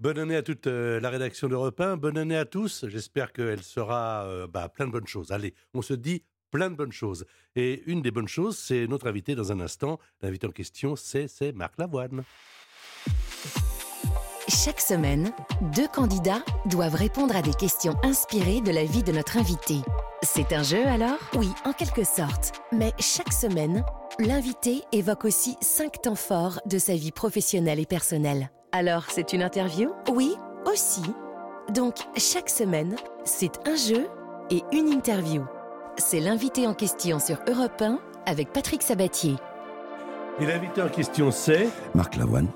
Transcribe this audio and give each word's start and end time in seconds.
Bonne 0.00 0.20
année 0.20 0.36
à 0.36 0.42
toute 0.42 0.68
euh, 0.68 1.00
la 1.00 1.10
rédaction 1.10 1.48
d'Europe 1.48 1.80
1. 1.80 1.96
Bonne 1.96 2.18
année 2.18 2.36
à 2.36 2.44
tous. 2.44 2.84
J'espère 2.86 3.32
qu'elle 3.32 3.64
sera 3.64 4.26
euh, 4.26 4.46
bah, 4.46 4.68
plein 4.68 4.86
de 4.86 4.92
bonnes 4.92 5.08
choses. 5.08 5.32
Allez, 5.32 5.54
on 5.74 5.82
se 5.82 5.92
dit 5.92 6.22
plein 6.52 6.70
de 6.70 6.76
bonnes 6.76 6.92
choses. 6.92 7.26
Et 7.56 7.82
une 7.86 8.00
des 8.00 8.12
bonnes 8.12 8.28
choses, 8.28 8.56
c'est 8.56 8.86
notre 8.86 9.08
invité 9.08 9.34
dans 9.34 9.50
un 9.50 9.58
instant. 9.58 9.98
L'invité 10.22 10.46
en 10.46 10.52
question, 10.52 10.94
c'est 10.94 11.52
Marc 11.52 11.76
Lavoine. 11.78 12.22
Chaque 14.46 14.80
semaine, 14.80 15.32
deux 15.74 15.88
candidats 15.88 16.44
doivent 16.66 16.94
répondre 16.94 17.34
à 17.34 17.42
des 17.42 17.54
questions 17.54 17.96
inspirées 18.04 18.60
de 18.60 18.70
la 18.70 18.84
vie 18.84 19.02
de 19.02 19.10
notre 19.10 19.36
invité. 19.36 19.80
C'est 20.22 20.52
un 20.52 20.62
jeu 20.62 20.86
alors? 20.86 21.18
Oui, 21.34 21.50
en 21.64 21.72
quelque 21.72 22.04
sorte. 22.04 22.52
Mais 22.70 22.92
chaque 23.00 23.32
semaine, 23.32 23.84
l'invité 24.20 24.82
évoque 24.92 25.24
aussi 25.24 25.56
cinq 25.60 26.02
temps 26.02 26.14
forts 26.14 26.60
de 26.66 26.78
sa 26.78 26.94
vie 26.94 27.12
professionnelle 27.12 27.80
et 27.80 27.86
personnelle. 27.86 28.48
Alors, 28.72 29.04
c'est 29.08 29.32
une 29.32 29.42
interview 29.42 29.92
Oui, 30.12 30.36
aussi. 30.70 31.02
Donc, 31.72 31.96
chaque 32.16 32.50
semaine, 32.50 32.96
c'est 33.24 33.66
un 33.66 33.76
jeu 33.76 34.08
et 34.50 34.62
une 34.72 34.88
interview. 34.88 35.44
C'est 35.96 36.20
l'invité 36.20 36.66
en 36.66 36.74
question 36.74 37.18
sur 37.18 37.38
Europe 37.48 37.80
1 37.80 37.98
avec 38.26 38.52
Patrick 38.52 38.82
Sabatier. 38.82 39.36
Et 40.40 40.46
l'invité 40.46 40.82
en 40.82 40.88
question, 40.88 41.30
c'est 41.30 41.68
Marc 41.94 42.16
Lavoine. 42.16 42.48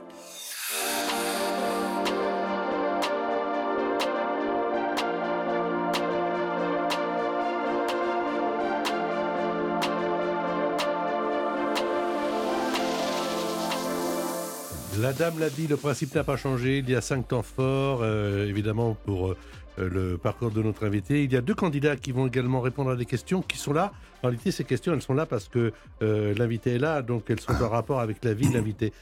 La 15.12 15.18
dame 15.18 15.40
l'a 15.40 15.50
dit, 15.50 15.66
le 15.66 15.76
principe 15.76 16.14
n'a 16.14 16.24
pas 16.24 16.38
changé. 16.38 16.78
Il 16.78 16.88
y 16.88 16.94
a 16.94 17.02
cinq 17.02 17.28
temps 17.28 17.42
forts, 17.42 18.00
euh, 18.00 18.46
évidemment, 18.46 18.96
pour 19.04 19.32
euh, 19.32 19.36
le 19.76 20.16
parcours 20.16 20.50
de 20.50 20.62
notre 20.62 20.86
invité. 20.86 21.22
Il 21.22 21.30
y 21.30 21.36
a 21.36 21.42
deux 21.42 21.54
candidats 21.54 21.96
qui 21.96 22.12
vont 22.12 22.28
également 22.28 22.62
répondre 22.62 22.88
à 22.88 22.96
des 22.96 23.04
questions 23.04 23.42
qui 23.42 23.58
sont 23.58 23.74
là. 23.74 23.92
En 24.22 24.28
réalité, 24.28 24.50
ces 24.52 24.64
questions, 24.64 24.94
elles 24.94 25.02
sont 25.02 25.12
là 25.12 25.26
parce 25.26 25.48
que 25.48 25.74
euh, 26.00 26.32
l'invité 26.38 26.76
est 26.76 26.78
là, 26.78 27.02
donc 27.02 27.28
elles 27.28 27.40
sont 27.40 27.52
en 27.62 27.68
rapport 27.68 28.00
avec 28.00 28.24
la 28.24 28.32
vie 28.32 28.48
de 28.48 28.54
l'invité. 28.54 28.94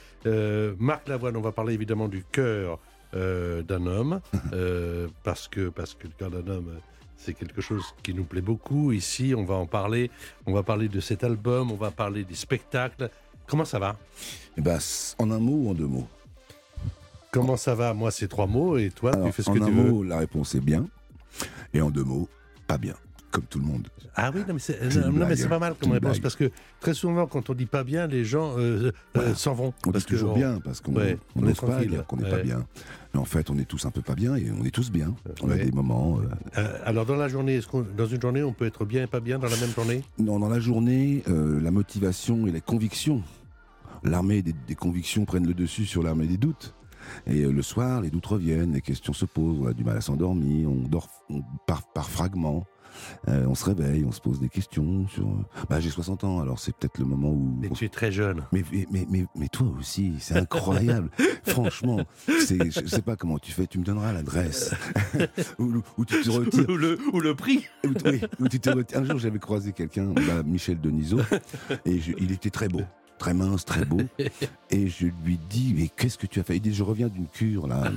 Marc 0.81 1.07
Lavoine, 1.07 1.37
on 1.37 1.43
va 1.43 1.53
parler 1.53 1.75
évidemment 1.75 2.09
du 2.09 2.25
cœur 2.25 2.81
d'un 3.13 3.87
homme, 3.87 4.21
parce, 5.23 5.47
que, 5.47 5.69
parce 5.69 5.95
que 5.95 6.09
le 6.09 6.13
cœur 6.19 6.31
d'un 6.33 6.53
homme 6.53 6.73
c'est 7.21 7.35
quelque 7.35 7.61
chose 7.61 7.85
qui 8.03 8.15
nous 8.15 8.25
plaît 8.25 8.41
beaucoup. 8.41 8.93
Ici, 8.93 9.35
on 9.37 9.45
va 9.45 9.55
en 9.55 9.67
parler. 9.67 10.11
On 10.47 10.55
va 10.55 10.63
parler 10.63 10.89
de 10.89 11.01
cet 11.01 11.23
album, 11.23 11.71
on 11.71 11.77
va 11.77 11.91
parler 11.91 12.25
des 12.25 12.35
spectacles. 12.35 13.11
Comment 13.51 13.65
ça 13.65 13.81
va 13.81 13.97
eh 14.57 14.61
ben, 14.61 14.79
En 15.19 15.29
un 15.33 15.41
mot 15.41 15.65
ou 15.65 15.71
en 15.71 15.75
deux 15.75 15.89
mots 15.89 16.07
Comment 17.33 17.57
ça 17.57 17.75
va 17.75 17.93
Moi, 17.95 18.13
c'est 18.13 18.29
trois 18.29 18.47
mots 18.47 18.79
et 18.79 18.91
toi, 18.91 19.11
tu 19.11 19.33
fais 19.33 19.43
ce 19.43 19.51
que 19.51 19.59
tu 19.59 19.73
veux. 19.73 19.83
En 19.83 19.87
un 19.87 19.91
mot, 19.91 20.03
la 20.05 20.19
réponse 20.19 20.55
est 20.55 20.61
bien. 20.61 20.87
Et 21.75 21.81
en 21.81 21.91
deux 21.91 22.05
mots, 22.05 22.29
pas 22.69 22.79
bien. 22.79 22.95
Comme 23.33 23.45
tout 23.45 23.59
le 23.59 23.65
monde. 23.65 23.89
Ah 24.15 24.31
oui, 24.33 24.43
non, 24.47 24.55
mais 24.55 25.37
c'est 25.37 25.49
pas 25.49 25.59
mal 25.59 25.75
comme 25.81 25.93
réponse 25.93 26.21
parce 26.21 26.37
que 26.37 26.51
très 26.79 26.95
souvent, 26.95 27.27
quand 27.27 27.51
on 27.51 27.55
dit 27.55 27.67
pas 27.67 27.83
bien, 27.83 28.07
les 28.07 28.25
gens 28.25 28.55
euh, 28.57 28.93
euh, 29.17 29.35
s'en 29.35 29.55
vont. 29.55 29.73
On 29.85 29.91
dit 29.91 30.05
toujours 30.05 30.35
bien 30.35 30.61
parce 30.61 30.81
qu'on 30.81 30.95
on 31.35 31.41
n'ose 31.41 31.61
pas 31.61 31.85
dire 31.85 32.07
qu'on 32.07 32.17
n'est 32.17 32.31
pas 32.31 32.43
bien. 32.43 32.67
Mais 33.15 33.21
en 33.21 33.25
fait, 33.25 33.51
on 33.51 33.59
est 33.59 33.65
tous 33.65 33.85
un 33.85 33.91
peu 33.91 34.03
pas 34.03 34.15
bien 34.15 34.37
et 34.37 34.49
on 34.57 34.65
est 34.65 34.71
tous 34.71 34.93
bien. 34.93 35.15
On 35.43 35.51
a 35.51 35.57
des 35.57 35.73
moments. 35.73 36.21
Euh, 36.57 36.79
alors, 36.85 37.05
dans 37.05 37.17
la 37.17 37.27
journée, 37.27 37.61
dans 37.97 38.07
une 38.07 38.21
journée, 38.21 38.45
on 38.45 38.53
peut 38.53 38.67
être 38.67 38.85
bien 38.85 39.05
et 39.05 39.09
pas 39.09 39.21
bien 39.21 39.41
dans 39.41 39.49
la 39.49 39.57
même 39.57 39.71
journée? 39.71 40.03
Non, 40.19 40.39
dans 40.39 40.49
la 40.49 40.61
journée, 40.61 41.25
la 41.27 41.71
motivation 41.73 42.47
et 42.47 42.53
les 42.53 42.61
convictions 42.61 43.23
l'armée 44.03 44.43
des, 44.43 44.75
convictions 44.75 45.25
prennent 45.25 45.47
le 45.47 45.55
dessus 45.55 45.87
sur 45.87 46.03
l'armée 46.03 46.27
des 46.27 46.39
doutes. 46.39 46.75
Et 47.27 47.43
euh, 47.43 47.53
le 47.53 47.63
soir, 47.63 48.03
les 48.03 48.11
doutes 48.11 48.27
reviennent, 48.27 48.73
les 48.73 48.83
questions 48.83 49.13
se 49.13 49.25
posent, 49.25 49.61
on 49.61 49.67
a 49.67 49.73
du 49.73 49.85
mal 49.85 49.97
à 49.97 50.01
s'endormir, 50.01 50.71
on 50.71 50.87
dort 50.89 51.09
par, 51.67 51.83
par 51.93 52.11
fragments. 52.11 52.67
Euh, 53.29 53.47
on 53.47 53.55
se 53.55 53.65
réveille, 53.65 54.05
on 54.05 54.13
se 54.13 54.21
pose 54.21 54.41
des 54.41 54.49
questions 54.49 55.07
sur. 55.09 55.27
Bah, 55.69 55.81
j'ai 55.81 55.91
60 55.91 56.25
ans, 56.25 56.41
alors 56.41 56.59
c'est 56.59 56.75
peut-être 56.77 56.99
le 56.99 57.05
moment 57.05 57.31
où. 57.31 57.57
Mais 57.61 57.69
tu 57.71 57.85
es 57.85 57.89
très 57.89 58.11
jeune. 58.13 58.45
Mais, 58.53 58.63
mais, 58.91 59.07
mais, 59.09 59.27
mais 59.35 59.49
toi 59.49 59.69
aussi, 59.79 60.15
c'est 60.19 60.37
incroyable. 60.37 61.11
Franchement, 61.45 62.01
je 62.27 62.87
sais 62.87 63.03
pas 63.03 63.17
comment 63.17 63.39
tu 63.39 63.53
fais, 63.53 63.67
tu 63.67 63.79
me 63.79 63.85
donneras 63.85 64.13
l'adresse. 64.13 64.75
où, 65.59 66.05
tu 66.05 66.21
te 66.23 66.31
retires. 66.31 66.69
Ou 66.69 66.77
le, 66.77 66.99
ou 67.13 67.21
le 67.21 67.35
prix. 67.35 67.67
Où, 67.85 68.49
tu 68.49 68.61
te 68.61 68.71
retires. 68.71 68.99
Un 68.99 69.05
jour, 69.05 69.19
j'avais 69.19 69.39
croisé 69.39 69.73
quelqu'un, 69.73 70.07
bah, 70.07 70.43
Michel 70.45 70.81
Denisot, 70.81 71.21
et 71.85 72.01
il 72.19 72.33
était 72.33 72.51
très 72.51 72.69
beau 72.69 72.83
très 73.21 73.35
mince, 73.35 73.65
très 73.65 73.85
beau. 73.85 74.01
et 74.71 74.89
je 74.89 75.07
lui 75.25 75.39
dis, 75.49 75.75
mais 75.77 75.89
qu'est-ce 75.89 76.19
que 76.19 76.27
tu 76.27 76.41
as 76.41 76.43
fait? 76.43 76.57
Il 76.57 76.61
dit, 76.61 76.75
je 76.75 76.83
reviens 76.83 77.09
d'une 77.09 77.29
cure, 77.29 77.69
là. 77.69 77.93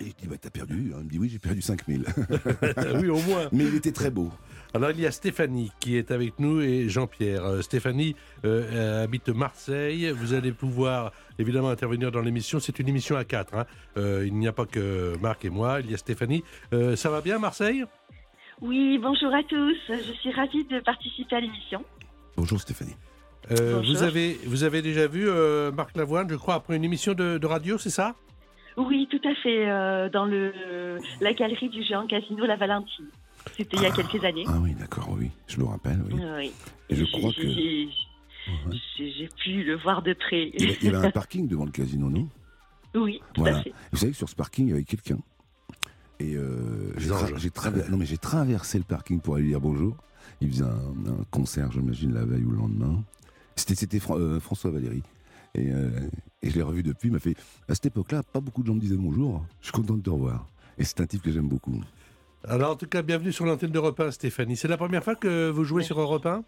Et 0.00 0.06
je 0.06 0.10
dis, 0.10 0.26
bah, 0.28 0.36
t'as 0.40 0.50
perdu 0.50 0.92
Il 0.96 1.04
me 1.04 1.10
dit, 1.10 1.18
oui, 1.18 1.28
j'ai 1.28 1.38
perdu 1.38 1.60
5000. 1.60 2.06
oui, 3.00 3.08
au 3.08 3.20
moins. 3.22 3.48
Mais 3.52 3.64
il 3.64 3.74
était 3.74 3.92
très 3.92 4.10
beau. 4.10 4.30
Alors, 4.72 4.90
il 4.90 5.00
y 5.00 5.06
a 5.06 5.10
Stéphanie 5.10 5.72
qui 5.80 5.96
est 5.96 6.10
avec 6.10 6.38
nous 6.38 6.60
et 6.60 6.88
Jean-Pierre. 6.88 7.44
Euh, 7.44 7.62
Stéphanie 7.62 8.14
euh, 8.44 9.04
habite 9.04 9.30
Marseille. 9.30 10.10
Vous 10.10 10.32
allez 10.32 10.52
pouvoir 10.52 11.12
évidemment 11.38 11.70
intervenir 11.70 12.12
dans 12.12 12.20
l'émission. 12.20 12.60
C'est 12.60 12.78
une 12.78 12.88
émission 12.88 13.16
à 13.16 13.24
quatre. 13.24 13.54
Hein. 13.54 13.66
Euh, 13.96 14.24
il 14.26 14.34
n'y 14.34 14.46
a 14.46 14.52
pas 14.52 14.66
que 14.66 15.16
Marc 15.20 15.44
et 15.44 15.50
moi. 15.50 15.80
Il 15.80 15.90
y 15.90 15.94
a 15.94 15.98
Stéphanie. 15.98 16.44
ça 16.94 17.10
va 17.10 17.20
bien, 17.20 17.38
Marseille? 17.38 17.84
Oui, 18.60 18.98
bonjour 18.98 19.34
à 19.34 19.42
tous. 19.42 19.76
Je 19.88 20.12
suis 20.20 20.32
ravie 20.32 20.64
de 20.64 20.80
participer 20.80 21.36
à 21.36 21.40
l'émission. 21.40 21.84
Bonjour, 22.36 22.60
Stéphanie. 22.60 22.96
Euh, 23.52 23.80
vous, 23.84 24.02
avez, 24.02 24.38
vous 24.46 24.64
avez 24.64 24.82
déjà 24.82 25.06
vu 25.06 25.28
euh, 25.28 25.70
Marc 25.70 25.96
Lavoine, 25.96 26.28
je 26.28 26.34
crois, 26.34 26.54
après 26.54 26.76
une 26.76 26.84
émission 26.84 27.14
de, 27.14 27.46
radio, 27.46 27.78
c'est 27.78 27.90
ça? 27.90 28.14
Oui, 28.76 29.08
tout 29.10 29.20
à 29.26 29.34
fait, 29.42 29.70
euh, 29.70 30.10
dans 30.10 30.26
le, 30.26 30.98
la 31.20 31.32
galerie 31.32 31.68
du 31.68 31.82
géant 31.82 32.06
casino 32.06 32.44
La 32.44 32.56
Valentine. 32.56 33.06
C'était 33.56 33.76
il 33.76 33.82
y 33.84 33.86
a 33.86 33.90
quelques 33.90 34.22
années. 34.24 34.44
Ah 34.48 34.58
oui, 34.60 34.74
d'accord, 34.74 35.08
oui, 35.16 35.30
je 35.46 35.58
le 35.58 35.64
rappelle, 35.64 36.02
oui. 36.10 36.52
Et 36.90 36.96
je 36.96 37.04
crois 37.04 37.32
que... 37.32 37.46
J'ai 38.96 39.28
pu 39.42 39.64
le 39.64 39.76
voir 39.76 40.02
de 40.02 40.12
près. 40.12 40.50
Il 40.54 40.82
y 40.82 40.88
avait 40.88 41.06
un 41.06 41.10
parking 41.10 41.48
devant 41.48 41.64
le 41.64 41.70
casino, 41.70 42.10
non? 42.10 42.28
Oui, 42.94 43.20
tout 43.34 43.44
à 43.44 43.62
fait. 43.62 43.72
Vous 43.92 43.98
savez 43.98 44.12
que 44.12 44.18
sur 44.18 44.28
ce 44.28 44.34
parking, 44.34 44.66
il 44.66 44.70
y 44.70 44.72
avait 44.72 44.84
quelqu'un. 44.84 45.18
Et 46.18 46.36
j'ai 46.98 48.18
traversé 48.18 48.78
le 48.78 48.84
parking 48.84 49.20
pour 49.20 49.36
aller 49.36 49.46
dire 49.46 49.60
bonjour. 49.60 49.96
Il 50.40 50.50
faisait 50.50 50.64
un, 50.64 51.10
un 51.10 51.24
concert, 51.30 51.70
j'imagine, 51.70 52.12
la 52.12 52.24
veille 52.24 52.44
ou 52.44 52.50
le 52.50 52.58
lendemain. 52.58 53.02
C'était 53.56 53.98
euh, 54.10 54.38
François 54.38 54.70
Valéry. 54.70 55.02
Euh, 55.58 55.90
et, 56.42 56.50
je 56.50 56.56
l'ai 56.56 56.62
revu 56.62 56.82
depuis. 56.82 57.08
Il 57.08 57.12
m'a 57.12 57.18
fait 57.18 57.34
à 57.68 57.74
cette 57.74 57.86
époque-là, 57.86 58.22
pas 58.22 58.40
beaucoup 58.40 58.62
de 58.62 58.66
gens 58.66 58.74
me 58.74 58.80
disaient 58.80 58.96
bonjour. 58.96 59.42
Je 59.60 59.66
suis 59.66 59.72
content 59.72 59.94
de 59.94 60.02
te 60.02 60.10
revoir. 60.10 60.46
Et 60.78 60.84
c'est 60.84 61.00
un 61.00 61.06
type 61.06 61.22
que 61.22 61.32
j'aime 61.32 61.48
beaucoup. 61.48 61.80
Alors, 62.46 62.72
en 62.72 62.76
tout 62.76 62.86
cas, 62.86 63.02
bienvenue 63.02 63.32
sur 63.32 63.46
l'antenne 63.46 63.70
d'Europe 63.70 63.98
1, 63.98 64.10
Stéphanie. 64.10 64.56
C'est 64.56 64.68
la 64.68 64.76
première 64.76 65.02
fois 65.02 65.14
que 65.14 65.48
vous 65.48 65.64
jouez 65.64 65.82
sur 65.82 65.98
Europe 65.98 66.26
1 66.26 66.44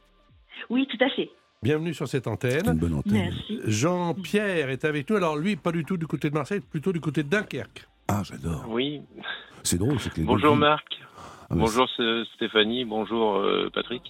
Oui, 0.70 0.86
tout 0.86 1.02
à 1.02 1.08
fait. 1.10 1.30
Bienvenue 1.62 1.94
sur 1.94 2.06
cette 2.06 2.26
antenne. 2.26 2.66
Une 2.66 2.78
bonne 2.78 2.94
antenne. 2.94 3.12
Merci. 3.12 3.58
Jean-Pierre 3.64 4.70
est 4.70 4.84
avec 4.84 5.08
nous. 5.10 5.16
Alors, 5.16 5.36
lui, 5.36 5.56
pas 5.56 5.72
du 5.72 5.84
tout 5.84 5.96
du 5.96 6.06
côté 6.06 6.28
de 6.28 6.34
Marseille, 6.34 6.60
plutôt 6.60 6.92
du 6.92 7.00
côté 7.00 7.22
de 7.22 7.28
Dunkerque. 7.28 7.88
Ah, 8.06 8.22
j'adore. 8.22 8.66
Oui. 8.68 9.00
C'est 9.64 9.78
drôle, 9.78 9.98
c'est 9.98 10.12
que 10.12 10.20
Bonjour 10.20 10.54
Marc. 10.54 11.00
Ah, 11.50 11.54
bonjour 11.56 11.88
Stéphanie. 12.36 12.84
Bonjour 12.84 13.36
euh, 13.36 13.70
Patrick. 13.74 14.02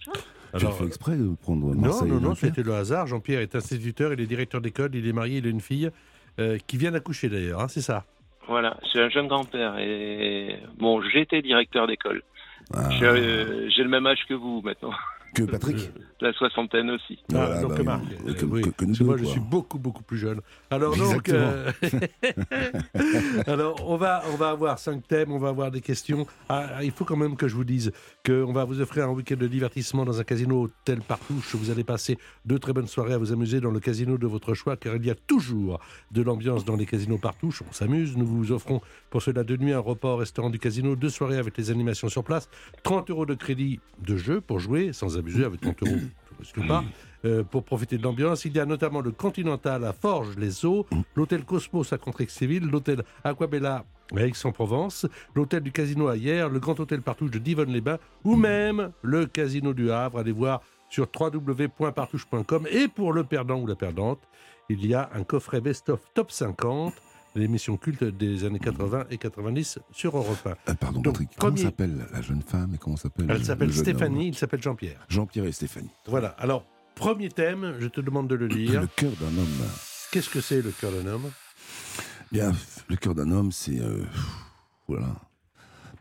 Alors, 0.54 0.76
fait 0.76 0.84
exprès 0.86 1.16
de 1.16 1.34
prendre 1.42 1.74
Marseille 1.74 2.08
Non, 2.08 2.14
non, 2.16 2.28
non, 2.28 2.34
c'était 2.34 2.62
le 2.62 2.74
hasard. 2.74 3.06
Jean-Pierre 3.06 3.40
est 3.40 3.54
instituteur, 3.54 4.12
il 4.12 4.20
est 4.20 4.26
directeur 4.26 4.60
d'école, 4.60 4.94
il 4.94 5.06
est 5.06 5.12
marié, 5.12 5.38
il 5.38 5.46
a 5.46 5.50
une 5.50 5.60
fille 5.60 5.90
euh, 6.38 6.58
qui 6.66 6.76
vient 6.76 6.90
d'accoucher 6.90 7.28
d'ailleurs, 7.28 7.60
hein, 7.60 7.68
c'est 7.68 7.80
ça? 7.80 8.04
Voilà, 8.46 8.78
c'est 8.90 9.00
un 9.00 9.10
jeune 9.10 9.28
grand-père. 9.28 9.78
Et 9.78 10.56
bon, 10.78 11.02
j'étais 11.02 11.42
directeur 11.42 11.86
d'école. 11.86 12.22
Ah. 12.74 12.88
Euh, 13.02 13.68
j'ai 13.68 13.82
le 13.82 13.88
même 13.88 14.06
âge 14.06 14.20
que 14.28 14.34
vous 14.34 14.62
maintenant. 14.62 14.92
Que 15.34 15.42
Patrick 15.44 15.90
La 16.20 16.32
soixantaine 16.32 16.90
aussi. 16.90 17.16
Ah, 17.32 17.60
donc 17.60 17.80
bah, 17.84 18.00
moi, 19.00 19.16
je 19.16 19.24
suis 19.24 19.38
beaucoup, 19.38 19.78
beaucoup 19.78 20.02
plus 20.02 20.18
jeune. 20.18 20.40
Alors, 20.68 20.96
donc, 20.96 21.28
euh, 21.28 21.70
Alors, 23.46 23.88
on 23.88 23.96
va, 23.96 24.24
on 24.32 24.36
va 24.36 24.50
avoir 24.50 24.80
cinq 24.80 25.06
thèmes, 25.06 25.30
on 25.30 25.38
va 25.38 25.50
avoir 25.50 25.70
des 25.70 25.80
questions. 25.80 26.26
Ah, 26.48 26.82
il 26.82 26.90
faut 26.90 27.04
quand 27.04 27.16
même 27.16 27.36
que 27.36 27.46
je 27.46 27.54
vous 27.54 27.62
dise 27.62 27.92
qu'on 28.26 28.52
va 28.52 28.64
vous 28.64 28.80
offrir 28.80 29.04
un 29.04 29.12
week-end 29.12 29.36
de 29.36 29.46
divertissement 29.46 30.04
dans 30.04 30.18
un 30.18 30.24
casino 30.24 30.62
hôtel 30.62 31.02
Partouche. 31.02 31.54
Vous 31.54 31.70
allez 31.70 31.84
passer 31.84 32.18
deux 32.44 32.58
très 32.58 32.72
bonnes 32.72 32.88
soirées 32.88 33.14
à 33.14 33.18
vous 33.18 33.32
amuser 33.32 33.60
dans 33.60 33.70
le 33.70 33.78
casino 33.78 34.18
de 34.18 34.26
votre 34.26 34.54
choix, 34.54 34.76
car 34.76 34.96
il 34.96 35.06
y 35.06 35.10
a 35.10 35.14
toujours 35.14 35.78
de 36.10 36.22
l'ambiance 36.22 36.64
dans 36.64 36.74
les 36.74 36.86
casinos 36.86 37.18
Partouche. 37.18 37.62
On 37.68 37.72
s'amuse. 37.72 38.16
Nous 38.16 38.26
vous 38.26 38.50
offrons 38.50 38.80
pour 39.10 39.22
cela 39.22 39.44
de 39.44 39.56
nuit 39.56 39.72
un 39.72 39.78
repas 39.78 40.14
au 40.14 40.16
restaurant 40.16 40.50
du 40.50 40.58
casino, 40.58 40.96
deux 40.96 41.10
soirées 41.10 41.38
avec 41.38 41.56
les 41.56 41.70
animations 41.70 42.08
sur 42.08 42.24
place, 42.24 42.48
30 42.82 43.10
euros 43.10 43.26
de 43.26 43.34
crédit 43.34 43.78
de 44.04 44.16
jeu 44.16 44.40
pour 44.40 44.58
jouer 44.58 44.92
sans 44.92 45.16
abuser 45.18 45.44
avec 45.44 45.60
30 45.60 45.82
euros. 45.82 45.96
pas. 46.68 46.84
Euh, 47.24 47.42
pour 47.42 47.64
profiter 47.64 47.98
de 47.98 48.04
l'ambiance. 48.04 48.44
Il 48.44 48.54
y 48.54 48.60
a 48.60 48.66
notamment 48.66 49.00
le 49.00 49.10
Continental 49.10 49.84
à 49.84 49.92
Forges-les-Eaux, 49.92 50.86
l'hôtel 51.16 51.44
Cosmos 51.44 51.92
à 51.92 51.98
Contrexéville, 51.98 52.64
l'hôtel 52.64 53.02
Aquabella 53.24 53.84
à 54.16 54.24
Aix-en-Provence, 54.24 55.04
l'hôtel 55.34 55.62
du 55.62 55.72
Casino 55.72 56.06
à 56.06 56.16
Hier, 56.16 56.48
le 56.48 56.60
Grand 56.60 56.78
Hôtel 56.78 57.02
Partouche 57.02 57.32
de 57.32 57.38
Divonne-les-Bains 57.38 57.98
ou 58.22 58.36
même 58.36 58.92
le 59.02 59.26
Casino 59.26 59.74
du 59.74 59.90
Havre. 59.90 60.20
Allez 60.20 60.30
voir 60.30 60.62
sur 60.88 61.08
www.partouche.com. 61.12 62.68
Et 62.70 62.86
pour 62.86 63.12
le 63.12 63.24
perdant 63.24 63.60
ou 63.60 63.66
la 63.66 63.74
perdante, 63.74 64.20
il 64.68 64.86
y 64.86 64.94
a 64.94 65.10
un 65.14 65.24
coffret 65.24 65.60
best-of 65.60 66.00
top 66.14 66.30
50 66.30 66.94
l'émission 67.34 67.76
culte 67.76 68.04
des 68.04 68.44
années 68.44 68.58
80 68.58 69.06
et 69.10 69.18
90 69.18 69.78
sur 69.92 70.16
Europe 70.16 70.46
1. 70.46 70.50
Euh, 70.50 70.74
pardon, 70.74 71.02
Patrick, 71.02 71.30
comment 71.38 71.56
s'appelle 71.56 72.06
la 72.12 72.22
jeune 72.22 72.42
femme 72.42 72.74
et 72.74 72.78
comment 72.78 72.96
s'appelle 72.96 73.26
Elle 73.28 73.44
s'appelle 73.44 73.72
Stéphanie, 73.72 74.28
il 74.28 74.34
s'appelle 74.34 74.62
Jean-Pierre. 74.62 75.04
Jean-Pierre 75.08 75.46
et 75.46 75.52
Stéphanie. 75.52 75.90
Voilà, 76.06 76.28
alors, 76.38 76.64
premier 76.94 77.28
thème, 77.28 77.76
je 77.78 77.88
te 77.88 78.00
demande 78.00 78.28
de 78.28 78.34
le 78.34 78.46
lire. 78.46 78.80
Le 78.80 78.86
cœur 78.86 79.12
d'un 79.20 79.38
homme. 79.38 79.68
Qu'est-ce 80.10 80.30
que 80.30 80.40
c'est 80.40 80.62
le 80.62 80.70
cœur 80.70 80.90
d'un 80.92 81.06
homme? 81.06 81.30
Bien, 82.32 82.52
le 82.88 82.96
cœur 82.96 83.14
d'un 83.14 83.30
homme, 83.30 83.52
c'est... 83.52 83.78
Euh, 83.78 84.04
voilà. 84.86 85.14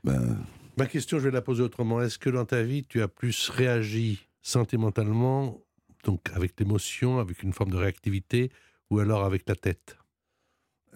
Ben... 0.03 0.37
Ma 0.77 0.85
question, 0.85 1.17
je 1.17 1.23
vais 1.23 1.31
la 1.31 1.41
poser 1.41 1.63
autrement. 1.63 2.01
Est-ce 2.01 2.19
que 2.19 2.29
dans 2.29 2.45
ta 2.45 2.61
vie, 2.61 2.83
tu 2.83 3.01
as 3.01 3.07
plus 3.07 3.49
réagi 3.49 4.27
sentimentalement, 4.41 5.59
donc 6.03 6.29
avec 6.33 6.59
l'émotion, 6.59 7.19
avec 7.19 7.43
une 7.43 7.51
forme 7.51 7.71
de 7.71 7.77
réactivité, 7.77 8.51
ou 8.89 8.99
alors 8.99 9.23
avec 9.25 9.47
la 9.49 9.55
tête? 9.55 9.97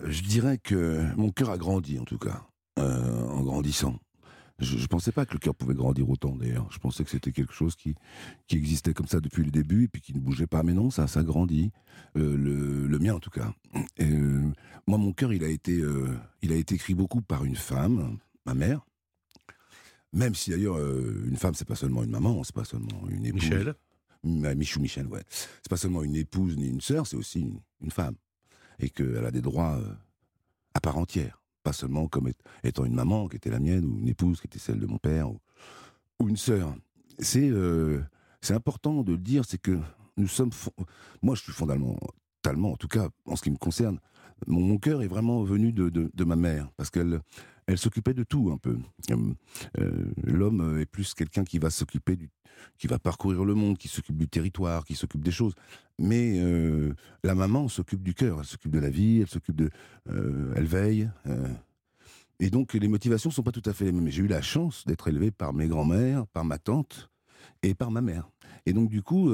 Je 0.04 0.22
dirais 0.22 0.58
que 0.58 1.04
mon 1.16 1.32
cœur 1.32 1.50
a 1.50 1.58
grandi, 1.58 2.00
en 2.00 2.06
tout 2.06 2.18
cas, 2.18 2.48
euh, 2.80 3.28
en 3.28 3.42
grandissant. 3.42 4.00
Je 4.60 4.78
ne 4.78 4.86
pensais 4.86 5.12
pas 5.12 5.26
que 5.26 5.34
le 5.34 5.40
cœur 5.40 5.56
pouvait 5.56 5.74
grandir 5.74 6.08
autant, 6.10 6.36
d'ailleurs. 6.36 6.68
Je 6.72 6.78
pensais 6.78 7.04
que 7.04 7.10
c'était 7.10 7.32
quelque 7.32 7.54
chose 7.54 7.76
qui, 7.76 7.96
qui 8.48 8.58
existait 8.58 8.94
comme 8.94 9.08
ça 9.08 9.20
depuis 9.20 9.44
le 9.44 9.50
début 9.50 9.86
et 9.86 9.88
puis 9.88 10.02
qui 10.02 10.14
ne 10.14 10.20
bougeait 10.20 10.46
pas. 10.46 10.62
Mais 10.62 10.74
non, 10.74 10.92
ça, 10.92 11.08
ça 11.08 11.24
grandit. 11.24 11.72
Euh, 12.16 12.38
le, 12.38 12.88
le, 12.88 13.00
mien, 13.00 13.16
en 13.16 13.20
tout 13.20 13.32
cas. 13.32 13.54
Et, 13.98 14.06
euh, 14.06 14.52
moi, 14.86 15.00
mon 15.00 15.14
cœur, 15.14 15.34
il 15.34 15.44
a 15.44 15.48
été, 15.48 15.82
il 16.42 16.52
a 16.52 16.56
été 16.56 16.76
écrit 16.76 16.94
beaucoup 16.94 17.22
par 17.22 17.44
une 17.44 17.56
femme, 17.56 18.18
ma 18.46 18.54
mère. 18.54 18.86
Même 20.14 20.36
si 20.36 20.52
d'ailleurs, 20.52 20.78
une 20.78 21.38
femme, 21.38 21.56
c'est 21.56 21.68
pas 21.68 21.76
seulement 21.76 22.04
une 22.04 22.12
maman, 22.12 22.44
c'est 22.44 22.56
pas 22.56 22.66
seulement 22.66 23.08
une 23.10 23.26
épouse. 23.26 23.44
Michel 23.44 23.76
Michou 24.24 24.80
Michel, 24.80 25.08
ouais. 25.08 25.24
C'est 25.30 25.70
pas 25.70 25.78
seulement 25.78 26.04
une 26.04 26.16
épouse 26.16 26.58
ni 26.58 26.68
une 26.68 26.82
sœur, 26.82 27.08
c'est 27.08 27.16
aussi 27.16 27.52
une, 27.82 27.92
femme. 27.92 28.16
Et 28.82 28.90
qu'elle 28.90 29.26
a 29.26 29.32
des 29.32 29.42
droits 29.42 29.78
euh, 29.78 29.94
à 30.74 30.80
part 30.82 30.98
entière. 30.98 31.42
Pas 31.64 31.74
seulement 31.74 32.08
comme 32.08 32.32
étant 32.64 32.86
une 32.86 32.96
maman 32.96 33.28
qui 33.28 33.38
était 33.38 33.52
la 33.52 33.60
mienne, 33.60 33.86
ou 33.86 34.00
une 34.00 34.08
épouse 34.08 34.42
qui 34.42 34.48
était 34.48 34.60
celle 34.60 34.80
de 34.80 34.88
mon 34.88 34.98
père, 34.98 35.30
ou, 35.30 36.28
une 36.28 36.38
sœur. 36.38 36.76
C'est 37.20 37.50
euh, 37.50 38.02
c'est 38.42 38.54
important 38.54 39.04
de 39.04 39.14
le 39.14 39.18
dire, 39.20 39.44
c'est 39.48 39.62
que 39.62 39.80
nous 40.18 40.28
sommes. 40.28 40.52
Moi, 41.22 41.36
je 41.36 41.44
suis 41.44 41.54
fondamentalement, 41.54 42.72
en 42.72 42.78
tout 42.78 42.88
cas, 42.88 43.10
en 43.26 43.36
ce 43.36 43.44
qui 43.44 43.52
me 43.52 43.58
concerne, 43.58 44.00
mon, 44.48 44.78
cœur 44.78 45.04
est 45.04 45.08
vraiment 45.08 45.44
venu 45.44 45.72
de, 45.72 45.90
de 45.90 46.24
ma 46.24 46.36
mère, 46.36 46.70
parce 46.78 46.90
qu'elle 46.90 47.22
elle 47.72 47.78
s'occupait 47.78 48.14
de 48.14 48.24
tout 48.24 48.52
un 48.54 48.58
peu. 48.58 48.78
Euh, 49.80 50.06
l'homme 50.24 50.80
est 50.80 50.86
plus 50.86 51.14
quelqu'un 51.14 51.44
qui 51.44 51.60
va 51.60 51.70
s'occuper 51.70 52.16
du, 52.16 52.30
qui 52.78 52.88
va 52.88 53.00
parcourir 53.00 53.46
le 53.46 53.54
monde, 53.54 53.78
qui 53.78 53.88
s'occupe 53.88 54.18
du 54.18 54.28
territoire, 54.28 54.86
qui 54.86 54.96
s'occupe 54.96 55.24
des 55.24 55.32
choses. 55.32 55.54
Mais 55.98 56.40
euh, 56.40 56.94
la 57.24 57.36
maman 57.36 57.68
s'occupe 57.68 58.04
du 58.04 58.14
cœur, 58.14 58.40
elle 58.40 58.46
s'occupe 58.46 58.72
de 58.72 58.80
la 58.80 58.90
vie, 58.90 59.22
elle 59.22 59.28
s'occupe 59.28 59.56
de, 59.56 59.70
euh, 60.10 60.54
elle 60.56 60.66
veille. 60.66 61.10
et 62.40 62.50
donc 62.50 62.74
les 62.74 62.88
motivations 62.88 63.32
sont 63.32 63.44
pas 63.44 63.52
tout 63.52 63.64
à 63.66 63.74
fait 63.74 63.86
les 63.86 63.92
mêmes. 63.92 64.10
J'ai 64.10 64.24
eu 64.24 64.28
la 64.28 64.42
chance 64.42 64.86
d'être 64.86 65.08
élevé 65.08 65.32
par 65.32 65.54
mes 65.54 65.68
grands-mères, 65.68 66.28
par 66.28 66.46
ma 66.46 66.58
tante 66.58 67.10
et 67.64 67.74
par 67.74 67.92
ma 67.92 68.02
mère. 68.02 68.30
Et 68.66 68.74
donc 68.74 68.90
du 68.90 69.02
coup 69.02 69.32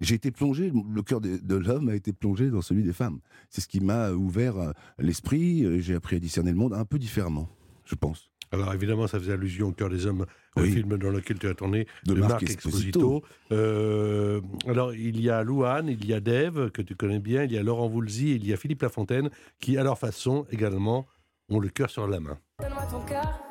j'ai 0.00 0.14
été 0.14 0.30
plongé, 0.30 0.72
le 0.72 1.02
cœur 1.02 1.20
de, 1.20 1.56
l'homme 1.56 1.88
a 1.88 1.94
été 1.94 2.12
plongé 2.12 2.50
dans 2.50 2.62
celui 2.62 2.82
des 2.82 2.92
femmes. 2.92 3.20
C'est 3.50 3.60
ce 3.60 3.68
qui 3.68 3.80
m'a 3.80 4.10
ouvert 4.10 4.58
euh, 4.58 4.72
l'esprit, 4.98 5.64
euh, 5.64 5.80
j'ai 5.80 5.94
appris 5.94 6.16
à 6.16 6.18
discerner 6.18 6.50
le 6.50 6.56
monde 6.56 6.74
un 6.74 6.84
peu 6.84 6.98
différemment, 6.98 7.48
je 7.84 7.94
pense. 7.94 8.30
Alors 8.52 8.72
évidemment, 8.72 9.06
ça 9.06 9.18
faisait 9.18 9.32
allusion 9.32 9.68
au 9.68 9.72
cœur 9.72 9.88
des 9.88 10.06
hommes, 10.06 10.24
au 10.56 10.62
film 10.62 10.96
dans 10.96 11.10
lequel 11.10 11.38
tu 11.38 11.48
as 11.48 11.54
tourné, 11.54 11.86
de, 12.06 12.14
Marc, 12.14 12.42
Exposito. 12.44 13.22
Euh, 13.50 14.40
alors 14.66 14.94
il 14.94 15.20
y 15.20 15.30
a 15.30 15.42
Louane, 15.42 15.88
il 15.88 16.06
y 16.06 16.14
a 16.14 16.20
Dave, 16.20 16.70
que 16.70 16.80
tu 16.80 16.94
connais 16.94 17.18
bien, 17.18 17.44
il 17.44 17.52
y 17.52 17.58
a 17.58 17.62
Laurent 17.62 17.88
Voulzy, 17.88 18.36
il 18.36 18.46
y 18.46 18.52
a 18.52 18.56
Philippe 18.56 18.82
Lafontaine, 18.82 19.30
qui 19.60 19.76
à 19.78 19.82
leur 19.82 19.98
façon 19.98 20.46
également 20.50 21.06
ont 21.48 21.58
le 21.58 21.68
cœur 21.68 21.90
sur 21.90 22.06
la 22.06 22.20
main. 22.20 22.38
Donne-moi 22.60 22.86
ton 22.90 23.00
cœur. 23.04 23.45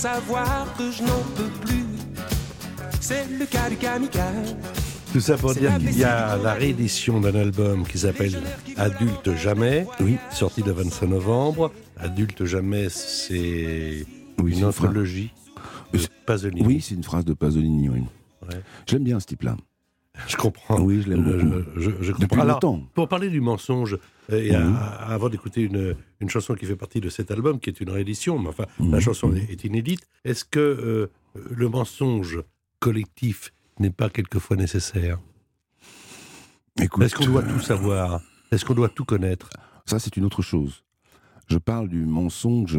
Savoir 0.00 0.66
que 0.78 0.90
je 0.90 1.02
n'en 1.02 1.22
peux 1.36 1.50
plus. 1.60 1.84
C'est 3.02 3.26
le 3.38 3.44
cas 3.44 3.68
du 3.68 3.76
kamikaze. 3.76 4.56
Tout 5.12 5.20
ça 5.20 5.36
pour 5.36 5.52
dire 5.54 5.76
qu'il 5.76 5.98
y 5.98 6.04
a 6.04 6.38
la 6.38 6.54
réédition 6.54 7.20
d'un 7.20 7.34
album 7.34 7.86
qui 7.86 7.98
s'appelle 7.98 8.40
Adulte 8.78 9.34
Jamais, 9.34 9.86
oui. 10.00 10.16
sorti 10.30 10.62
le 10.62 10.72
25 10.72 11.06
novembre. 11.06 11.70
Adulte 11.98 12.46
Jamais, 12.46 12.88
c'est 12.88 14.06
une 14.42 14.64
anthologie 14.64 15.34
de 15.92 15.98
Pasolini. 16.24 16.66
Oui, 16.66 16.80
c'est 16.80 16.94
une 16.94 17.04
phrase 17.04 17.26
de 17.26 17.34
Pasolini, 17.34 17.90
oui. 17.90 18.02
J'aime 18.86 19.04
bien 19.04 19.20
ce 19.20 19.26
type-là. 19.26 19.54
Je 20.26 20.36
comprends. 20.36 20.80
Oui, 20.80 21.02
je 21.02 21.08
l'aime 21.08 21.26
euh, 21.26 21.64
Je, 21.76 21.90
je, 22.00 22.12
comprends. 22.12 22.40
Alors, 22.40 22.60
pour 22.94 23.08
parler 23.08 23.28
du 23.28 23.40
mensonge, 23.40 23.98
euh, 24.30 24.72
avant 25.00 25.28
d'écouter 25.28 25.62
une, 25.62 25.96
une, 26.20 26.28
chanson 26.28 26.54
qui 26.54 26.66
fait 26.66 26.76
partie 26.76 27.00
de 27.00 27.08
cet 27.08 27.30
album, 27.30 27.60
qui 27.60 27.70
est 27.70 27.80
une 27.80 27.90
réédition, 27.90 28.38
mais 28.38 28.48
enfin, 28.48 28.66
la 28.80 29.00
chanson 29.00 29.32
est, 29.34 29.64
inédite, 29.64 30.06
est-ce 30.24 30.44
que 30.44 30.58
euh, 30.60 31.10
le 31.50 31.68
mensonge 31.68 32.42
collectif 32.80 33.52
n'est 33.78 33.90
pas 33.90 34.10
quelquefois 34.10 34.56
nécessaire? 34.56 35.18
Est-ce 36.78 37.14
qu'on 37.14 37.26
doit 37.26 37.42
tout 37.42 37.60
savoir? 37.60 38.20
Est-ce 38.50 38.64
qu'on 38.64 38.74
doit 38.74 38.88
tout 38.88 39.04
connaître? 39.04 39.48
Ça, 39.86 39.98
c'est 39.98 40.16
une 40.16 40.24
autre 40.24 40.42
chose. 40.42 40.82
Je 41.48 41.58
parle 41.58 41.88
du 41.88 42.04
mensonge. 42.04 42.78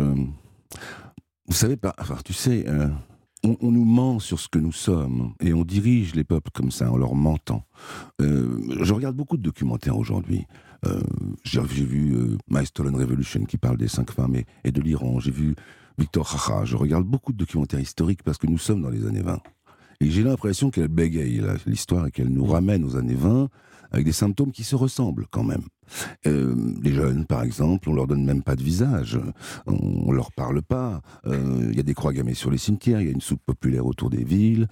Vous 1.47 1.53
savez, 1.53 1.77
enfin, 1.97 2.17
tu 2.23 2.33
sais, 2.33 2.65
on, 3.43 3.71
nous 3.71 3.85
ment 3.85 4.19
sur 4.19 4.39
ce 4.39 4.47
que 4.47 4.59
nous 4.59 4.71
sommes 4.71 5.33
et 5.39 5.53
on 5.53 5.63
dirige 5.63 6.15
les 6.15 6.23
peuples 6.23 6.51
comme 6.53 6.71
ça 6.71 6.91
en 6.91 6.97
leur 6.97 7.15
mentant. 7.15 7.65
Euh, 8.21 8.59
je 8.81 8.93
regarde 8.93 9.15
beaucoup 9.15 9.37
de 9.37 9.41
documentaires 9.41 9.97
aujourd'hui. 9.97 10.45
Euh, 10.85 11.01
j'ai 11.43 11.61
vu 11.61 12.13
euh, 12.15 12.37
My 12.49 12.65
Stolen 12.65 12.95
Revolution 12.95 13.45
qui 13.45 13.57
parle 13.57 13.77
des 13.77 13.87
cinq 13.87 14.11
femmes 14.11 14.35
et, 14.63 14.71
de 14.71 14.81
l'Iran. 14.81 15.19
J'ai 15.19 15.31
vu 15.31 15.55
Victor 15.97 16.27
Hacha. 16.31 16.65
Je 16.65 16.75
regarde 16.75 17.05
beaucoup 17.05 17.33
de 17.33 17.37
documentaires 17.37 17.79
historiques 17.79 18.23
parce 18.23 18.37
que 18.37 18.47
nous 18.47 18.57
sommes 18.57 18.81
dans 18.81 18.89
les 18.89 19.05
années 19.05 19.21
20. 19.21 19.39
Et 20.01 20.09
j'ai 20.09 20.23
l'impression 20.23 20.71
qu'elle 20.71 20.87
bégaye 20.87 21.41
l'histoire 21.65 22.07
et 22.07 22.11
qu'elle 22.11 22.29
nous 22.29 22.45
ramène 22.45 22.83
aux 22.83 22.95
années 22.95 23.15
20 23.15 23.49
avec 23.91 24.05
des 24.05 24.11
symptômes 24.11 24.51
qui 24.51 24.63
se 24.63 24.75
ressemblent 24.75 25.27
quand 25.29 25.43
même. 25.43 25.61
Euh, 26.27 26.73
les 26.81 26.93
jeunes, 26.93 27.25
par 27.25 27.43
exemple, 27.43 27.89
on 27.89 27.93
leur 27.93 28.07
donne 28.07 28.23
même 28.23 28.43
pas 28.43 28.55
de 28.55 28.63
visage, 28.63 29.19
on, 29.65 30.11
leur 30.11 30.31
parle 30.31 30.61
pas. 30.61 31.01
Euh, 31.25 31.67
il 31.69 31.77
y 31.77 31.79
a 31.79 31.83
des 31.83 31.93
croix 31.93 32.13
gammées 32.13 32.33
sur 32.33 32.51
les 32.51 32.57
cimetières, 32.57 33.01
il 33.01 33.07
y 33.07 33.09
a 33.09 33.13
une 33.13 33.21
soupe 33.21 33.41
populaire 33.45 33.85
autour 33.85 34.09
des 34.09 34.23
villes. 34.23 34.67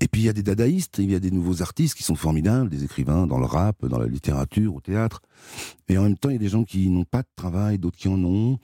Et 0.00 0.08
puis 0.08 0.22
il 0.22 0.24
y 0.24 0.28
a 0.28 0.32
des 0.32 0.42
dadaïstes, 0.42 0.98
il 0.98 1.10
y 1.10 1.14
a 1.14 1.20
des 1.20 1.30
nouveaux 1.30 1.62
artistes 1.62 1.94
qui 1.94 2.02
sont 2.02 2.14
formidables, 2.14 2.68
des 2.68 2.84
écrivains 2.84 3.26
dans 3.26 3.38
le 3.38 3.46
rap, 3.46 3.84
dans 3.84 3.98
la 3.98 4.06
littérature, 4.06 4.74
au 4.74 4.80
théâtre. 4.80 5.20
Et 5.88 5.98
en 5.98 6.02
même 6.02 6.16
temps, 6.16 6.30
il 6.30 6.34
y 6.34 6.36
a 6.36 6.40
des 6.40 6.48
gens 6.48 6.64
qui 6.64 6.88
n'ont 6.88 7.04
pas 7.04 7.22
de 7.22 7.28
travail, 7.36 7.78
d'autres 7.78 7.98
qui 7.98 8.08
en 8.08 8.22
ont. 8.24 8.58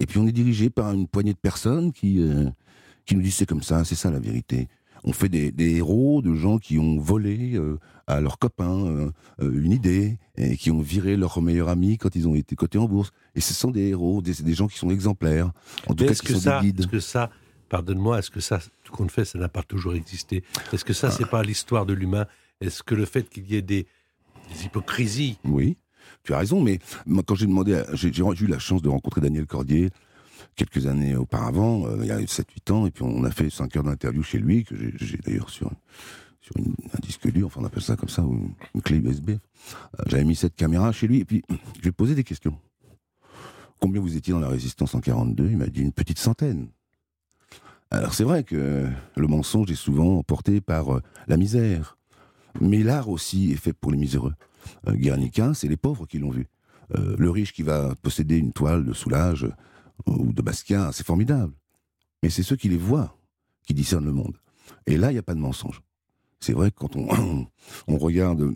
Et 0.00 0.06
puis 0.06 0.18
on 0.18 0.26
est 0.26 0.32
dirigé 0.32 0.70
par 0.70 0.92
une 0.92 1.08
poignée 1.08 1.32
de 1.32 1.38
personnes 1.38 1.92
qui 1.92 2.20
euh, 2.20 2.48
qui 3.04 3.16
nous 3.16 3.22
disent 3.22 3.36
c'est 3.36 3.46
comme 3.46 3.62
ça, 3.62 3.84
c'est 3.84 3.94
ça 3.94 4.10
la 4.10 4.20
vérité 4.20 4.68
on 5.04 5.12
fait 5.12 5.28
des, 5.28 5.52
héros 5.76 6.22
de 6.22 6.34
gens 6.34 6.58
qui 6.58 6.78
ont 6.78 6.98
volé 6.98 7.54
euh, 7.54 7.78
à 8.06 8.20
leurs 8.20 8.38
copains 8.38 8.86
euh, 8.86 9.10
euh, 9.40 9.62
une 9.62 9.72
idée 9.72 10.18
et 10.36 10.56
qui 10.56 10.70
ont 10.70 10.80
viré 10.80 11.16
leur 11.16 11.40
meilleur 11.42 11.68
ami 11.68 11.98
quand 11.98 12.14
ils 12.16 12.26
ont 12.28 12.34
été 12.34 12.56
cotés 12.56 12.78
en 12.78 12.86
bourse. 12.86 13.12
Et 13.34 13.40
ce 13.40 13.54
sont 13.54 13.70
des 13.70 13.88
héros, 13.88 14.22
des, 14.22 14.34
des 14.34 14.54
gens 14.54 14.66
qui 14.66 14.78
sont 14.78 14.90
exemplaires. 14.90 15.52
En 15.86 15.94
tout 15.94 16.04
cas, 16.04 16.10
est-ce 16.10 16.22
que, 16.22 16.34
ça, 16.34 16.62
est-ce 16.62 16.86
que 16.86 17.00
ça, 17.00 17.30
pardonne-moi, 17.68 18.18
est-ce 18.18 18.30
que 18.30 18.40
ça, 18.40 18.60
tout 18.84 18.92
compte 18.92 19.10
fait, 19.10 19.24
ça 19.24 19.38
n'a 19.38 19.48
pas 19.48 19.62
toujours 19.62 19.94
existé? 19.94 20.42
Est-ce 20.72 20.84
que 20.84 20.92
ça, 20.92 21.10
c'est 21.10 21.28
pas 21.28 21.42
l'histoire 21.42 21.86
de 21.86 21.92
l'humain? 21.92 22.26
Est-ce 22.60 22.82
que 22.82 22.94
le 22.94 23.04
fait 23.04 23.28
qu'il 23.28 23.50
y 23.50 23.56
ait 23.56 23.62
des, 23.62 23.86
des 24.52 24.64
hypocrisies? 24.64 25.38
Oui, 25.44 25.76
tu 26.24 26.34
as 26.34 26.38
raison, 26.38 26.60
mais 26.60 26.78
moi, 27.06 27.22
quand 27.24 27.34
j'ai 27.34 27.46
demandé, 27.46 27.82
j'ai 27.92 28.10
eu 28.10 28.46
la 28.46 28.58
chance 28.58 28.82
de 28.82 28.88
rencontrer 28.88 29.20
Daniel 29.20 29.46
Cordier 29.46 29.90
quelques 30.58 30.86
années 30.86 31.16
auparavant, 31.16 31.86
euh, 31.86 31.98
il 32.00 32.06
y 32.06 32.10
a 32.10 32.18
7-8 32.20 32.70
ans, 32.72 32.86
et 32.86 32.90
puis 32.90 33.04
on 33.04 33.24
a 33.24 33.30
fait 33.30 33.48
5 33.48 33.74
heures 33.76 33.84
d'interview 33.84 34.22
chez 34.22 34.38
lui, 34.38 34.64
que 34.64 34.74
j'ai- 34.96 35.16
d'ailleurs 35.24 35.48
sur, 35.50 35.70
sur 36.40 36.54
un 36.58 36.98
disque 37.00 37.30
dur, 37.32 37.46
enfin 37.46 37.60
on 37.62 37.64
appelle 37.64 37.82
ça 37.82 37.96
comme 37.96 38.08
ça, 38.08 38.22
ou 38.22 38.32
une, 38.34 38.50
une 38.74 38.82
clé 38.82 38.98
USB. 38.98 39.30
Euh, 39.30 39.36
J'avais 40.06 40.24
mis 40.24 40.34
cette 40.36 40.56
caméra 40.56 40.92
chez 40.92 41.06
lui, 41.06 41.20
et 41.20 41.24
puis 41.24 41.42
je 41.76 41.80
lui 41.82 41.88
ai 41.88 41.92
posé 41.92 42.14
des 42.14 42.24
questions. 42.24 42.58
Combien 43.80 44.00
vous 44.00 44.16
étiez 44.16 44.32
dans 44.32 44.40
la 44.40 44.48
résistance 44.48 44.94
en 44.94 45.00
42 45.00 45.48
Il 45.50 45.56
m'a 45.56 45.66
dit 45.68 45.80
une 45.82 45.92
petite 45.92 46.18
centaine. 46.18 46.68
Alors 47.90 48.12
c'est 48.12 48.24
vrai 48.24 48.42
que 48.44 48.86
le 49.16 49.26
mensonge 49.28 49.70
est 49.70 49.74
souvent 49.76 50.22
porté 50.22 50.60
par 50.60 50.96
euh, 50.96 51.02
la 51.28 51.36
misère. 51.36 51.96
Mais 52.60 52.82
l'art 52.82 53.08
aussi 53.08 53.52
est 53.52 53.56
fait 53.56 53.72
pour 53.72 53.92
les 53.92 53.98
miséreux. 53.98 54.34
Guernica, 54.86 55.54
c'est 55.54 55.68
les 55.68 55.76
pauvres 55.76 56.06
qui 56.06 56.18
l'ont 56.18 56.30
vu. 56.30 56.46
Le 57.18 57.30
riche 57.30 57.52
qui 57.52 57.62
va 57.62 57.94
posséder 58.02 58.36
une 58.38 58.52
toile 58.52 58.84
de 58.84 58.92
Soulage 58.92 59.46
ou 60.06 60.32
de 60.32 60.42
Basquiat, 60.42 60.90
c'est 60.92 61.06
formidable. 61.06 61.52
Mais 62.22 62.30
c'est 62.30 62.42
ceux 62.42 62.56
qui 62.56 62.68
les 62.68 62.76
voient 62.76 63.16
qui 63.66 63.74
discernent 63.74 64.04
le 64.04 64.12
monde. 64.12 64.36
Et 64.86 64.96
là, 64.96 65.10
il 65.10 65.14
n'y 65.14 65.18
a 65.18 65.22
pas 65.22 65.34
de 65.34 65.40
mensonge. 65.40 65.82
C'est 66.40 66.52
vrai 66.52 66.70
que 66.70 66.76
quand 66.76 66.96
on, 67.88 67.98
regarde 67.98 68.54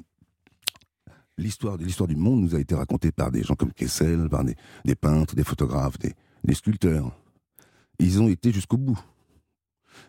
l'histoire 1.36 1.76
l'histoire 1.76 2.08
du 2.08 2.16
monde 2.16 2.40
nous 2.40 2.54
a 2.54 2.60
été 2.60 2.74
racontée 2.74 3.12
par 3.12 3.30
des 3.30 3.42
gens 3.42 3.54
comme 3.54 3.72
Kessel, 3.72 4.28
par 4.28 4.44
des, 4.44 4.56
des 4.84 4.94
peintres, 4.94 5.34
des 5.34 5.44
photographes, 5.44 5.98
des, 5.98 6.14
des 6.44 6.54
sculpteurs. 6.54 7.12
Ils 7.98 8.20
ont 8.20 8.28
été 8.28 8.52
jusqu'au 8.52 8.76
bout. 8.76 8.98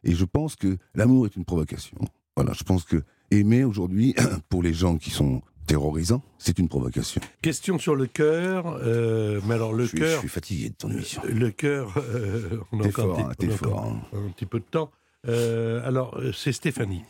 Et 0.03 0.13
je 0.13 0.25
pense 0.25 0.55
que 0.55 0.77
l'amour 0.95 1.25
est 1.25 1.35
une 1.35 1.45
provocation. 1.45 1.97
Voilà, 2.35 2.53
je 2.53 2.63
pense 2.63 2.83
que 2.83 3.03
aimer 3.31 3.63
aujourd'hui, 3.63 4.15
pour 4.49 4.63
les 4.63 4.73
gens 4.73 4.97
qui 4.97 5.09
sont 5.09 5.41
terrorisants, 5.65 6.21
c'est 6.37 6.59
une 6.59 6.67
provocation. 6.69 7.21
Question 7.41 7.77
sur 7.79 7.95
le 7.95 8.05
cœur. 8.07 8.67
euh, 8.83 9.39
mais 9.45 9.55
alors, 9.55 9.73
le 9.73 9.83
je, 9.83 9.89
suis, 9.89 9.97
je 9.97 10.03
cœur. 10.03 10.19
suis 10.19 10.29
fatigué 10.29 10.69
de 10.69 10.75
ton 10.75 10.89
émission. 10.89 11.21
Le 11.27 11.49
cœur, 11.51 11.93
euh, 11.97 12.59
on 12.71 12.79
a 12.79 12.83
T'es 12.83 12.89
encore, 12.89 13.15
fort, 13.17 13.19
un, 13.27 13.29
petit, 13.29 13.37
t'es 13.37 13.51
on 13.51 13.53
a 13.53 13.57
fort, 13.57 13.73
encore 13.79 13.85
hein. 14.13 14.17
un 14.27 14.29
petit 14.31 14.45
peu 14.45 14.59
de 14.59 14.65
temps. 14.65 14.91
Euh, 15.27 15.87
alors, 15.87 16.17
euh, 16.19 16.31
c'est 16.33 16.51
Stéphanie. 16.51 17.03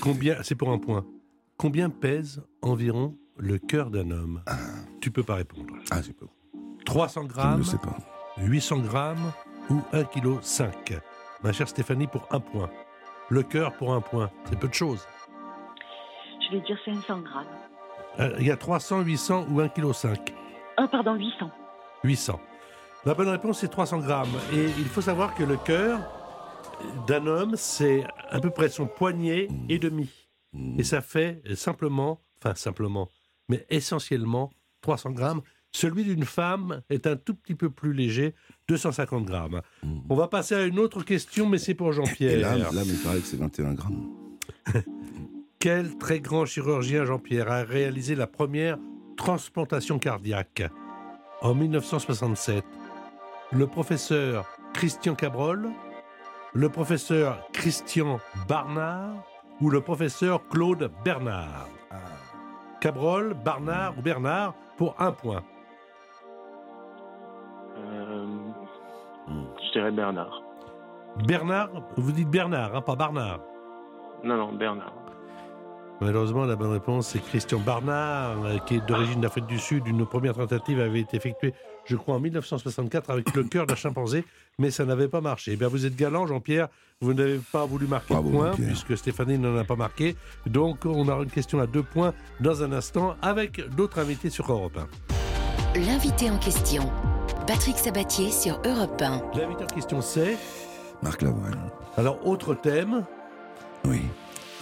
Combien, 0.00 0.42
c'est 0.42 0.54
pour 0.54 0.70
un 0.70 0.78
point. 0.78 1.04
Combien 1.58 1.90
pèse 1.90 2.42
environ 2.62 3.16
le 3.36 3.58
cœur 3.58 3.90
d'un 3.90 4.10
homme? 4.10 4.42
Tu 5.00 5.10
peux 5.10 5.22
pas 5.22 5.34
répondre. 5.36 5.74
Ah, 5.90 6.02
c'est 6.02 6.16
pas. 6.16 6.26
300 6.86 7.20
Je 7.22 7.26
ne 7.26 7.32
grammes, 7.32 7.64
sais 7.64 7.78
pas. 7.78 7.96
800 8.38 8.78
grammes 8.80 9.32
ou 9.70 9.80
1,5 9.92 10.70
kg 10.84 11.00
Ma 11.44 11.52
chère 11.52 11.68
Stéphanie, 11.68 12.06
pour 12.06 12.26
un 12.30 12.40
point. 12.40 12.70
Le 13.28 13.42
cœur 13.42 13.76
pour 13.76 13.92
un 13.94 14.00
point. 14.00 14.30
C'est 14.48 14.58
peu 14.58 14.68
de 14.68 14.74
choses. 14.74 15.06
Je 16.50 16.56
vais 16.56 16.62
dire 16.64 16.76
500 16.84 17.20
grammes. 17.20 17.46
Euh, 18.20 18.36
Il 18.40 18.46
y 18.46 18.50
a 18.50 18.56
300, 18.56 19.02
800 19.02 19.46
ou 19.50 19.60
1,5 19.60 20.16
kg 20.16 20.32
Ah, 20.76 20.88
pardon, 20.88 21.14
800. 21.14 21.50
800. 22.04 22.40
La 23.04 23.14
bonne 23.14 23.28
réponse, 23.28 23.60
c'est 23.60 23.68
300 23.68 23.98
grammes. 24.00 24.28
Et 24.52 24.64
il 24.78 24.84
faut 24.86 25.00
savoir 25.00 25.34
que 25.34 25.42
le 25.42 25.56
cœur 25.56 25.98
d'un 27.06 27.26
homme, 27.26 27.54
c'est 27.56 28.04
à 28.30 28.40
peu 28.40 28.50
près 28.50 28.68
son 28.68 28.86
poignet 28.86 29.48
et 29.68 29.78
demi. 29.78 30.08
Et 30.78 30.84
ça 30.84 31.00
fait 31.00 31.42
simplement, 31.54 32.20
enfin 32.42 32.54
simplement, 32.54 33.08
mais 33.48 33.66
essentiellement 33.70 34.50
300 34.82 35.10
grammes. 35.12 35.40
Celui 35.74 36.04
d'une 36.04 36.24
femme 36.24 36.82
est 36.90 37.06
un 37.06 37.16
tout 37.16 37.34
petit 37.34 37.54
peu 37.54 37.70
plus 37.70 37.94
léger, 37.94 38.34
250 38.68 39.24
grammes. 39.24 39.62
On 40.10 40.14
va 40.14 40.28
passer 40.28 40.54
à 40.54 40.64
une 40.64 40.78
autre 40.78 41.02
question, 41.02 41.48
mais 41.48 41.56
c'est 41.56 41.74
pour 41.74 41.92
Jean-Pierre. 41.92 42.40
là, 42.40 42.56
là, 42.58 42.82
il 42.84 42.98
paraît 42.98 43.20
que 43.20 43.26
c'est 43.26 43.38
21 43.38 43.72
grammes. 43.72 44.10
Quel 45.62 45.96
très 45.96 46.18
grand 46.18 46.44
chirurgien 46.44 47.04
Jean-Pierre 47.04 47.48
a 47.48 47.62
réalisé 47.62 48.16
la 48.16 48.26
première 48.26 48.78
transplantation 49.16 50.00
cardiaque 50.00 50.64
en 51.40 51.54
1967 51.54 52.64
Le 53.52 53.68
professeur 53.68 54.44
Christian 54.74 55.14
Cabrol, 55.14 55.70
le 56.52 56.68
professeur 56.68 57.38
Christian 57.52 58.18
Barnard 58.48 59.24
ou 59.60 59.70
le 59.70 59.80
professeur 59.80 60.48
Claude 60.48 60.90
Bernard? 61.04 61.68
Cabrol, 62.80 63.32
Barnard 63.32 63.96
ou 63.96 64.02
Bernard 64.02 64.54
pour 64.76 65.00
un 65.00 65.12
point. 65.12 65.44
Euh, 67.76 68.26
je 69.28 69.72
dirais 69.74 69.92
Bernard. 69.92 70.42
Bernard, 71.24 71.70
vous 71.96 72.10
dites 72.10 72.28
Bernard, 72.28 72.74
hein, 72.74 72.82
pas 72.82 72.96
Barnard. 72.96 73.38
Non, 74.24 74.36
non, 74.36 74.52
Bernard. 74.54 75.01
Malheureusement, 76.02 76.44
la 76.44 76.56
bonne 76.56 76.72
réponse, 76.72 77.08
c'est 77.08 77.20
Christian 77.20 77.60
Barnard, 77.60 78.44
euh, 78.44 78.58
qui 78.66 78.76
est 78.76 78.86
d'origine 78.86 79.20
d'Afrique 79.20 79.46
du 79.46 79.58
Sud. 79.58 79.86
Une 79.86 80.04
première 80.04 80.34
tentative 80.34 80.80
avait 80.80 81.00
été 81.00 81.16
effectuée, 81.16 81.54
je 81.84 81.94
crois, 81.94 82.16
en 82.16 82.20
1964 82.20 83.10
avec 83.10 83.32
le 83.34 83.44
cœur 83.44 83.66
d'un 83.66 83.76
chimpanzé, 83.76 84.24
mais 84.58 84.72
ça 84.72 84.84
n'avait 84.84 85.06
pas 85.06 85.20
marché. 85.20 85.52
Eh 85.54 85.56
bien, 85.56 85.68
vous 85.68 85.86
êtes 85.86 85.94
galant, 85.94 86.26
Jean-Pierre. 86.26 86.68
Vous 87.00 87.14
n'avez 87.14 87.40
pas 87.52 87.66
voulu 87.66 87.86
marquer 87.86 88.14
Bravo, 88.14 88.30
de 88.30 88.36
point, 88.36 88.50
puisque 88.50 88.96
Stéphanie 88.96 89.38
n'en 89.38 89.56
a 89.56 89.64
pas 89.64 89.76
marqué. 89.76 90.16
Donc, 90.46 90.86
on 90.86 91.08
aura 91.08 91.22
une 91.22 91.30
question 91.30 91.60
à 91.60 91.66
deux 91.66 91.84
points 91.84 92.14
dans 92.40 92.64
un 92.64 92.72
instant, 92.72 93.14
avec 93.22 93.60
d'autres 93.76 94.00
invités 94.00 94.30
sur 94.30 94.50
Europe 94.50 94.78
1. 95.74 95.80
L'invité 95.80 96.30
en 96.30 96.38
question. 96.38 96.90
Patrick 97.46 97.78
Sabatier 97.78 98.30
sur 98.30 98.60
Europe 98.64 99.00
1. 99.00 99.38
L'invité 99.38 99.64
en 99.64 99.74
question, 99.74 100.00
c'est... 100.00 100.36
Marc 101.00 101.22
Lavoine. 101.22 101.70
Alors, 101.96 102.24
autre 102.26 102.54
thème. 102.54 103.04
Oui. 103.84 104.02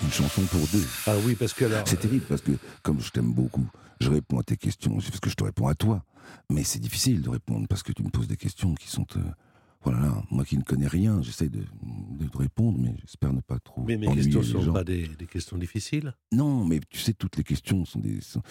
Une 0.03 0.11
chanson 0.11 0.43
pour 0.43 0.61
deux. 0.73 0.85
Ah 1.07 1.15
oui, 1.27 1.35
parce 1.35 1.53
que 1.53 1.65
là... 1.67 1.83
C'est 1.87 2.01
terrible 2.01 2.25
parce 2.29 2.41
que, 2.41 2.53
comme 2.83 3.01
je 3.01 3.11
t'aime 3.11 3.33
beaucoup, 3.33 3.67
je 4.01 4.09
réponds 4.11 4.39
à 4.39 4.43
tes 4.43 4.57
questions, 4.57 4.95
parce 4.97 5.21
que 5.21 5.29
je 5.31 5.35
te 5.35 5.45
réponds 5.45 5.67
à 5.69 5.75
toi. 5.75 6.05
Mais 6.49 6.65
c'est 6.65 6.79
difficile 6.79 7.23
de 7.23 7.29
répondre 7.29 7.67
parce 7.69 7.83
que 7.83 7.93
tu 7.93 8.03
me 8.03 8.09
poses 8.09 8.29
des 8.29 8.37
questions 8.37 8.75
qui 8.75 8.89
sont. 8.89 9.07
euh, 9.17 9.21
voilà, 9.83 10.23
moi 10.31 10.45
qui 10.45 10.57
ne 10.59 10.63
connais 10.63 10.87
rien, 10.87 11.23
j'essaie 11.23 11.49
de, 11.49 11.65
de 12.19 12.27
te 12.29 12.39
répondre, 12.39 12.79
mais 12.79 12.95
j'espère 13.01 13.33
ne 13.33 13.41
pas 13.41 13.59
trop. 13.59 13.83
Mais 13.87 13.97
mes 13.97 14.07
questions 14.15 14.41
ne 14.41 14.45
sont 14.45 14.61
gens. 14.63 14.73
pas 14.73 14.85
des, 14.85 15.09
des 15.19 15.27
questions 15.27 15.57
difficiles. 15.59 16.15
Non, 16.33 16.65
mais 16.65 16.81
tu 16.89 17.01
sais, 17.01 17.13
toutes 17.15 17.37
les 17.37 17.45
questions 17.45 17.85
sont 17.85 17.99
des. 17.99 18.21
sont- 18.21 18.43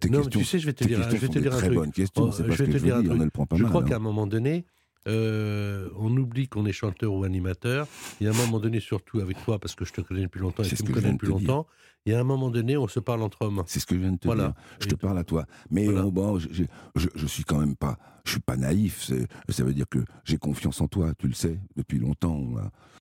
tes 0.00 0.10
Non, 0.10 0.18
mais 0.18 0.24
questions, 0.24 0.40
tu 0.40 0.44
sais, 0.46 0.58
je 0.58 0.66
vais 0.66 0.72
te 0.74 0.84
dire, 0.84 1.02
je 1.10 1.16
vais 1.16 1.28
te 1.28 1.38
dire 1.38 1.52
un 1.54 1.56
très 1.56 1.66
truc. 1.68 1.78
bonnes 1.78 1.92
questions. 1.92 2.24
Oh, 2.24 2.32
c'est 2.32 2.42
je 2.42 2.48
parce 2.48 2.60
vais 2.60 2.66
que 2.66 2.72
te 2.72 2.78
je 2.78 2.84
dire 2.84 2.94
veux 2.94 3.00
un 3.00 3.02
dire, 3.02 3.10
on 3.12 3.14
truc. 3.14 3.20
ne 3.20 3.24
le 3.24 3.30
prend 3.30 3.46
pas 3.46 3.56
Je 3.56 3.62
mal. 3.62 3.70
crois 3.70 3.82
hein. 3.82 3.86
qu'à 3.88 3.96
un 3.96 4.00
moment 4.00 4.26
donné, 4.26 4.66
euh, 5.06 5.88
on 5.96 6.16
oublie 6.16 6.48
qu'on 6.48 6.66
est 6.66 6.72
chanteur 6.72 7.12
ou 7.12 7.24
animateur. 7.24 7.86
Il 8.20 8.24
y 8.24 8.28
a 8.28 8.32
un 8.32 8.36
moment 8.36 8.58
donné, 8.60 8.80
surtout 8.80 9.20
avec 9.20 9.42
toi, 9.44 9.58
parce 9.58 9.74
que 9.74 9.84
je 9.84 9.92
te 9.92 10.00
connais 10.00 10.22
depuis 10.22 10.40
longtemps 10.40 10.62
et 10.62 10.68
tu 10.68 10.82
me 10.84 10.92
connais 10.92 11.12
depuis 11.12 11.28
longtemps. 11.28 11.66
Il 12.04 12.12
y 12.12 12.14
a 12.14 12.20
un 12.20 12.24
moment 12.24 12.50
donné, 12.50 12.76
on 12.76 12.86
se 12.86 13.00
parle 13.00 13.22
entre 13.22 13.42
hommes. 13.42 13.62
C'est 13.66 13.80
ce 13.80 13.86
que 13.86 13.96
je 13.96 14.00
viens 14.00 14.12
de 14.12 14.18
te 14.18 14.26
Voilà. 14.28 14.44
dire. 14.48 14.54
Je 14.80 14.86
te 14.86 14.94
parle 14.94 15.18
à 15.18 15.24
toi. 15.24 15.44
Mais 15.70 15.86
Voilà. 15.86 16.02
bon, 16.08 16.38
je, 16.38 16.48
je, 16.94 17.26
suis 17.26 17.42
quand 17.42 17.58
même 17.58 17.74
pas. 17.74 17.98
Je 18.24 18.30
suis 18.32 18.40
pas 18.40 18.56
naïf. 18.56 19.10
Ça 19.48 19.64
veut 19.64 19.74
dire 19.74 19.88
que 19.88 19.98
j'ai 20.24 20.36
confiance 20.38 20.80
en 20.80 20.86
toi. 20.86 21.12
Tu 21.18 21.26
le 21.26 21.34
sais 21.34 21.58
depuis 21.74 21.98
longtemps. 21.98 22.44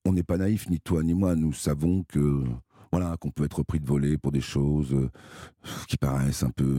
On 0.06 0.14
n'est 0.14 0.24
pas 0.24 0.38
naïf 0.38 0.70
ni 0.70 0.80
toi 0.80 1.04
ni 1.04 1.14
moi. 1.14 1.36
Nous 1.36 1.54
savons 1.54 2.04
que 2.08 2.44
voilà 2.92 3.16
qu'on 3.18 3.30
peut 3.30 3.44
être 3.44 3.62
pris 3.62 3.80
de 3.80 3.86
voler 3.86 4.18
pour 4.18 4.32
des 4.32 4.42
choses 4.42 4.94
euh, 4.94 5.10
qui 5.88 5.98
paraissent 5.98 6.44
un 6.44 6.50
peu. 6.52 6.76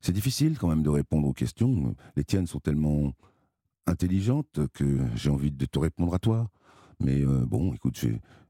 C'est 0.00 0.12
difficile 0.12 0.56
quand 0.58 0.68
même 0.68 0.82
de 0.82 0.88
répondre 0.90 1.28
aux 1.28 1.32
questions. 1.32 1.94
Les 2.16 2.24
tiennes 2.24 2.46
sont 2.46 2.60
tellement 2.60 3.12
intelligentes 3.86 4.60
que 4.72 4.98
j'ai 5.14 5.30
envie 5.30 5.50
de 5.50 5.66
te 5.66 5.78
répondre 5.78 6.14
à 6.14 6.18
toi. 6.18 6.48
Mais 7.00 7.22
euh, 7.22 7.44
bon, 7.46 7.74
écoute, 7.74 8.00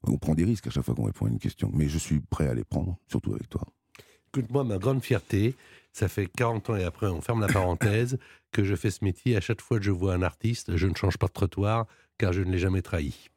on 0.05 0.19
prend 0.19 0.35
des 0.35 0.45
risques 0.45 0.67
à 0.67 0.71
chaque 0.71 0.85
fois 0.85 0.95
qu'on 0.95 1.05
répond 1.05 1.27
à 1.27 1.29
une 1.29 1.39
question. 1.39 1.71
Mais 1.73 1.89
je 1.89 1.99
suis 1.99 2.21
prêt 2.21 2.49
à 2.49 2.55
les 2.55 2.65
prendre, 2.65 2.97
surtout 3.09 3.33
avec 3.33 3.49
toi. 3.49 3.63
Écoute-moi, 4.29 4.65
ma 4.65 4.79
grande 4.79 5.03
fierté, 5.03 5.55
ça 5.93 6.09
fait 6.09 6.27
40 6.27 6.71
ans 6.71 6.77
et 6.77 6.85
après, 6.85 7.07
on 7.07 7.21
ferme 7.21 7.41
la 7.41 7.49
parenthèse, 7.49 8.19
que 8.53 8.65
je 8.65 8.75
fais 8.75 8.91
ce 8.91 9.05
métier. 9.05 9.37
À 9.37 9.41
chaque 9.41 9.61
fois 9.61 9.79
que 9.79 9.85
je 9.85 9.91
vois 9.91 10.15
un 10.15 10.23
artiste, 10.23 10.77
je 10.77 10.87
ne 10.87 10.95
change 10.95 11.19
pas 11.19 11.27
de 11.27 11.33
trottoir, 11.33 11.87
car 12.19 12.33
je 12.33 12.43
ne 12.43 12.51
l'ai 12.51 12.59
jamais 12.59 12.83
trahi. 12.83 13.31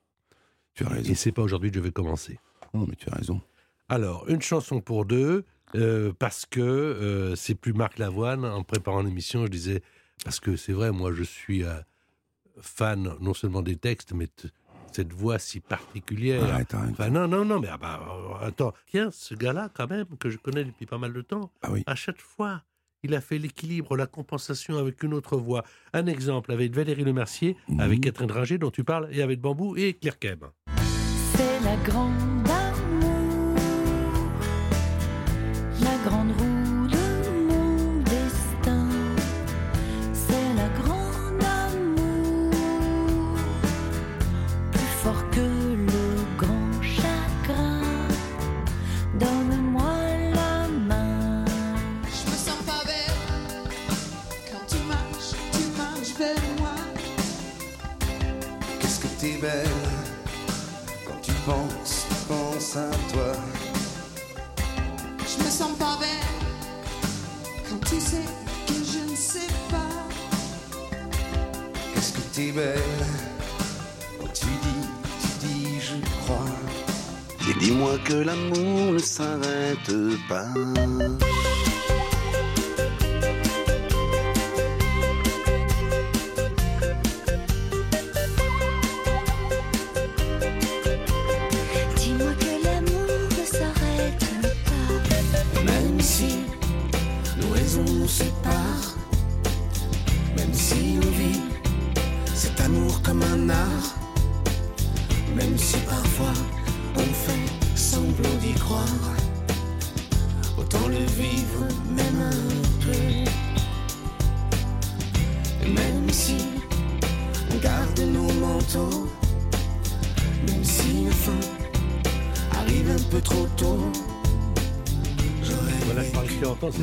Tu 0.74 0.84
as 0.86 0.90
raison. 0.90 1.12
Et 1.12 1.16
c'est 1.16 1.32
pas 1.32 1.42
aujourd'hui 1.42 1.70
que 1.72 1.78
je 1.78 1.84
vais 1.84 1.92
commencer. 1.92 2.40
Non, 2.74 2.86
mais 2.88 2.96
tu 2.96 3.10
as 3.10 3.16
raison. 3.16 3.42
Alors, 3.88 4.28
une 4.28 4.42
chanson 4.42 4.82
pour 4.82 5.06
deux, 5.06 5.46
euh, 5.76 6.14
parce 6.18 6.46
que 6.46 6.62
euh, 6.62 7.36
c'est 7.36 7.56
plus 7.56 7.74
Marc 7.74 7.98
Lavoine. 7.98 8.46
En 8.46 8.64
préparant 8.64 9.02
l'émission, 9.02 9.46
je 9.46 9.52
disais, 9.52 9.82
parce 10.24 10.40
que 10.40 10.56
c'est 10.56 10.74
vrai, 10.74 10.92
moi 10.92 11.12
je 11.14 11.24
suis 11.24 11.64
euh, 11.64 11.74
fan 12.62 13.16
non 13.20 13.34
seulement 13.34 13.62
des 13.62 13.76
textes, 13.76 14.14
mais 14.14 14.26
de 14.26 14.50
cette 14.92 15.12
voix 15.14 15.40
si 15.40 15.60
particulière. 15.60 16.44
Arrête, 16.44 16.74
arrête. 16.74 16.92
Enfin, 16.92 17.10
non, 17.10 17.28
non, 17.28 17.44
non, 17.44 17.60
mais 17.60 17.68
ah 17.70 17.78
bah, 17.78 18.00
euh, 18.42 18.46
attends, 18.48 18.74
tiens, 18.88 19.10
ce 19.12 19.36
gars-là, 19.36 19.70
quand 19.74 19.90
même, 19.90 20.06
que 20.20 20.30
je 20.30 20.38
connais 20.38 20.64
depuis 20.64 20.86
pas 20.86 20.98
mal 20.98 21.12
de 21.14 21.22
temps, 21.22 21.52
Ah 21.62 21.72
oui. 21.72 21.84
à 21.86 21.96
chaque 21.96 22.22
fois, 22.22 22.64
il 23.04 23.14
a 23.14 23.22
fait 23.22 23.38
l'équilibre, 23.38 23.96
la 23.98 24.08
compensation 24.08 24.78
avec 24.78 25.04
une 25.04 25.14
autre 25.14 25.38
voix. 25.38 25.64
Un 25.94 26.08
exemple 26.08 26.52
avec 26.52 26.74
Valérie 26.74 27.04
Lemercier, 27.04 27.56
Mhm. 27.68 27.80
avec 27.82 28.02
Catherine 28.02 28.32
Ringer, 28.32 28.58
dont 28.58 28.72
tu 28.72 28.84
parles, 28.84 29.10
et 29.12 29.22
avec 29.22 29.42
Bambou 29.42 29.76
et 29.76 29.94
Claire 29.94 30.18
Kem. 30.18 30.40
C'est 31.36 31.60
la 31.60 31.76
grande 31.84 32.14
à 62.78 62.90
toi. 63.12 63.32
Je 65.20 65.44
me 65.44 65.50
sens 65.50 65.72
pas 65.78 65.98
belle 66.00 66.36
quand 67.70 67.80
tu 67.90 68.00
sais 68.00 68.28
que 68.68 68.74
je 68.74 69.12
ne 69.12 69.16
sais 69.16 69.52
pas. 69.70 69.94
Qu'est-ce 71.94 72.14
que 72.14 72.22
t'es 72.34 72.52
belle 72.52 72.82
quand 74.20 74.32
tu 74.34 74.46
dis, 74.46 74.88
tu 75.22 75.48
dis, 75.48 75.80
je 75.80 75.96
crois. 76.22 76.52
Et 77.50 77.54
dis-moi 77.60 77.98
que 78.04 78.14
l'amour 78.14 78.94
ne 78.94 79.00
s'arrête 79.00 79.92
pas. 80.28 80.48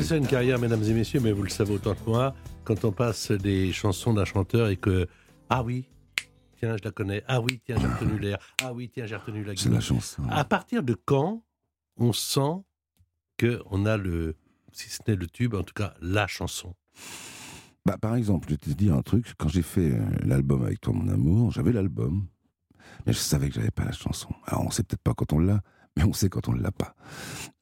C'est 0.03 0.09
ça 0.09 0.17
une 0.17 0.27
carrière, 0.27 0.59
mesdames 0.59 0.83
et 0.83 0.93
messieurs, 0.93 1.21
mais 1.21 1.31
vous 1.31 1.43
le 1.43 1.49
savez 1.49 1.75
autant 1.75 1.95
que 1.95 2.09
moi, 2.09 2.35
quand 2.65 2.83
on 2.83 2.91
passe 2.91 3.31
des 3.31 3.71
chansons 3.71 4.13
d'un 4.13 4.25
chanteur 4.25 4.67
et 4.67 4.75
que, 4.75 5.07
ah 5.49 5.63
oui, 5.63 5.87
tiens, 6.59 6.75
je 6.75 6.83
la 6.83 6.91
connais, 6.91 7.23
ah 7.25 7.39
oui, 7.39 7.61
tiens, 7.63 7.77
j'ai 7.79 7.87
retenu 7.87 8.19
l'air, 8.19 8.37
ah 8.61 8.73
oui, 8.73 8.89
tiens, 8.93 9.05
j'ai 9.05 9.15
retenu 9.15 9.45
la 9.45 9.55
C'est 9.55 9.69
la 9.69 9.79
chance. 9.79 10.17
hein. 10.19 10.27
À 10.29 10.43
partir 10.43 10.83
de 10.83 10.93
quand 10.93 11.45
on 11.95 12.11
sent 12.11 12.65
qu'on 13.39 13.85
a 13.85 13.95
le, 13.95 14.35
si 14.73 14.89
ce 14.89 14.99
n'est 15.07 15.15
le 15.15 15.27
tube, 15.27 15.55
en 15.55 15.63
tout 15.63 15.73
cas 15.73 15.93
la 16.01 16.27
chanson? 16.27 16.75
Bah, 17.85 17.97
par 17.97 18.17
exemple, 18.17 18.49
je 18.49 18.55
vais 18.55 18.57
te 18.57 18.69
dire 18.71 18.95
un 18.95 19.03
truc. 19.03 19.33
Quand 19.37 19.47
j'ai 19.47 19.61
fait 19.61 19.93
euh, 19.93 20.01
l'album 20.25 20.63
avec 20.65 20.81
toi, 20.81 20.91
mon 20.91 21.07
amour, 21.07 21.53
j'avais 21.53 21.71
l'album, 21.71 22.27
mais 23.05 23.13
je 23.13 23.19
savais 23.19 23.47
que 23.47 23.55
j'avais 23.55 23.71
pas 23.71 23.85
la 23.85 23.93
chanson. 23.93 24.27
Alors, 24.47 24.65
on 24.65 24.69
sait 24.69 24.83
peut-être 24.83 25.01
pas 25.01 25.13
quand 25.13 25.31
on 25.31 25.39
l'a, 25.39 25.61
mais 25.97 26.03
on 26.03 26.13
sait 26.13 26.29
quand 26.29 26.47
on 26.49 26.53
ne 26.53 26.61
l'a 26.61 26.71
pas. 26.71 26.95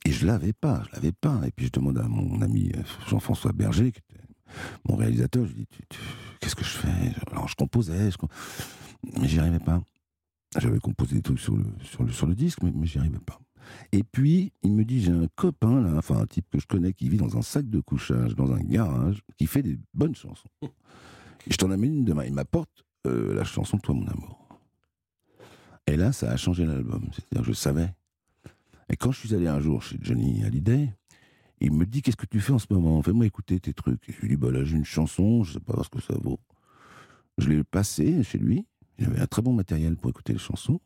Et 0.06 0.12
je 0.12 0.26
l'avais 0.26 0.54
pas, 0.54 0.84
je 0.88 0.96
l'avais 0.96 1.12
pas. 1.12 1.42
Et 1.46 1.52
puis 1.52 1.68
je 1.68 1.72
demande 1.72 1.98
à 1.98 2.08
mon 2.08 2.42
ami 2.42 2.72
euh, 2.76 2.82
Jean-François 3.08 3.52
Berger, 3.54 3.94
mon 4.88 4.96
réalisateur, 4.96 5.46
je 5.46 5.54
lui 5.54 5.68
dis 5.72 5.98
Qu'est-ce 6.40 6.56
que 6.56 6.64
je 6.64 6.78
fais? 6.78 7.14
Alors, 7.32 7.48
je 7.48 7.56
composais, 7.56 8.12
je 8.12 8.18
mais 9.20 9.28
j'y 9.28 9.40
arrivais 9.40 9.60
pas. 9.60 9.82
J'avais 10.58 10.80
composé 10.80 11.16
des 11.16 11.22
trucs 11.22 11.40
sur 11.40 11.56
le, 11.56 11.66
sur 11.84 12.04
le, 12.04 12.12
sur 12.12 12.28
le 12.28 12.36
disque, 12.36 12.62
mais, 12.64 12.72
mais 12.74 12.86
j'y 12.86 13.00
arrivais 13.00 13.20
pas. 13.20 13.40
Et 13.92 14.04
puis, 14.04 14.52
il 14.64 14.74
me 14.74 14.84
dit, 14.84 15.02
j'ai 15.02 15.12
un 15.12 15.28
copain, 15.36 15.82
là, 15.82 15.94
enfin 15.98 16.18
un 16.18 16.26
type 16.26 16.46
que 16.50 16.60
je 16.60 16.68
connais, 16.68 16.94
qui 16.94 17.10
vit 17.10 17.18
dans 17.18 17.38
un 17.38 17.42
sac 17.42 17.70
de 17.70 17.80
couchage, 17.80 18.36
dans 18.36 18.52
un 18.52 18.60
garage, 18.60 19.22
qui 19.38 19.48
fait 19.48 19.62
des 19.62 19.80
bonnes 19.94 20.15
chansons. 20.15 20.50
Et 21.48 21.52
je 21.52 21.58
t'en 21.58 21.72
amène 21.72 21.96
une 21.96 22.06
demain. 22.06 22.26
Il 22.26 22.34
m'apporte 22.34 22.84
euh, 23.08 23.34
la 23.34 23.44
chanson 23.44 23.78
Toi, 23.78 23.96
mon 23.96 24.08
amour. 24.08 24.48
Et 25.88 25.96
là, 25.96 26.12
ça 26.12 26.32
a 26.32 26.38
changé 26.38 26.65
l'album. 26.65 27.08
C'est-à-dire 27.13 27.44
je 27.44 27.54
savais. 27.54 27.94
Et 28.91 28.97
quand 28.97 29.12
je 29.12 29.19
suis 29.19 29.34
allé 29.34 29.47
un 29.47 29.62
jour 29.62 29.82
chez 29.82 29.97
Johnny 30.01 30.43
Hallyday, 30.43 30.93
il 31.62 31.71
me 31.71 31.86
dit, 31.86 32.01
qu'est-ce 32.01 32.17
que 32.17 32.25
tu 32.25 32.41
fais 32.41 32.51
en 32.51 32.60
ce 32.60 32.67
moment? 32.69 33.01
Fais-moi 33.01 33.25
écouter 33.25 33.60
tes 33.60 33.73
trucs. 33.73 34.10
Et 34.10 34.13
je 34.13 34.19
lui 34.19 34.30
dis, 34.30 34.36
bah 34.36 34.51
là, 34.51 34.65
j'ai 34.65 34.75
une 34.75 34.86
chanson, 34.86 35.43
je 35.43 35.54
sais 35.54 35.60
pas 35.60 35.82
ce 35.84 35.89
que 35.89 36.01
ça 36.01 36.13
vaut. 36.19 36.39
Je 37.38 37.47
l'ai 37.49 37.63
passé 37.63 38.21
chez 38.23 38.38
lui. 38.38 38.65
Il 38.99 39.06
avait 39.06 39.21
un 39.21 39.27
très 39.27 39.41
bon 39.41 39.54
matériel 39.54 39.95
pour 39.95 40.10
écouter 40.10 40.34
les 40.34 40.39
chansons. 40.39 40.82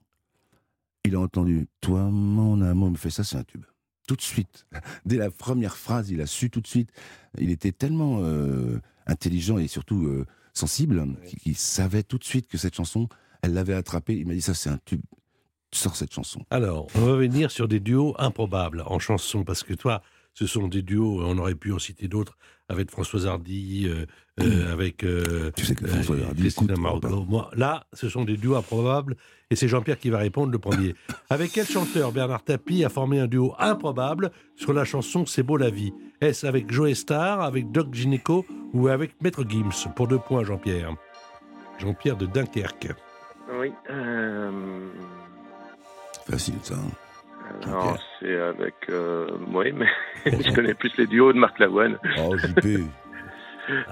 Il 1.03 1.15
a 1.15 1.19
entendu 1.19 1.67
Toi, 1.81 2.03
mon 2.11 2.61
amour, 2.61 2.89
il 2.89 2.91
me 2.91 2.97
fait 2.97 3.09
ça, 3.09 3.23
c'est 3.23 3.37
un 3.37 3.43
tube. 3.43 3.65
Tout 4.07 4.15
de 4.15 4.21
suite. 4.21 4.67
Dès 5.05 5.17
la 5.17 5.31
première 5.31 5.75
phrase, 5.75 6.11
il 6.11 6.21
a 6.21 6.27
su 6.27 6.51
tout 6.51 6.61
de 6.61 6.67
suite. 6.67 6.91
Il 7.39 7.49
était 7.49 7.71
tellement 7.71 8.19
euh, 8.19 8.79
intelligent 9.07 9.57
et 9.57 9.67
surtout 9.67 10.05
euh, 10.05 10.27
sensible 10.53 11.03
qu'il 11.25 11.39
qu'il 11.39 11.55
savait 11.55 12.03
tout 12.03 12.19
de 12.19 12.23
suite 12.23 12.47
que 12.47 12.59
cette 12.59 12.75
chanson, 12.75 13.09
elle 13.41 13.53
l'avait 13.53 13.73
attrapé. 13.73 14.15
Il 14.15 14.27
m'a 14.27 14.33
dit 14.33 14.41
Ça, 14.41 14.53
c'est 14.53 14.69
un 14.69 14.79
tube. 14.85 15.01
Sors 15.75 15.95
cette 15.95 16.13
chanson. 16.13 16.39
Alors, 16.51 16.87
on 16.95 17.01
va 17.01 17.15
venir 17.17 17.51
sur 17.51 17.67
des 17.67 17.81
duos 17.81 18.15
improbables 18.17 18.83
en 18.85 18.97
chanson, 18.97 19.43
parce 19.43 19.61
que 19.63 19.73
toi, 19.73 20.01
ce 20.33 20.47
sont 20.47 20.67
des 20.69 20.81
duos, 20.81 21.21
on 21.21 21.37
aurait 21.37 21.55
pu 21.55 21.73
en 21.73 21.79
citer 21.79 22.07
d'autres, 22.07 22.37
avec 22.69 22.89
Françoise 22.91 23.27
Hardy, 23.27 23.85
euh, 23.87 24.05
euh, 24.39 24.71
avec 24.71 25.03
euh, 25.03 25.51
Tu 25.55 25.65
sais 25.65 25.75
que 25.75 25.83
euh, 25.83 25.87
François 25.89 26.15
Hardy 26.27 26.41
Christina 26.43 26.73
écoute, 26.73 26.81
Margot. 26.81 26.99
pardon. 27.01 27.25
Moi, 27.27 27.49
là, 27.55 27.85
ce 27.91 28.07
sont 28.07 28.23
des 28.23 28.37
duos 28.37 28.55
improbables, 28.55 29.17
et 29.51 29.57
c'est 29.57 29.67
Jean-Pierre 29.67 29.99
qui 29.99 30.09
va 30.09 30.17
répondre 30.19 30.49
le 30.51 30.59
premier. 30.59 30.95
avec 31.29 31.51
quel 31.51 31.65
chanteur 31.67 32.13
Bernard 32.13 32.43
Tapie 32.43 32.85
a 32.85 32.89
formé 32.89 33.19
un 33.19 33.27
duo 33.27 33.53
improbable 33.59 34.31
sur 34.55 34.71
la 34.71 34.85
chanson 34.85 35.25
C'est 35.25 35.43
beau 35.43 35.57
la 35.57 35.69
vie? 35.69 35.93
Est-ce 36.21 36.45
avec 36.47 36.71
Joe 36.71 36.93
Star, 36.93 37.41
avec 37.41 37.69
Doc 37.71 37.93
Gineco 37.93 38.45
ou 38.73 38.87
avec 38.87 39.21
Maître 39.21 39.43
Gims? 39.47 39.89
Pour 39.95 40.07
deux 40.07 40.19
points, 40.19 40.45
Jean-Pierre. 40.45 40.95
Jean-Pierre 41.79 42.15
de 42.15 42.25
Dunkerque. 42.25 42.93
Oui. 43.59 43.71
Euh... 43.89 44.89
Facile, 46.29 46.55
ça. 46.61 46.75
hein. 46.75 47.67
Non, 47.67 47.95
c'est 48.19 48.35
avec. 48.39 48.73
Euh... 48.89 49.27
Oui, 49.53 49.71
mais 49.71 49.87
je 50.25 50.53
connais 50.53 50.73
plus 50.73 50.91
les 50.97 51.07
duos 51.07 51.31
de 51.33 51.37
Marc 51.39 51.59
Lavoine. 51.59 51.97
Oh, 52.19 52.35
JP. 52.37 52.67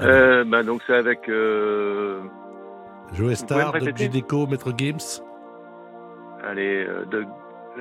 Euh, 0.02 0.44
bah, 0.44 0.62
donc 0.62 0.82
c'est 0.86 0.94
avec. 0.94 1.28
Euh... 1.30 2.22
Joe 3.16 3.34
Star, 3.34 3.74
Doc 3.74 3.98
Gineco, 3.98 4.46
Maître 4.46 4.72
Gims 4.78 5.24
Allez, 6.44 6.86
euh, 6.88 7.06
de 7.06 7.26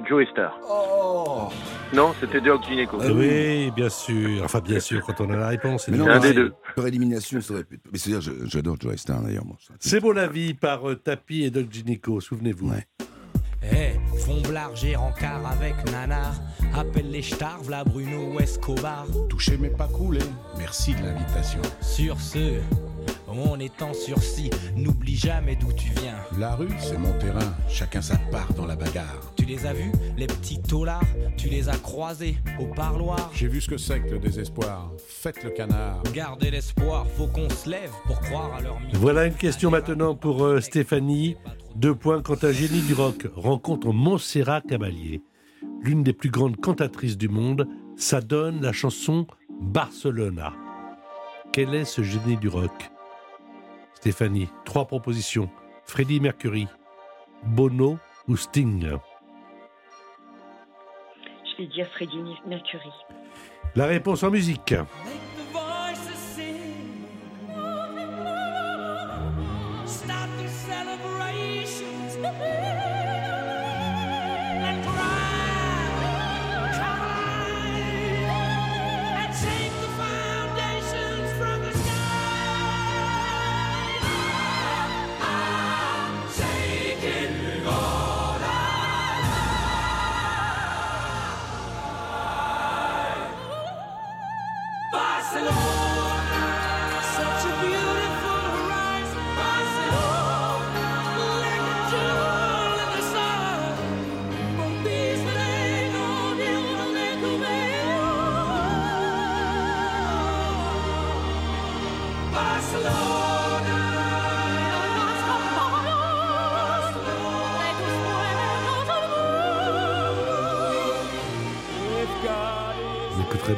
Joe 0.09 0.27
Star. 0.31 0.59
Oh 0.71 1.49
Non, 1.93 2.15
c'était 2.19 2.41
Doc 2.41 2.63
Gineco. 2.67 2.97
Ah 2.99 3.09
Oui, 3.13 3.71
bien 3.77 3.91
sûr. 3.91 4.43
Enfin, 4.43 4.61
bien 4.61 4.81
sûr, 4.81 5.03
quand 5.05 5.21
on 5.21 5.29
a 5.35 5.37
la 5.37 5.49
réponse. 5.49 5.87
Mais 5.89 5.99
c'est 5.99 6.03
non, 6.03 6.09
un 6.09 6.19
des 6.21 6.33
deux. 6.33 6.55
Par 6.75 6.87
élimination, 6.87 7.43
ça 7.43 7.53
aurait 7.53 7.65
pu. 7.65 7.79
Mais 7.93 7.99
c'est-à-dire, 7.99 8.23
je- 8.23 8.47
j'adore 8.47 8.77
Joe 8.81 8.97
Star 8.97 9.21
d'ailleurs. 9.21 9.45
moi. 9.45 9.57
C'est 9.79 10.01
beau 10.01 10.13
la 10.15 10.29
vie 10.29 10.55
par 10.55 10.89
euh, 10.89 10.95
Tapi 10.97 11.45
et 11.45 11.51
Doc 11.51 11.67
Gineco, 11.71 12.21
souvenez-vous. 12.23 12.71
Ouais. 12.71 12.87
Eh, 13.71 13.93
Fomblard, 14.19 14.75
j'ai 14.75 14.97
rencard 14.97 15.47
avec 15.47 15.75
Nanar. 15.91 16.35
Appelle 16.75 17.11
les 17.11 17.23
stars, 17.23 17.63
v'là 17.63 17.85
Bruno 17.85 18.33
ou 18.35 18.41
Escobar. 18.41 19.07
Toucher 19.29 19.57
mais 19.59 19.69
pas 19.69 19.89
couler. 19.89 20.21
Merci 20.59 20.95
de 20.95 21.03
l'invitation. 21.03 21.61
Sur 21.81 22.21
ce, 22.21 22.61
on 23.29 23.59
est 23.61 23.83
en 23.83 23.93
sursis. 23.95 24.51
N'oublie 24.77 25.17
jamais 25.17 25.57
d'où 25.57 25.73
tu 25.73 25.91
viens. 26.01 26.17
La 26.39 26.55
rue, 26.55 26.69
c'est 26.79 26.99
mon 26.99 27.13
terrain. 27.19 27.55
Chacun 27.69 28.03
sa 28.03 28.17
part 28.17 28.53
dans 28.55 28.67
la 28.67 28.77
bagarre. 28.77 29.33
Tu 29.37 29.45
les 29.45 29.67
as 29.67 29.73
vus, 29.73 29.93
les 30.17 30.27
petits 30.27 30.61
taulards 30.61 31.03
Tu 31.37 31.49
les 31.49 31.69
as 31.69 31.77
croisés 31.77 32.37
au 32.61 32.67
parloir? 32.67 33.31
J'ai 33.35 33.49
vu 33.49 33.61
ce 33.61 33.69
que 33.69 33.77
c'est 33.77 34.01
que 34.01 34.11
le 34.11 34.19
désespoir. 34.19 34.91
Faites 35.07 35.43
le 35.45 35.51
canard. 35.51 36.03
Gardez 36.15 36.51
l'espoir, 36.51 37.07
faut 37.17 37.27
qu'on 37.27 37.49
se 37.49 37.69
lève 37.69 37.91
pour 38.07 38.21
croire 38.21 38.55
à 38.55 38.61
leur 38.61 38.81
mythe. 38.81 38.97
Voilà 38.97 39.27
une 39.27 39.35
question 39.35 39.71
maintenant 39.71 40.15
pour 40.15 40.45
euh, 40.45 40.61
Stéphanie. 40.61 41.37
Deux 41.77 41.95
points 41.95 42.23
quand 42.23 42.45
un 42.45 42.53
génie 42.53 42.83
du 42.83 42.95
rock 42.95 43.27
rencontre 43.35 43.93
Montserrat 43.93 44.61
Caballé, 44.61 45.23
l'une 45.81 46.03
des 46.03 46.13
plus 46.13 46.31
grandes 46.31 46.57
cantatrices 46.57 47.17
du 47.17 47.29
monde. 47.29 47.67
Ça 47.97 48.21
donne 48.21 48.63
la 48.63 48.73
chanson 48.73 49.27
Barcelona. 49.61 50.53
Quel 51.53 51.75
est 51.75 51.85
ce 51.85 52.03
génie 52.03 52.37
du 52.37 52.49
rock? 52.49 52.91
Stéphanie, 53.95 54.49
trois 54.65 54.87
propositions. 54.87 55.51
Freddie 55.85 56.21
Mercury, 56.21 56.67
Bono 57.45 57.99
ou 58.29 58.37
Sting? 58.37 58.83
Je 61.45 61.63
vais 61.63 61.69
dire 61.69 61.87
Freddie 61.95 62.23
Mercury. 62.47 62.91
La 63.75 63.87
réponse 63.87 64.23
en 64.23 64.31
musique. 64.31 64.75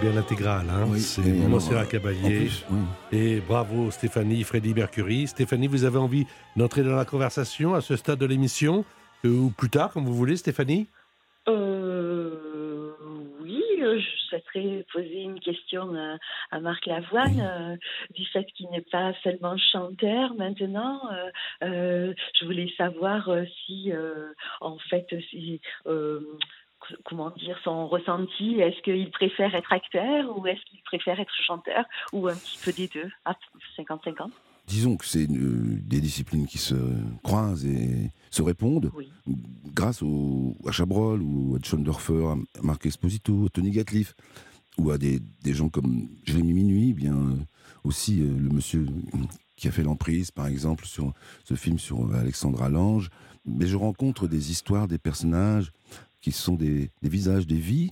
Bien 0.04 0.12
l'intégrale, 0.12 0.66
hein 0.68 0.84
Oui, 0.86 1.00
c'est 1.00 1.22
Monsieur 1.22 1.76
plus, 1.86 2.66
oui. 2.70 2.78
Et 3.10 3.40
bravo 3.40 3.90
Stéphanie, 3.90 4.42
Freddy 4.42 4.74
Mercury. 4.74 5.26
Stéphanie, 5.26 5.66
vous 5.66 5.84
avez 5.84 5.96
envie 5.96 6.26
d'entrer 6.56 6.82
dans 6.82 6.94
la 6.94 7.06
conversation 7.06 7.74
à 7.74 7.80
ce 7.80 7.96
stade 7.96 8.18
de 8.18 8.26
l'émission 8.26 8.84
euh, 9.24 9.30
ou 9.30 9.50
plus 9.50 9.70
tard, 9.70 9.92
comme 9.92 10.04
vous 10.04 10.14
voulez, 10.14 10.36
Stéphanie? 10.36 10.88
Euh, 11.48 12.92
oui, 13.40 13.62
euh, 13.80 13.98
je 13.98 14.28
souhaiterais 14.28 14.84
poser 14.92 15.22
une 15.22 15.40
question 15.40 15.94
à, 15.94 16.18
à 16.50 16.60
Marc 16.60 16.84
Lavoine 16.84 17.40
euh, 17.40 17.76
du 18.14 18.26
fait 18.26 18.44
qu'il 18.54 18.68
n'est 18.70 18.84
pas 18.92 19.14
seulement 19.22 19.56
chanteur 19.56 20.34
maintenant. 20.34 21.00
euh, 21.12 21.30
euh, 21.62 22.14
je 22.38 22.44
voulais 22.44 22.70
savoir 22.76 23.30
euh, 23.30 23.44
si, 23.64 23.90
euh, 23.90 24.32
en 24.60 24.76
fait, 24.90 25.06
si, 25.30 25.60
euh, 25.86 26.20
comment 27.04 27.30
dire, 27.30 27.58
son 27.64 27.86
ressenti, 27.88 28.60
est-ce 28.60 28.80
qu'il 28.82 29.10
préfère 29.10 29.54
être 29.54 29.72
acteur 29.72 30.36
ou 30.38 30.46
est-ce 30.46 30.60
qu'il 30.70 30.80
préfère 30.84 31.18
être 31.20 31.32
chanteur 31.46 31.84
ou 32.12 32.28
un 32.28 32.34
petit 32.34 32.58
peu 32.64 32.72
des 32.72 32.88
deux, 32.88 33.10
à 33.24 33.34
50-50 33.78 34.30
Disons 34.66 34.96
que 34.96 35.04
c'est 35.04 35.24
une- 35.24 35.80
des 35.86 36.00
disciplines 36.00 36.46
qui 36.46 36.56
se 36.58 36.74
croisent 37.22 37.66
et 37.66 38.10
se 38.30 38.40
répondent. 38.42 38.90
Grâce 39.74 40.02
au, 40.02 40.54
à 40.66 40.72
Chabrol 40.72 41.20
ou 41.22 41.56
à 41.56 41.64
Schoendorfer, 41.64 42.24
à 42.26 42.36
Marc 42.62 42.86
Esposito, 42.86 43.46
à 43.46 43.48
Tony 43.50 43.70
Gatliff 43.70 44.14
ou 44.78 44.90
à 44.90 44.98
des, 44.98 45.20
des 45.42 45.52
gens 45.54 45.68
comme 45.68 46.08
Jérémy 46.24 46.52
Minuit, 46.54 46.92
bien 46.94 47.14
euh, 47.14 47.36
aussi 47.84 48.20
euh, 48.22 48.24
le 48.38 48.48
monsieur 48.50 48.86
qui 49.56 49.68
a 49.68 49.70
fait 49.70 49.82
l'emprise, 49.84 50.30
par 50.30 50.46
exemple, 50.48 50.84
sur 50.86 51.12
ce 51.44 51.54
film 51.54 51.78
sur 51.78 52.00
euh, 52.06 52.14
Alexandra 52.18 52.68
Lange. 52.68 53.10
Mais 53.46 53.66
je 53.66 53.76
rencontre 53.76 54.26
des 54.26 54.50
histoires, 54.50 54.88
des 54.88 54.98
personnages 54.98 55.70
qui 56.24 56.32
sont 56.32 56.54
des, 56.54 56.90
visages, 57.02 57.46
des 57.46 57.58
vies, 57.58 57.90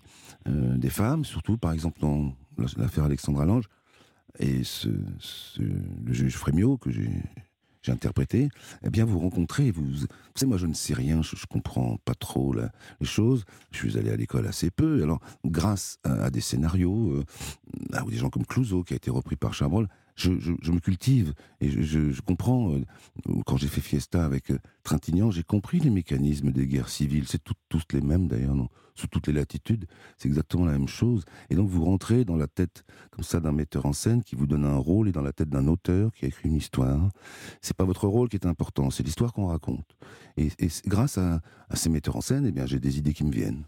euh, 0.49 0.79
des 0.79 0.89
femmes, 0.89 1.23
surtout, 1.23 1.59
par 1.59 1.73
exemple, 1.73 2.01
dans 2.01 2.35
l'affaire 2.79 3.05
Alexandra 3.05 3.45
Lange. 3.45 3.69
Et 4.39 4.63
le 5.59 6.13
juge 6.15 6.35
Frémiot, 6.39 6.79
que 6.79 6.91
j'ai 6.91 7.13
interprété, 7.89 8.49
eh 8.85 8.89
bien, 8.89 9.05
vous 9.05 9.19
rencontrez, 9.19 9.71
vous, 9.71 9.85
vous 9.85 10.07
savez, 10.35 10.49
moi, 10.49 10.57
je 10.57 10.67
ne 10.67 10.73
sais 10.73 10.95
rien, 10.95 11.21
je, 11.21 11.37
je 11.37 11.45
comprends 11.45 11.99
pas 12.07 12.15
trop 12.15 12.55
les 12.55 13.07
choses. 13.07 13.45
Je 13.71 13.81
suis 13.81 13.99
allé 13.99 14.11
à 14.11 14.17
l'école 14.17 14.47
assez 14.47 14.71
peu. 14.71 15.03
Alors, 15.03 15.21
grâce 15.45 15.99
à, 16.03 16.31
des 16.31 16.41
scénarios, 16.41 17.11
euh, 17.11 17.25
des 18.09 18.17
gens 18.17 18.31
comme 18.31 18.47
Clouseau, 18.47 18.83
qui 18.83 18.95
a 18.95 18.97
été 18.97 19.11
repris 19.11 19.37
par 19.37 19.53
Chabrol, 19.53 19.89
je, 20.15 20.31
me 20.31 20.79
cultive 20.81 21.33
et 21.61 21.71
je, 21.71 22.21
comprends. 22.21 22.73
euh, 22.73 22.85
quand 23.47 23.57
j'ai 23.57 23.69
fait 23.69 23.81
Fiesta 23.81 24.25
avec 24.25 24.51
euh, 24.51 24.59
Trintignant, 24.83 25.31
j'ai 25.31 25.43
compris 25.43 25.79
les 25.81 25.91
mécanismes 25.91 26.51
des 26.53 26.67
guerres 26.67 26.89
civiles. 26.89 27.27
C'est 27.27 27.43
tout- 27.43 27.55
tous 27.69 27.83
les 27.93 28.01
mêmes 28.01 28.29
d'ailleurs, 28.29 28.55
sous 28.95 29.07
toutes 29.07 29.27
les 29.27 29.33
latitudes. 29.33 29.87
C'est 30.19 30.29
exactement 30.29 30.65
la 30.67 30.73
même 30.73 30.89
chose. 30.89 31.25
Et 31.51 31.55
donc 31.55 31.69
vous 31.69 31.85
rentrez 31.85 32.25
dans 32.25 32.37
la 32.37 32.47
tête 32.47 32.85
comme 33.11 33.25
ça 33.25 33.41
d'un 33.41 33.53
metteur 33.53 33.87
en 33.87 33.93
scène 33.93 34.23
qui 34.23 34.37
vous 34.37 34.47
donne 34.47 34.65
un 34.65 34.77
rôle 34.77 35.09
et 35.09 35.13
dans 35.13 35.23
la 35.23 35.33
tête 35.33 35.49
d'un 35.49 35.67
auteur 35.67 36.13
qui 36.13 36.25
a 36.27 36.29
écrit 36.29 36.49
une 36.49 36.57
histoire. 36.57 37.09
C'est 37.63 37.77
pas 37.77 37.85
votre 37.85 38.07
rôle 38.07 38.29
qui 38.29 38.37
est 38.37 38.47
important, 38.47 38.91
c'est 38.91 39.03
l'histoire 39.03 39.33
qu'on 39.33 39.47
raconte. 39.47 39.97
Et, 40.37 40.49
grâce 40.87 41.19
à, 41.19 41.41
à 41.69 41.77
ces 41.77 41.89
metteurs 41.89 42.17
en 42.17 42.21
scène, 42.21 42.45
eh 42.47 42.53
bien 42.53 42.67
j'ai 42.67 42.81
des 42.81 42.99
idées 42.99 43.15
qui 43.15 43.25
me 43.25 43.33
viennent. 43.33 43.65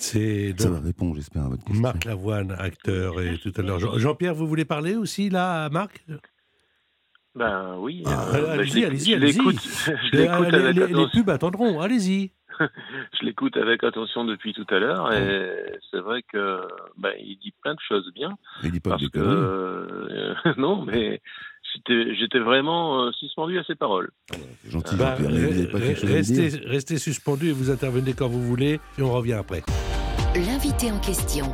C'est 0.00 0.54
Ça 0.58 0.70
répondre, 0.82 1.14
j'espère, 1.16 1.44
à 1.44 1.48
votre 1.50 1.62
question. 1.64 1.82
Marc 1.82 2.04
Lavoine, 2.06 2.52
acteur, 2.58 3.20
et 3.20 3.36
tout 3.38 3.52
à 3.56 3.62
l'heure. 3.62 3.78
Jean- 3.78 3.98
Jean-Pierre, 3.98 4.34
vous 4.34 4.46
voulez 4.46 4.64
parler 4.64 4.94
aussi, 4.96 5.28
là, 5.30 5.64
à 5.64 5.68
Marc? 5.68 6.04
Ben 7.34 7.76
oui. 7.78 8.02
Ah, 8.06 8.26
euh, 8.34 8.42
ben, 8.42 8.50
Allez-y, 8.60 8.80
je 8.80 8.86
allez-y, 8.86 9.14
l'écoute- 9.16 9.16
allez-y. 9.16 9.34
je 10.12 10.16
l'écoute. 10.16 10.66
Je 10.82 10.96
Les- 10.96 11.10
pubs 11.22 11.30
attendront, 11.30 11.80
allez-y. 11.80 12.32
Je 13.20 13.24
l'écoute 13.24 13.56
avec 13.56 13.84
attention 13.84 14.24
depuis 14.24 14.52
tout 14.52 14.66
à 14.70 14.78
l'heure 14.78 15.12
et 15.14 15.78
c'est 15.90 16.00
vrai 16.00 16.22
que 16.30 16.60
ben, 16.98 17.12
il 17.18 17.38
dit 17.38 17.54
plein 17.62 17.74
de 17.74 17.80
choses 17.88 18.10
bien. 18.14 18.36
Il 18.62 18.72
dit 18.72 18.80
pas 18.80 18.90
parce 18.90 19.08
que 19.08 19.18
euh, 19.18 20.34
non, 20.58 20.84
mais 20.84 21.22
j'étais 22.18 22.38
vraiment 22.38 23.04
euh, 23.04 23.10
suspendu 23.18 23.58
à 23.58 23.64
ses 23.64 23.74
paroles. 23.74 24.10
gentil, 24.68 24.96
Bah, 24.96 25.16
pas 25.16 25.78
restez, 25.78 26.48
restez 26.66 26.98
suspendu 26.98 27.48
et 27.48 27.52
vous 27.52 27.70
intervenez 27.70 28.12
quand 28.12 28.28
vous 28.28 28.42
voulez, 28.42 28.80
et 28.98 29.02
on 29.02 29.12
revient 29.12 29.34
après. 29.34 29.62
L'invité 30.34 30.90
en 30.92 30.98
question, 30.98 31.46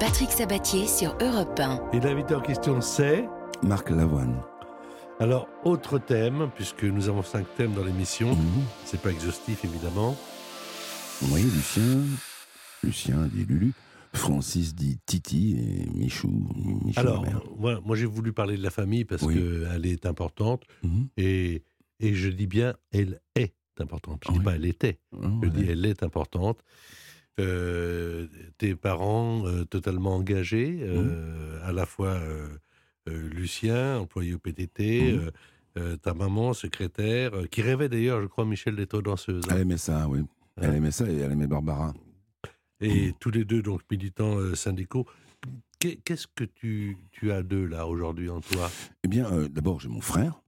Patrick 0.00 0.30
Sabatier 0.30 0.86
sur 0.86 1.16
Europe 1.20 1.58
1. 1.58 1.90
Et 1.92 2.00
l'invité 2.00 2.34
en 2.34 2.40
question, 2.40 2.80
c'est 2.80 3.24
Marc 3.62 3.90
Lavoine. 3.90 4.40
Alors, 5.20 5.48
autre 5.64 5.98
thème, 5.98 6.50
puisque 6.54 6.84
nous 6.84 7.08
avons 7.08 7.22
cinq 7.22 7.44
thèmes 7.56 7.72
dans 7.74 7.84
l'émission, 7.84 8.28
Mhm. 8.30 8.62
c'est 8.84 9.00
pas 9.02 9.10
exhaustif 9.10 9.64
évidemment. 9.64 10.16
Oui, 11.32 11.42
Lucien, 11.42 11.98
Lucien 12.84 13.16
dit 13.32 13.44
Lulu, 13.44 13.72
Francis 14.14 14.74
dit 14.74 14.98
Titi 15.06 15.56
et 15.58 15.90
Michou, 15.96 16.28
Michou 16.84 16.98
Alors, 17.00 17.24
moi, 17.58 17.80
moi 17.84 17.96
j'ai 17.96 18.06
voulu 18.06 18.32
parler 18.32 18.56
de 18.56 18.62
la 18.62 18.70
famille 18.70 19.04
parce 19.04 19.22
Oui. 19.22 19.34
qu'elle 19.34 19.86
est 19.86 20.06
importante, 20.06 20.64
Mhm. 20.82 21.08
et, 21.16 21.62
et 22.00 22.14
je 22.14 22.28
dis 22.28 22.46
bien 22.46 22.74
elle 22.92 23.20
est 23.36 23.54
importante. 23.80 24.22
Je 24.24 24.28
Ah 24.30 24.32
dis 24.32 24.38
oui. 24.38 24.44
pas 24.44 24.54
elle 24.56 24.66
était, 24.66 24.98
Oh, 25.12 25.18
je 25.42 25.48
ouais. 25.48 25.54
dis 25.54 25.70
elle 25.70 25.84
est 25.86 26.02
importante. 26.02 26.58
Euh, 27.40 28.26
tes 28.58 28.74
parents 28.74 29.46
euh, 29.46 29.64
totalement 29.64 30.16
engagés, 30.16 30.78
euh, 30.82 31.60
à 31.64 31.70
la 31.72 31.86
fois 31.86 32.18
Lucien, 33.06 33.98
employé 34.00 34.34
au 34.34 34.38
PTT, 34.38 35.14
Mhm. 35.76 35.96
ta 35.98 36.12
maman, 36.14 36.52
secrétaire, 36.54 37.30
qui 37.50 37.62
rêvait 37.62 37.88
d'ailleurs, 37.88 38.20
je 38.20 38.26
crois, 38.26 38.44
Michel 38.44 38.74
d'être 38.76 39.00
danseuse. 39.00 39.44
hein. 39.48 39.52
Elle 39.54 39.60
aimait 39.62 39.76
ça, 39.78 40.08
oui. 40.08 40.20
Elle 40.60 40.74
aimait 40.74 40.90
ça 40.90 41.08
et 41.08 41.16
elle 41.16 41.30
aimait 41.32 41.46
Barbara. 41.46 41.94
Et 42.80 43.12
tous 43.18 43.30
les 43.30 43.44
deux, 43.44 43.62
donc 43.62 43.80
militants 43.90 44.36
euh, 44.38 44.54
syndicaux. 44.54 45.06
Qu'est- 45.80 45.96
Qu'est-ce 46.04 46.26
que 46.32 46.44
tu, 46.44 46.96
tu 47.10 47.32
as 47.32 47.42
d'eux, 47.42 47.66
là, 47.66 47.86
aujourd'hui, 47.86 48.28
en 48.30 48.40
toi? 48.40 48.70
Eh 49.04 49.08
bien, 49.08 49.30
euh, 49.32 49.48
d'abord, 49.48 49.80
j'ai 49.80 49.88
mon 49.88 50.00
frère. 50.00 50.40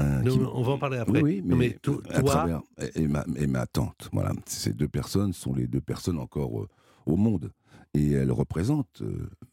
euh, 0.00 0.20
Non, 0.22 0.32
qui- 0.32 0.38
mais 0.40 0.46
on 0.52 0.62
va 0.62 0.72
en 0.72 0.78
parler 0.78 0.98
après. 0.98 1.22
Oui, 1.22 1.42
mais, 1.44 1.54
mais 1.54 1.78
to- 1.80 2.02
à 2.10 2.20
toi- 2.22 2.30
travers 2.30 2.62
et 2.96 3.06
ma, 3.06 3.24
et 3.36 3.46
ma 3.46 3.66
tante. 3.66 4.08
Voilà, 4.12 4.32
ces 4.46 4.72
deux 4.72 4.88
personnes 4.88 5.32
sont 5.32 5.54
les 5.54 5.66
deux 5.68 5.80
personnes 5.80 6.18
encore 6.18 6.66
au 7.06 7.16
monde, 7.16 7.52
et 7.94 8.12
elles 8.12 8.32
représentent 8.32 9.02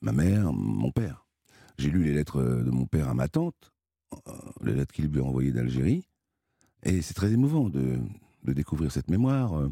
ma 0.02 0.12
mère, 0.12 0.52
mon 0.54 0.92
père. 0.92 1.26
J'ai 1.78 1.92
lu 1.92 2.04
les 2.04 2.14
lettres 2.14 2.42
de 2.42 2.72
mon 2.72 2.86
père 2.88 3.10
à 3.10 3.14
ma 3.14 3.28
tante, 3.28 3.72
les 4.64 4.74
lettres 4.74 4.92
qu'il 4.94 5.06
lui 5.06 5.20
a 5.20 5.24
envoyées 5.24 5.52
d'Algérie, 5.52 6.08
et 6.84 7.04
c'est 7.04 7.14
très 7.14 7.32
émouvant 7.32 7.70
de, 7.70 8.00
de 8.44 8.54
découvrir 8.54 8.92
cette 8.92 9.10
mémoire, 9.12 9.70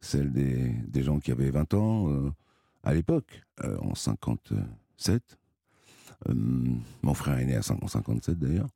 celle 0.00 0.32
des, 0.32 0.70
des 0.88 1.02
gens 1.02 1.18
qui 1.20 1.32
avaient 1.32 1.50
20 1.50 1.74
ans 1.74 2.10
euh, 2.10 2.30
à 2.84 2.94
l'époque, 2.94 3.42
euh, 3.64 3.76
en 3.80 3.94
57. 3.94 5.38
Euh, 6.28 6.34
mon 7.02 7.14
frère 7.14 7.38
est 7.38 7.44
né 7.44 7.56
à 7.56 7.60
cin- 7.60 7.78
en 7.82 7.88
57 7.88 8.38
d'ailleurs. 8.38 8.68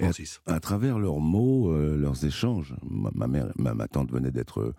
À-. 0.00 0.06
À, 0.46 0.60
travers 0.60 0.98
leurs 0.98 1.20
mots, 1.20 1.72
leurs 1.76 2.24
échanges, 2.24 2.74
ma, 2.88 3.10
ma 3.14 3.26
mère, 3.26 3.52
ma, 3.56 3.74
ma 3.74 3.88
tante 3.88 4.12
venait 4.12 4.30
d'être, 4.30 4.72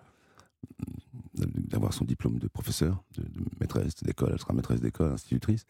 d'avoir 1.36 1.93
son 1.93 2.06
diplôme 2.06 2.39
de 2.39 2.47
professeur, 2.47 3.04
de, 3.17 3.23
de 3.23 3.45
maîtresse 3.60 3.95
d'école, 4.04 4.30
elle 4.34 4.39
sera 4.39 4.54
maîtresse 4.54 4.82
d'école, 4.82 5.12
institutrice, 5.12 5.65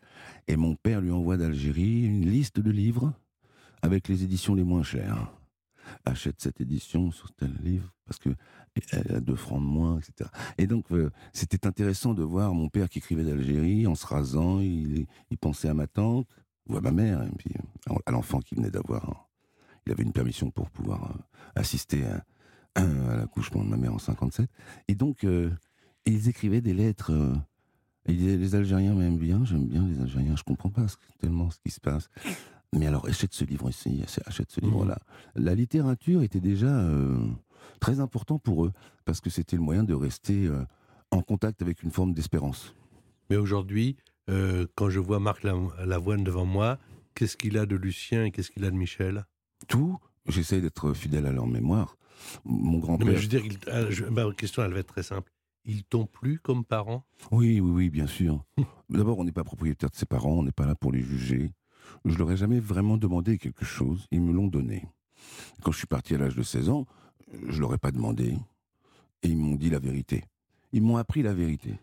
et 0.48 0.56
mon 0.56 0.76
père 0.76 1.02
lui 1.02 1.12
envoie 1.12 1.38
d'Algérie 1.38 2.02
une 2.04 2.30
liste 2.30 2.60
de 2.60 2.72
livres 2.72 3.14
avec 3.82 4.08
les 4.08 4.24
éditions 4.24 4.54
les 4.56 4.64
moins 4.64 4.84
chères. 4.84 5.32
Achète 6.06 6.36
cette 6.40 6.62
édition 6.62 7.12
sur 7.12 7.32
tel 7.34 7.52
livre 7.64 7.92
parce 8.06 8.20
que 8.20 8.30
elle 8.92 9.16
a 9.16 9.20
deux 9.20 9.36
francs 9.36 9.60
de 9.62 9.66
moins, 9.68 10.00
etc. 10.00 10.30
Et 10.58 10.68
donc 10.68 10.86
euh, 10.92 11.10
c'était 11.34 11.66
intéressant 11.68 12.14
de 12.14 12.24
voir 12.24 12.54
mon 12.54 12.70
père 12.70 12.90
qui 12.90 13.00
écrivait 13.00 13.24
d'Algérie 13.24 13.88
en 13.88 13.96
se 13.96 14.06
rasant, 14.06 14.60
il, 14.60 15.06
il 15.32 15.38
pensait 15.38 15.70
à 15.70 15.74
ma 15.74 15.88
tante 15.88 16.28
ou 16.68 16.78
à 16.78 16.82
ma 16.82 16.92
mère, 16.92 17.24
et 17.24 17.32
puis 17.38 17.52
euh, 17.90 17.96
à 18.06 18.12
l'enfant 18.12 18.40
qui 18.40 18.56
venait 18.56 18.72
d'avoir. 18.72 19.28
Il 19.86 19.92
avait 19.94 20.04
une 20.04 20.14
permission 20.14 20.52
pour 20.52 20.70
pouvoir 20.70 21.12
euh, 21.12 21.20
assister 21.56 22.04
à, 22.06 22.24
à 22.76 23.16
l'accouchement 23.18 23.64
de 23.64 23.70
ma 23.70 23.78
mère 23.78 23.94
en 23.94 23.98
57. 24.00 24.48
Et 24.88 24.94
donc, 24.96 25.24
euh, 25.24 25.50
ils 26.06 26.28
écrivaient 26.30 26.62
des 26.62 26.74
lettres. 26.76 27.12
et 28.06 28.12
ils 28.12 28.18
disaient, 28.18 28.38
les 28.38 28.56
Algériens 28.56 28.94
m'aiment 28.94 29.18
bien, 29.18 29.44
j'aime 29.46 29.68
bien 29.68 29.88
les 29.88 30.00
Algériens, 30.00 30.36
je 30.36 30.44
comprends 30.44 30.70
pas 30.70 30.88
ce- 30.88 30.98
tellement 31.18 31.50
ce 31.50 31.58
qui 31.60 31.72
se 31.72 31.80
passe. 31.80 32.10
Mais 32.76 32.86
alors, 32.86 33.08
achète 33.08 33.34
ce 33.34 33.46
livre 33.46 33.68
ici, 33.70 34.04
achète 34.28 34.52
ce 34.52 34.62
livre-là. 34.62 35.00
La 35.34 35.56
littérature 35.56 36.22
était 36.22 36.40
déjà 36.42 36.68
euh, 36.68 37.18
très 37.80 38.00
important 38.00 38.40
pour 38.40 38.66
eux, 38.66 38.72
parce 39.06 39.22
que 39.22 39.30
c'était 39.30 39.56
le 39.56 39.62
moyen 39.62 39.84
de 39.84 39.94
rester 39.94 40.46
euh, 40.48 40.64
en 41.12 41.22
contact 41.22 41.62
avec 41.62 41.84
une 41.84 41.92
forme 41.92 42.14
d'espérance. 42.14 42.74
Mais 43.30 43.36
aujourd'hui, 43.38 43.96
euh, 44.30 44.66
quand 44.76 44.90
je 44.90 45.00
vois 45.00 45.20
Marc 45.20 45.44
La- 45.44 45.56
Lavoine 45.86 46.24
devant 46.24 46.46
moi, 46.46 46.78
qu'est-ce 47.16 47.38
qu'il 47.38 47.58
a 47.58 47.66
de 47.66 47.76
Lucien 47.76 48.26
et 48.26 48.32
qu'est-ce 48.32 48.52
qu'il 48.52 48.66
a 48.66 48.72
de 48.72 48.76
Michel? 48.76 49.26
Tout, 49.68 49.98
j'essaie 50.28 50.62
d'être 50.62 50.94
fidèle 50.94 51.26
à 51.26 51.32
leur 51.32 51.48
mémoire. 51.48 51.96
Mon 52.46 52.80
grand-père. 52.80 53.08
mais 53.08 53.16
je 53.16 53.22
veux 53.22 53.28
dire, 53.28 53.46
il- 53.46 53.58
ah, 53.72 53.90
je- 53.90 54.06
ma 54.06 54.32
question, 54.34 54.64
elle 54.64 54.74
va 54.74 54.80
être 54.80 54.88
très 54.94 55.04
simple. 55.04 55.32
Ils 55.66 55.84
t'ont 55.84 56.06
plu 56.06 56.40
comme 56.40 56.64
parents? 56.66 57.06
Oui, 57.32 57.60
oui, 57.60 57.72
oui, 57.72 57.90
bien 57.90 58.08
sûr. 58.08 58.44
D'abord, 58.90 59.20
on 59.20 59.24
n'est 59.24 59.32
pas 59.32 59.44
propriétaire 59.44 59.90
de 59.90 59.96
ses 59.96 60.06
parents, 60.06 60.32
on 60.34 60.44
n'est 60.44 60.52
pas 60.52 60.66
là 60.66 60.76
pour 60.76 60.92
les 60.92 61.02
juger. 61.02 61.52
je 62.06 62.18
leur 62.18 62.32
ai 62.32 62.38
jamais 62.38 62.60
vraiment 62.60 62.98
demandé 62.98 63.38
quelque 63.38 63.66
chose, 63.66 64.06
ils 64.12 64.22
me 64.22 64.32
l'ont 64.34 64.48
donné. 64.48 64.88
Quand 65.64 65.72
je 65.72 65.78
suis 65.80 65.88
parti 65.88 66.16
à 66.16 66.18
l'âge 66.18 66.36
de 66.36 66.44
16 66.44 66.70
ans, 66.70 66.86
je 67.34 67.60
leur 67.60 67.74
ai 67.74 67.78
pas 67.78 67.92
demandé, 67.92 68.36
et 69.24 69.28
ils 69.28 69.38
m'ont 69.38 69.56
dit 69.56 69.70
la 69.70 69.80
vérité. 69.80 70.24
Ils 70.72 70.82
m'ont 70.82 70.98
appris 70.98 71.22
la 71.22 71.34
vérité. 71.34 71.76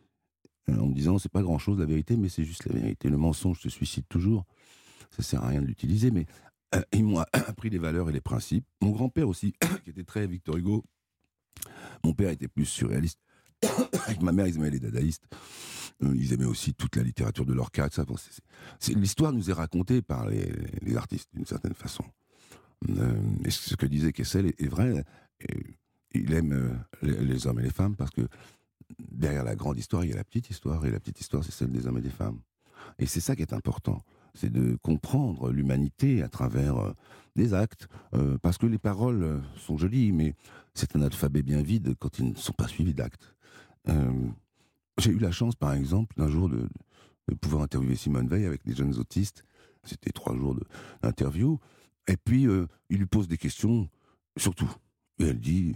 Euh, 0.68 0.78
En 0.78 0.86
me 0.86 0.94
disant, 0.94 1.18
c'est 1.18 1.30
pas 1.30 1.42
grand 1.42 1.58
chose 1.58 1.78
la 1.78 1.86
vérité, 1.86 2.16
mais 2.16 2.28
c'est 2.28 2.44
juste 2.44 2.64
la 2.66 2.78
vérité. 2.78 3.08
Le 3.08 3.16
mensonge 3.16 3.60
se 3.60 3.68
suicide 3.68 4.04
toujours. 4.08 4.44
Ça 5.10 5.22
sert 5.22 5.42
à 5.44 5.48
rien 5.48 5.62
de 5.62 5.66
l'utiliser, 5.66 6.10
mais 6.10 6.26
euh, 6.74 6.82
ils 6.92 7.04
m'ont 7.04 7.20
appris 7.32 7.70
les 7.70 7.78
valeurs 7.78 8.10
et 8.10 8.12
les 8.12 8.20
principes. 8.20 8.64
Mon 8.80 8.90
grand-père 8.90 9.28
aussi, 9.28 9.52
qui 9.84 9.90
était 9.90 10.04
très 10.04 10.26
Victor 10.26 10.56
Hugo. 10.56 10.84
Mon 12.04 12.12
père 12.12 12.30
était 12.30 12.48
plus 12.48 12.66
surréaliste. 12.66 13.20
Avec 14.06 14.22
ma 14.22 14.32
mère, 14.32 14.46
ils 14.46 14.56
aimaient 14.56 14.70
les 14.70 14.80
dadaïstes. 14.80 15.24
Euh, 16.02 16.14
Ils 16.14 16.32
aimaient 16.32 16.44
aussi 16.44 16.74
toute 16.74 16.96
la 16.96 17.02
littérature 17.02 17.46
de 17.46 17.54
Lorca. 17.54 17.88
Ça. 17.90 18.04
Bon, 18.04 18.16
L'histoire 18.88 19.32
nous 19.32 19.50
est 19.50 19.54
racontée 19.54 20.02
par 20.02 20.28
les, 20.28 20.96
artistes, 20.96 21.30
d'une 21.34 21.46
certaine 21.46 21.74
façon. 21.74 22.04
Et 23.44 23.50
ce 23.50 23.74
que 23.74 23.86
disait 23.86 24.12
Kessel 24.12 24.46
est 24.46 24.68
vrai. 24.68 25.02
Il 26.12 26.32
aime 26.32 26.52
euh, 26.52 26.74
les, 27.02 27.46
hommes 27.46 27.60
et 27.60 27.62
les 27.62 27.70
femmes 27.70 27.96
parce 27.96 28.10
que 28.10 28.26
derrière 28.98 29.44
la 29.44 29.56
grande 29.56 29.78
histoire, 29.78 30.04
il 30.04 30.10
y 30.10 30.12
a 30.12 30.16
la 30.16 30.24
petite 30.24 30.50
histoire. 30.50 30.84
Et 30.86 30.90
la 30.90 31.00
petite 31.00 31.20
histoire, 31.20 31.44
c'est 31.44 31.52
celle 31.52 31.70
des 31.70 31.86
hommes 31.86 31.98
et 31.98 32.02
des 32.02 32.10
femmes. 32.10 32.40
Et 32.98 33.06
c'est 33.06 33.20
ça 33.20 33.36
qui 33.36 33.42
est 33.42 33.52
important. 33.52 34.02
C'est 34.34 34.50
de 34.50 34.76
comprendre 34.82 35.50
l'humanité 35.50 36.22
à 36.22 36.28
travers 36.28 36.76
euh, 36.78 36.92
des 37.34 37.54
actes. 37.54 37.88
Euh, 38.14 38.38
parce 38.38 38.58
que 38.58 38.66
les 38.66 38.78
paroles 38.78 39.42
sont 39.56 39.76
jolies, 39.76 40.12
mais 40.12 40.34
c'est 40.74 40.96
un 40.96 41.02
alphabet 41.02 41.42
bien 41.42 41.62
vide 41.62 41.94
quand 41.98 42.18
ils 42.18 42.30
ne 42.30 42.34
sont 42.34 42.52
pas 42.52 42.68
suivis 42.68 42.94
d'actes. 42.94 43.34
J'ai 44.98 45.12
eu 45.12 45.18
la 45.18 45.30
chance, 45.30 45.54
par 45.54 45.74
exemple, 45.74 46.16
d'un 46.16 46.28
jour 46.28 46.48
de, 46.48 46.68
pouvoir 47.40 47.62
interviewer 47.62 47.94
Simone 47.94 48.26
Veil 48.26 48.46
avec 48.46 48.64
des 48.64 48.74
jeunes 48.74 48.96
autistes. 48.96 49.44
C'était 49.84 50.10
trois 50.10 50.34
jours 50.34 50.56
d'interview. 51.02 51.60
Et 52.08 52.16
puis, 52.16 52.46
il 52.90 52.98
lui 52.98 53.06
pose 53.06 53.28
des 53.28 53.36
questions 53.36 53.88
sur 54.36 54.54
tout. 54.56 54.74
Et 55.18 55.24
elle 55.24 55.40
dit, 55.40 55.74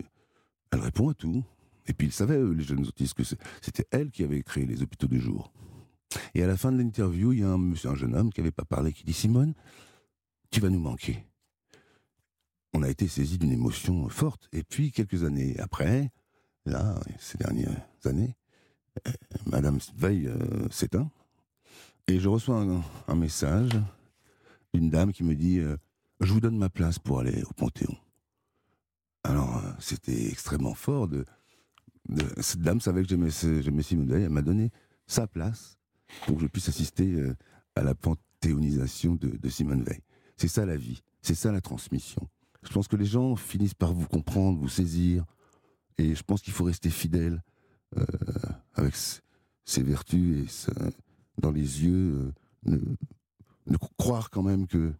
elle 0.70 0.80
répond 0.80 1.08
à 1.08 1.14
tout. 1.14 1.44
Et 1.86 1.92
puis, 1.92 2.08
ils 2.08 2.12
savaient, 2.12 2.36
eux, 2.36 2.52
les 2.52 2.64
jeunes 2.64 2.86
autistes, 2.86 3.14
que 3.14 3.24
c'était 3.24 3.86
elle 3.90 4.10
qui 4.10 4.22
avait 4.22 4.42
créé 4.42 4.66
les 4.66 4.82
hôpitaux 4.82 5.08
de 5.08 5.18
jour. 5.18 5.52
Et 6.34 6.42
à 6.42 6.46
la 6.46 6.56
fin 6.56 6.72
de 6.72 6.78
l'interview, 6.78 7.32
il 7.32 7.40
y 7.40 7.42
a 7.42 7.48
un 7.48 7.94
jeune 7.94 8.14
homme 8.14 8.32
qui 8.32 8.40
n'avait 8.40 8.50
pas 8.50 8.64
parlé, 8.64 8.92
qui 8.92 9.04
dit 9.04 9.12
Simone, 9.12 9.54
tu 10.50 10.60
vas 10.60 10.68
nous 10.68 10.80
manquer. 10.80 11.24
On 12.72 12.82
a 12.82 12.88
été 12.88 13.08
saisi 13.08 13.38
d'une 13.38 13.52
émotion 13.52 14.08
forte. 14.08 14.48
Et 14.52 14.62
puis, 14.62 14.92
quelques 14.92 15.24
années 15.24 15.58
après, 15.58 16.10
là, 16.66 17.00
ces 17.18 17.38
dernières 17.38 17.76
années, 18.04 18.36
euh, 19.06 19.12
Madame 19.46 19.78
Veil 19.96 20.26
euh, 20.26 20.68
s'éteint. 20.70 21.10
Et 22.06 22.18
je 22.18 22.28
reçois 22.28 22.60
un, 22.60 22.82
un 23.08 23.14
message 23.14 23.70
d'une 24.74 24.90
dame 24.90 25.12
qui 25.12 25.24
me 25.24 25.34
dit 25.34 25.58
euh, 25.58 25.76
Je 26.20 26.32
vous 26.32 26.40
donne 26.40 26.58
ma 26.58 26.68
place 26.68 26.98
pour 26.98 27.20
aller 27.20 27.42
au 27.42 27.52
Panthéon. 27.54 27.96
Alors, 29.24 29.58
euh, 29.58 29.70
c'était 29.78 30.28
extrêmement 30.28 30.74
fort. 30.74 31.08
Cette 32.40 32.60
dame 32.60 32.80
savait 32.80 33.02
que 33.02 33.08
j'aimais 33.08 33.82
Simone 33.82 34.08
Veil. 34.08 34.24
Elle 34.24 34.30
m'a 34.30 34.42
donné 34.42 34.70
sa 35.06 35.26
place 35.26 35.78
pour 36.26 36.36
que 36.36 36.42
je 36.42 36.46
puisse 36.46 36.68
assister 36.68 37.12
euh, 37.12 37.36
à 37.76 37.82
la 37.82 37.94
panthéonisation 37.94 39.16
de, 39.16 39.48
Simone 39.48 39.82
Veil. 39.82 40.00
C'est 40.36 40.48
ça 40.48 40.64
la 40.64 40.76
vie, 40.76 41.02
c'est 41.22 41.34
ça 41.34 41.52
la 41.52 41.60
transmission. 41.60 42.28
Je 42.62 42.72
pense 42.72 42.88
que 42.88 42.96
les 42.96 43.06
gens 43.06 43.36
finissent 43.36 43.74
par 43.74 43.92
vous 43.92 44.06
comprendre, 44.06 44.58
vous 44.58 44.68
saisir, 44.68 45.24
et 45.98 46.14
je 46.14 46.22
pense 46.22 46.42
qu'il 46.42 46.52
faut 46.52 46.64
rester 46.64 46.90
fidèle 46.90 47.42
euh, 47.96 48.04
avec 48.74 48.94
ses 49.64 49.82
vertus 49.82 50.66
et 50.66 50.70
dans 51.38 51.50
les 51.50 51.84
yeux, 51.84 52.32
ne 52.64 53.76
croire 53.98 54.30
quand 54.30 54.42
même 54.42 54.66
que, 54.66 54.92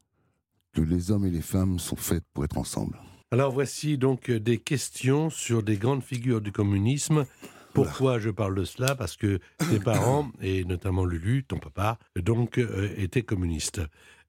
que 0.73 0.81
les 0.81 1.11
hommes 1.11 1.27
et 1.27 1.31
les 1.31 1.43
femmes 1.43 1.79
sont 1.79 1.97
faits 1.97 2.25
pour 2.33 2.45
être 2.45 2.57
ensemble. 2.57 2.99
Alors 3.33 3.53
voici 3.53 3.97
donc 3.97 4.29
euh, 4.29 4.41
des 4.41 4.59
questions 4.59 5.31
sur 5.31 5.63
des 5.63 5.77
grandes 5.77 6.03
figures 6.03 6.41
du 6.41 6.51
communisme. 6.53 7.27
Pourquoi 7.75 8.19
je 8.19 8.31
parle 8.31 8.57
de 8.57 8.65
cela? 8.65 8.95
Parce 8.97 9.17
que 9.17 9.39
tes 9.71 9.79
parents, 9.85 10.31
et 10.43 10.65
notamment 10.65 11.05
Lulu, 11.05 11.45
ton 11.45 11.59
papa, 11.59 11.99
donc 12.17 12.59
euh, 12.59 12.93
étaient 12.97 13.23
communistes. 13.23 13.81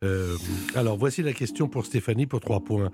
Euh, 0.03 0.37
alors 0.75 0.97
voici 0.97 1.23
la 1.23 1.33
question 1.33 1.67
pour 1.67 1.85
Stéphanie 1.85 2.27
pour 2.27 2.41
trois 2.41 2.59
points. 2.59 2.91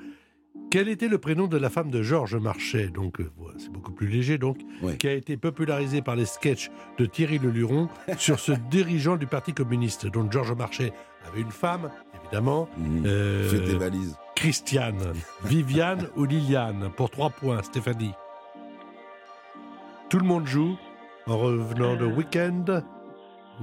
Quel 0.69 0.89
était 0.89 1.07
le 1.07 1.17
prénom 1.17 1.47
de 1.47 1.55
la 1.55 1.69
femme 1.69 1.91
de 1.91 2.01
Georges 2.01 2.35
Marchais? 2.35 2.87
Donc 2.87 3.21
euh, 3.21 3.31
c'est 3.57 3.71
beaucoup 3.71 3.93
plus 3.93 4.07
léger 4.07 4.37
donc, 4.37 4.57
qui 4.99 5.07
a 5.07 5.13
été 5.13 5.37
popularisé 5.37 6.01
par 6.01 6.15
les 6.15 6.25
sketchs 6.25 6.71
de 6.97 7.05
Thierry 7.05 7.39
Leluron 7.39 7.87
sur 8.17 8.39
ce 8.39 8.51
dirigeant 8.69 9.15
du 9.15 9.27
Parti 9.27 9.53
communiste. 9.53 10.07
Donc 10.07 10.31
Georges 10.31 10.53
Marchais 10.53 10.91
avait 11.25 11.41
une 11.41 11.51
femme, 11.51 11.89
évidemment. 12.21 12.67
Euh, 13.05 13.49
Fais 13.49 13.63
tes 13.63 13.77
valises. 13.77 14.17
Christiane, 14.41 15.13
Viviane 15.45 16.09
ou 16.15 16.23
Liliane 16.25 16.91
Pour 16.95 17.09
trois 17.09 17.31
points, 17.31 17.63
Stéphanie. 17.63 18.13
Tout 20.11 20.19
le 20.19 20.25
monde 20.25 20.45
joue 20.45 20.77
en 21.25 21.37
revenant 21.39 21.95
de 21.95 22.05
week-end 22.05 22.83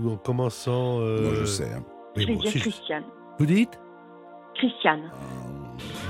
ou 0.00 0.10
en 0.10 0.16
commençant. 0.16 0.98
euh, 0.98 1.22
Moi, 1.22 1.32
je 1.36 1.44
sais. 1.44 1.72
hein. 1.72 1.84
oui, 2.16 2.22
Je 2.24 2.26
vais 2.26 2.34
bon, 2.34 2.40
dire 2.40 2.50
si- 2.50 2.58
Christiane. 2.60 3.04
Vous 3.38 3.46
dites? 3.46 3.78
Christiane. 4.56 5.12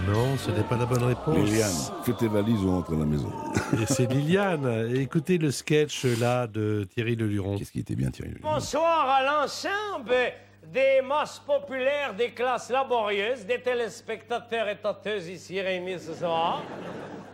Non, 0.08 0.34
ce 0.38 0.50
n'est 0.50 0.62
pas 0.62 0.78
la 0.78 0.86
bonne 0.86 1.04
réponse. 1.04 1.36
Liliane, 1.36 1.70
fais 2.02 2.14
tes 2.14 2.28
valises 2.28 2.62
ou 2.64 2.70
rentre 2.70 2.94
à 2.94 2.98
la 2.98 3.04
maison. 3.04 3.30
Et 3.74 3.84
c'est 3.86 4.10
Liliane. 4.10 4.88
Écoutez 4.96 5.36
le 5.36 5.50
sketch 5.50 6.06
là 6.18 6.46
de 6.46 6.84
Thierry 6.94 7.16
Leluron. 7.16 7.58
Qu'est-ce 7.58 7.70
qui 7.72 7.80
était 7.80 7.96
bien, 7.96 8.10
Thierry 8.10 8.32
Bonsoir 8.42 9.10
à 9.10 9.22
l'ensemble 9.24 10.14
des 10.72 11.00
masses 11.02 11.38
populaires 11.40 12.14
des 12.14 12.32
classes 12.32 12.70
laborieuses, 12.70 13.44
des 13.46 13.60
téléspectateurs 13.60 14.68
et 14.68 14.76
tâteuses 14.76 15.28
ici 15.28 15.60
réunis 15.60 15.98
ce 16.00 16.14
soir, 16.14 16.62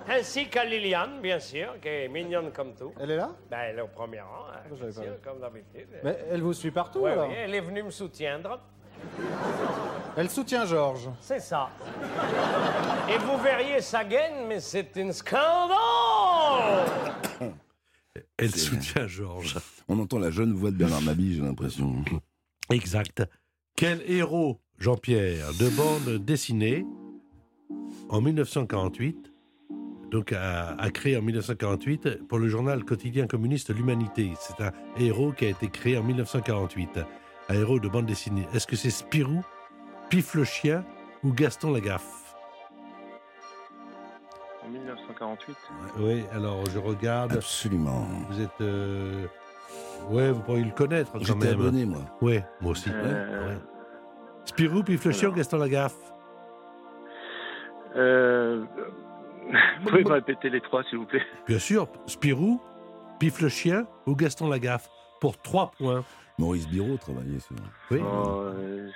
ainsi 0.09 0.49
qu'à 0.49 0.65
Liliane, 0.65 1.21
bien 1.21 1.39
sûr, 1.39 1.81
qui 1.81 1.89
est 1.89 2.09
mignonne 2.09 2.51
comme 2.53 2.75
tout. 2.75 2.93
Elle 3.01 3.13
est 3.13 3.17
là? 3.17 3.31
Ben, 3.51 3.59
elle 3.69 3.79
est 3.79 3.83
au 3.83 3.89
premier 3.89 4.21
rang, 4.21 4.47
hein, 4.53 4.75
bien 4.81 4.91
sûr, 4.91 5.21
comme 5.23 5.41
d'habitude. 5.41 5.89
Mais 6.03 6.19
elle 6.31 6.43
vous 6.43 6.53
suit 6.53 6.71
partout 6.71 7.01
Ouais, 7.01 7.13
alors 7.13 7.29
oui, 7.29 7.35
elle 7.39 7.55
est 7.55 7.61
venue 7.61 7.83
me 7.83 7.91
soutiendre. 7.91 8.61
Elle 10.17 10.29
soutient 10.29 10.67
Georges. 10.67 11.09
C'est 11.21 11.41
ça. 11.41 11.71
Et 13.09 13.17
vous 13.19 13.39
verriez 13.39 13.81
sa 13.81 14.05
gaine, 14.05 14.47
mais 14.49 14.61
c'est 14.61 14.95
une 14.97 15.13
scandale 15.13 16.85
Elle 18.37 18.55
soutient 18.55 19.07
Georges. 19.07 19.57
On 19.89 19.99
entend 19.99 20.19
la 20.19 20.31
jeune 20.31 20.53
voix 20.53 20.71
de 20.71 20.77
Bernard 20.77 21.03
Mabille, 21.03 21.37
j'ai 21.37 21.43
l'impression. 21.43 22.05
Exact. 22.71 23.23
Quel 23.77 24.03
héros, 24.11 24.61
Jean-Pierre, 24.79 25.49
de 25.59 25.69
bande 25.71 26.19
dessinée 26.25 26.87
en 28.09 28.21
1948, 28.21 29.33
donc 30.11 30.33
a, 30.33 30.71
a 30.75 30.91
créé 30.91 31.17
en 31.17 31.23
1948 31.23 32.27
pour 32.29 32.39
le 32.39 32.49
journal 32.49 32.85
quotidien 32.85 33.27
communiste 33.27 33.75
L'Humanité. 33.75 34.33
C'est 34.41 34.63
un 34.63 34.73
héros 34.99 35.33
qui 35.33 35.47
a 35.47 35.49
été 35.51 35.69
créé 35.69 35.97
en 35.97 36.03
1948. 36.03 37.01
Un 37.49 37.55
héros 37.55 37.79
de 37.81 37.89
bande 37.89 38.07
dessinée. 38.07 38.47
Est-ce 38.55 38.67
que 38.67 38.77
c'est 38.77 38.91
Spirou, 38.91 39.43
Pif 40.09 40.35
le 40.35 40.45
chien 40.45 40.85
ou 41.23 41.33
Gaston 41.33 41.73
Lagaffe? 41.73 42.35
En 44.65 44.69
1948. 44.69 45.57
Oui, 45.99 46.23
alors 46.33 46.65
je 46.71 46.79
regarde. 46.79 47.33
Absolument. 47.33 48.07
Vous 48.31 48.41
êtes. 48.41 48.61
euh, 48.61 49.27
Ouais, 50.11 50.31
vous 50.33 50.41
pourriez 50.43 50.65
le 50.65 50.71
connaître 50.73 51.13
quand 51.13 51.21
J'étais 51.21 51.35
même. 51.51 51.61
abonné, 51.61 51.85
moi. 51.87 52.01
Ouais, 52.21 52.45
moi 52.61 52.73
aussi. 52.73 52.91
Euh, 52.93 53.49
ouais. 53.49 53.59
Spirou, 54.45 54.83
chien 55.13 55.29
ou 55.29 55.33
Gaston 55.33 55.59
Lagaffe 55.59 55.97
Euh, 57.97 58.65
vous 59.83 59.89
pouvez 59.91 60.05
me 60.05 60.13
répéter 60.13 60.51
les 60.51 60.61
trois, 60.61 60.83
s'il 60.85 60.99
vous 60.99 61.07
plaît 61.07 61.23
Bien 61.47 61.59
sûr, 61.59 61.89
Spirou, 62.07 62.61
Pif 63.19 63.41
le 63.41 63.49
chien 63.49 63.87
ou 64.07 64.17
Gaston 64.17 64.49
Lagaffe 64.49 64.89
pour 65.21 65.41
trois 65.41 65.71
points. 65.79 66.03
Maurice 66.39 66.67
Biro 66.69 66.97
travaillait 66.97 67.39
sur. 67.41 67.55
Oui. 67.91 68.01
Euh, 68.03 68.89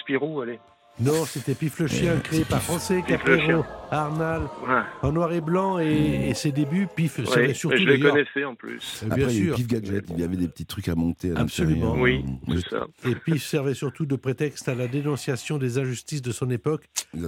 Spirou, 0.00 0.40
allez. 0.40 0.60
Non, 1.00 1.24
c'était 1.24 1.54
Pif 1.56 1.80
le 1.80 1.88
chien, 1.88 2.18
créé 2.20 2.44
par 2.44 2.60
le 2.60 3.02
Caprero. 3.06 3.64
Arnal, 3.90 4.42
Ouais. 4.66 4.82
en 5.02 5.10
noir 5.12 5.32
et 5.32 5.40
blanc, 5.40 5.78
et, 5.80 6.28
et 6.30 6.34
ses 6.34 6.52
débuts, 6.52 6.86
Pif 6.94 7.18
Ouais, 7.18 7.26
servait 7.26 7.54
surtout 7.54 7.76
je 7.78 7.82
les 7.82 7.98
d'ailleurs- 7.98 8.12
connaissais 8.12 8.44
en 8.44 8.54
plus. 8.54 9.02
Euh, 9.02 9.06
Après, 9.06 9.16
Bien 9.18 9.28
sûr. 9.28 9.56
Pif 9.56 9.66
Gadget, 9.66 10.04
il 10.10 10.20
y 10.20 10.22
avait 10.22 10.36
des 10.36 10.46
petits 10.48 10.66
trucs 10.66 10.88
à 10.88 10.94
monter 10.94 11.32
à 11.32 11.40
Absolument. 11.40 11.94
Oui, 11.98 12.24
ça. 12.70 12.86
Et 13.08 13.14
Pif 13.16 13.44
servait 13.44 13.74
surtout 13.74 14.06
de 14.06 14.14
prétexte 14.16 14.68
à 14.68 14.74
la 14.76 14.86
dénonciation 14.86 15.58
des 15.58 15.78
injustices 15.78 16.22
de 16.22 16.30
son 16.32 16.48
époque, 16.50 16.84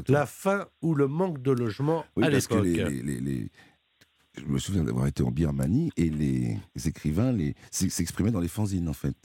la 0.08 0.26
faim 0.26 0.66
ou 0.80 0.94
le 0.94 1.08
manque 1.08 1.42
de 1.42 1.50
logement 1.50 2.04
Oui, 2.16 2.24
à 2.24 2.30
l'époque. 2.30 2.62
les, 2.64 2.84
les- 2.84 3.02
les- 3.02 3.20
les- 3.20 3.50
Je 4.38 4.44
me 4.44 4.58
souviens 4.58 4.84
d'avoir 4.84 5.06
été 5.06 5.22
en 5.22 5.30
Birmanie 5.30 5.90
et 5.96 6.10
les, 6.10 6.58
les 6.74 6.88
écrivains 6.88 7.34
s'exprimaient 7.70 8.30
dans 8.30 8.40
les 8.40 8.48
fanzines, 8.48 8.88
en 8.88 8.92
fait. 8.92 9.16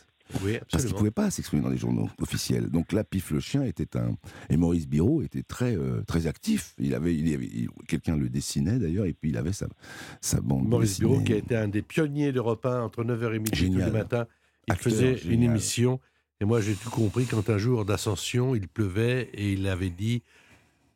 Oui, 0.43 0.57
Parce 0.71 0.83
qu'ils 0.83 0.93
ne 0.93 0.97
pouvaient 0.97 1.11
pas 1.11 1.29
s'exprimer 1.31 1.61
dans 1.61 1.69
les 1.69 1.77
journaux 1.77 2.09
officiels. 2.19 2.69
Donc 2.69 2.91
là, 2.93 3.03
Pif 3.03 3.31
le 3.31 3.39
chien 3.39 3.63
était 3.63 3.97
un. 3.97 4.15
Et 4.49 4.57
Maurice 4.57 4.87
Biro 4.87 5.21
était 5.21 5.43
très, 5.43 5.75
euh, 5.77 6.01
très 6.07 6.27
actif. 6.27 6.73
Il 6.79 6.93
avait, 6.95 7.15
il 7.15 7.33
avait- 7.33 7.45
il- 7.45 7.69
Quelqu'un 7.87 8.15
le 8.17 8.29
dessinait 8.29 8.79
d'ailleurs, 8.79 9.05
et 9.05 9.13
puis 9.13 9.29
il 9.29 9.37
avait 9.37 9.53
sa, 9.53 9.67
sa 10.21 10.39
bande. 10.41 10.67
Maurice 10.67 10.91
dessinée. 10.91 11.09
Bureau, 11.09 11.21
qui 11.21 11.33
a 11.33 11.37
été 11.37 11.55
un 11.55 11.67
des 11.67 11.81
pionniers 11.81 12.31
d'Europe 12.31 12.65
1 12.65 12.81
entre 12.81 13.03
9h 13.03 13.33
et 13.35 13.39
midi 13.39 13.69
tous 13.69 13.77
les 13.77 13.91
matins. 13.91 14.27
Il 14.67 14.73
Acteur 14.73 14.91
faisait 14.91 15.13
une 15.33 15.43
émission 15.43 15.99
Et 16.39 16.45
moi, 16.45 16.59
j'ai 16.61 16.73
tout 16.73 16.89
compris 16.89 17.25
quand 17.25 17.49
un 17.49 17.57
jour 17.59 17.85
d'ascension, 17.85 18.55
il 18.55 18.67
pleuvait 18.67 19.29
et 19.33 19.53
il 19.53 19.67
avait 19.67 19.89
dit 19.91 20.23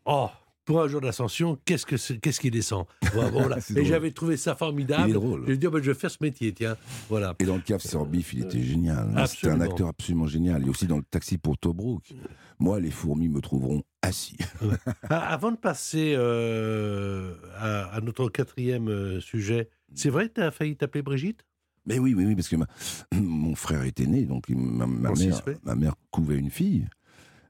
Oh, 0.06 0.30
pour 0.66 0.82
un 0.82 0.88
jour 0.88 1.00
d'ascension, 1.02 1.58
qu'est-ce 1.64 1.86
que 1.86 1.96
qui 2.42 2.52
descend 2.52 2.86
Voilà, 3.14 3.30
voilà. 3.32 3.58
Et 3.76 3.86
j'avais 3.86 4.12
trouvé 4.12 4.36
ça 4.36 4.56
formidable. 4.56 5.04
Il 5.08 5.12
est 5.12 5.14
drôle. 5.14 5.44
J'ai 5.48 5.58
dit 5.58 5.68
Oh, 5.68 5.72
ben, 5.72 5.82
Je 5.82 5.92
vais 5.92 5.98
faire 5.98 6.12
ce 6.12 6.18
métier, 6.22 6.52
tiens. 6.54 6.76
Voilà. 7.10 7.36
Et 7.40 7.46
dans 7.46 7.56
le 7.56 7.62
cave 7.62 7.82
Sorbif, 7.82 8.34
il 8.34 8.42
était 8.42 8.62
génial. 8.62 9.08
hein. 9.16 9.26
C'était 9.28 9.50
un 9.50 9.62
acteur 9.62 9.88
absolument 9.88 10.28
génial. 10.28 10.66
Et 10.66 10.70
aussi 10.70 10.88
dans 10.88 10.98
le 10.98 11.04
taxi 11.04 11.38
pour 11.38 11.58
Tobruk. 11.58 12.14
Moi, 12.60 12.80
les 12.80 12.92
fourmis 12.92 13.30
me 13.30 13.42
trouveront 13.42 13.84
assis. 14.02 14.38
Ah, 15.10 15.20
Avant 15.34 15.52
de 15.52 15.58
passer 15.58 16.14
euh, 16.18 17.34
à, 17.58 17.96
à 17.96 18.02
notre 18.02 18.30
quatrième 18.30 18.88
euh, 18.90 19.20
sujet, 19.20 19.70
c'est 19.94 20.10
vrai 20.10 20.30
que 20.30 20.36
tu 20.36 20.42
as 20.42 20.52
failli 20.52 20.76
t'appeler 20.76 21.02
Brigitte? 21.02 21.46
Mais 21.86 22.00
oui, 22.00 22.14
oui, 22.16 22.26
oui, 22.26 22.36
parce 22.36 22.48
que 22.48 22.56
ma- 22.56 22.68
mon 23.14 23.54
frère 23.56 23.84
était 23.84 24.08
né, 24.08 24.24
donc 24.26 24.50
ma, 24.50 24.88
ma 24.88 25.12
mère, 25.12 25.42
ma 25.64 25.76
mère 25.76 25.94
couvait 26.12 26.38
une 26.38 26.50
fille. 26.50 26.88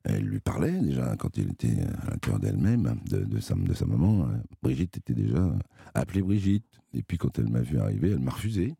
Elle 0.08 0.24
lui 0.26 0.40
parlait 0.40 0.80
déjà 0.80 1.16
quand 1.18 1.36
elle 1.38 1.50
était 1.52 1.82
à 2.04 2.12
l'intérieur 2.12 2.40
d'elle-même, 2.40 3.00
de, 3.10 3.24
de 3.26 3.40
sa, 3.40 3.56
de 3.56 3.74
sa 3.74 3.86
maman. 3.86 4.30
Brigitte 4.62 4.98
était 4.98 5.16
déjà 5.16 5.52
appelée 5.96 6.22
Brigitte. 6.22 6.66
Et 6.94 7.02
puis 7.02 7.18
quand 7.18 7.40
elle 7.40 7.50
m'a 7.50 7.62
vu 7.62 7.80
arriver, 7.80 8.12
elle 8.12 8.20
m'a 8.20 8.32
refusé. 8.32 8.76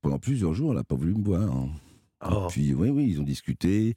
Pendant 0.00 0.18
plusieurs 0.18 0.54
jours, 0.54 0.70
elle 0.70 0.78
n'a 0.78 0.84
pas 0.84 0.94
voulu 0.94 1.14
me 1.14 1.22
voir. 1.22 1.54
hein. 1.54 1.68
Oh. 2.24 2.46
Et 2.48 2.52
puis, 2.52 2.74
oui, 2.74 2.88
oui, 2.88 3.08
ils 3.10 3.20
ont 3.20 3.24
discuté. 3.24 3.94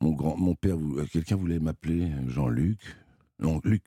Mon, 0.00 0.12
grand, 0.12 0.36
mon 0.36 0.54
père, 0.54 0.76
euh, 0.76 1.06
quelqu'un 1.10 1.36
voulait 1.36 1.60
m'appeler 1.60 2.10
Jean-Luc. 2.26 2.80
Non, 3.38 3.60
Luc. 3.64 3.84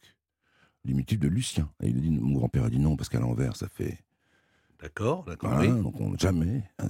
Diminutif 0.86 1.20
de 1.20 1.28
Lucien. 1.28 1.70
Et 1.84 1.90
il 1.90 2.02
dit, 2.02 2.10
mon 2.10 2.38
grand-père 2.40 2.64
a 2.64 2.70
dit 2.70 2.80
non, 2.80 2.96
parce 2.96 3.10
qu'à 3.10 3.20
l'envers, 3.20 3.56
ça 3.56 3.68
fait 3.68 4.00
D'accord, 4.82 5.24
d'accord. 5.24 5.50
voilà, 5.50 5.72
oui. 5.74 5.82
donc 5.82 6.00
on- 6.00 6.18
jamais. 6.18 6.64
hein. 6.80 6.88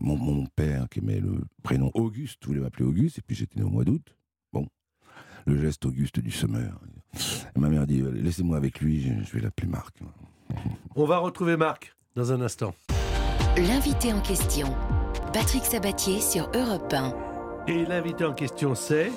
Mon, 0.00 0.16
mon 0.16 0.46
père, 0.46 0.88
qui 0.88 1.00
aimait 1.00 1.20
le 1.20 1.40
prénom 1.62 1.90
Auguste, 1.94 2.46
voulait 2.46 2.60
m'appeler 2.60 2.86
Auguste, 2.86 3.18
et 3.18 3.22
puis 3.22 3.36
j'étais 3.36 3.58
né 3.60 3.64
au 3.66 3.68
mois 3.68 3.84
d'août. 3.84 4.16
Bon, 4.52 4.66
le 5.44 5.60
geste 5.60 5.84
Auguste 5.84 6.20
du 6.20 6.30
semeur. 6.30 6.80
Et 7.54 7.58
ma 7.58 7.68
mère 7.68 7.86
dit 7.86 8.00
Laissez-moi 8.02 8.56
avec 8.56 8.80
lui, 8.80 9.02
je, 9.02 9.24
je 9.24 9.32
vais 9.32 9.40
l'appeler 9.40 9.68
Marc. 9.68 9.98
On 10.96 11.04
va 11.04 11.18
retrouver 11.18 11.56
Marc 11.58 11.94
dans 12.16 12.32
un 12.32 12.40
instant. 12.40 12.74
L'invité 13.56 14.12
en 14.12 14.20
question, 14.20 14.74
Patrick 15.32 15.64
Sabatier 15.64 16.20
sur 16.20 16.50
Europe 16.54 16.92
1. 16.92 17.14
Et 17.68 17.84
l'invité 17.84 18.24
en 18.24 18.32
question, 18.32 18.74
c'est 18.74 19.10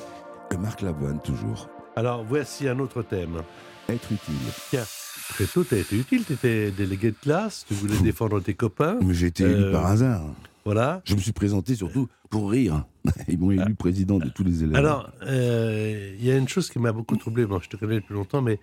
Marc 0.60 0.82
Lavoine, 0.82 1.22
toujours. 1.22 1.70
Alors, 1.96 2.24
voici 2.24 2.68
un 2.68 2.80
autre 2.80 3.02
thème. 3.04 3.42
Être 3.90 4.12
utile. 4.12 4.34
Tiens, 4.70 4.84
très 5.30 5.46
tôt, 5.46 5.64
tu 5.64 5.76
as 5.76 5.80
été 5.80 5.98
utile, 5.98 6.24
tu 6.26 6.34
étais 6.34 6.72
délégué 6.72 7.12
de 7.12 7.18
classe, 7.22 7.66
tu 7.68 7.74
voulais 7.74 8.00
défendre 8.00 8.40
tes 8.40 8.54
copains. 8.54 8.98
Mais 9.02 9.14
j'ai 9.14 9.28
été 9.28 9.44
élu 9.44 9.54
Euh, 9.56 9.72
par 9.72 9.86
hasard. 9.88 10.26
Voilà. 10.66 11.02
Je 11.06 11.16
me 11.16 11.20
suis 11.20 11.34
présenté 11.34 11.76
surtout 11.76 12.08
pour 12.30 12.50
rire. 12.52 12.86
Ils 13.28 13.38
m'ont 13.38 13.52
élu 13.52 13.76
président 13.76 14.18
de 14.20 14.30
tous 14.30 14.44
les 14.46 14.64
élèves. 14.64 14.76
Alors, 14.78 15.12
euh, 15.24 16.16
il 16.18 16.26
y 16.26 16.32
a 16.32 16.38
une 16.38 16.48
chose 16.48 16.70
qui 16.70 16.80
m'a 16.80 16.94
beaucoup 16.94 17.18
troublé. 17.18 17.46
Bon, 17.46 17.60
je 17.60 17.68
te 17.70 17.76
connais 17.76 17.96
depuis 17.96 18.14
longtemps, 18.14 18.42
mais 18.42 18.60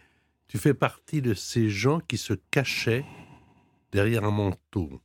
tu 0.49 0.57
fais 0.59 0.73
partie 0.75 1.21
de 1.21 1.35
ces 1.35 1.69
gens 1.69 2.01
qui 2.01 2.17
se 2.17 2.33
cachaient 2.51 3.05
derrière 3.93 4.25
un 4.25 4.31
manteau 4.31 5.01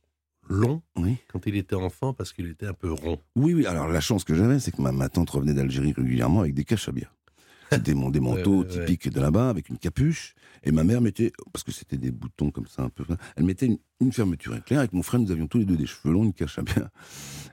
long 0.48 0.80
Oui. 0.96 1.16
quand 1.28 1.44
il 1.46 1.56
était 1.56 1.74
enfant 1.74 2.14
parce 2.14 2.32
qu'il 2.32 2.46
était 2.48 2.66
un 2.66 2.72
peu 2.72 2.90
rond. 2.92 3.18
Oui, 3.34 3.52
oui. 3.52 3.66
Alors 3.66 3.88
la 3.88 4.00
chance 4.00 4.24
que 4.24 4.34
j'avais, 4.34 4.58
c'est 4.60 4.70
que 4.74 4.80
ma, 4.80 4.92
ma 4.92 5.08
tante 5.10 5.28
revenait 5.28 5.54
d'Algérie 5.54 5.92
régulièrement 5.92 6.40
avec 6.40 6.54
des 6.54 6.64
caches 6.64 6.88
à 6.88 6.92
bière. 6.92 7.12
C'était 7.72 7.94
mon, 7.94 8.10
des 8.10 8.20
manteaux 8.20 8.60
Ouais, 8.62 8.66
ouais, 8.66 8.76
ouais. 8.78 8.84
typiques 8.86 9.10
de 9.12 9.20
là-bas, 9.20 9.48
avec 9.48 9.68
une 9.68 9.78
capuche. 9.78 10.34
Et 10.62 10.72
ma 10.72 10.84
mère 10.84 11.00
mettait, 11.00 11.32
parce 11.52 11.62
que 11.64 11.72
c'était 11.72 11.96
des 11.96 12.10
boutons 12.10 12.50
comme 12.50 12.66
ça 12.66 12.82
un 12.82 12.88
peu, 12.88 13.04
elle 13.36 13.44
mettait 13.44 13.66
une, 13.66 13.78
une 14.00 14.12
fermeture 14.12 14.54
éclair. 14.56 14.80
Avec 14.80 14.92
mon 14.92 15.02
frère, 15.02 15.20
nous 15.20 15.30
avions 15.30 15.46
tous 15.46 15.58
les 15.58 15.64
deux 15.64 15.76
des 15.76 15.86
cheveux 15.86 16.12
longs, 16.12 16.24
une 16.24 16.32
cache 16.32 16.58
à 16.58 16.62
bière 16.62 16.88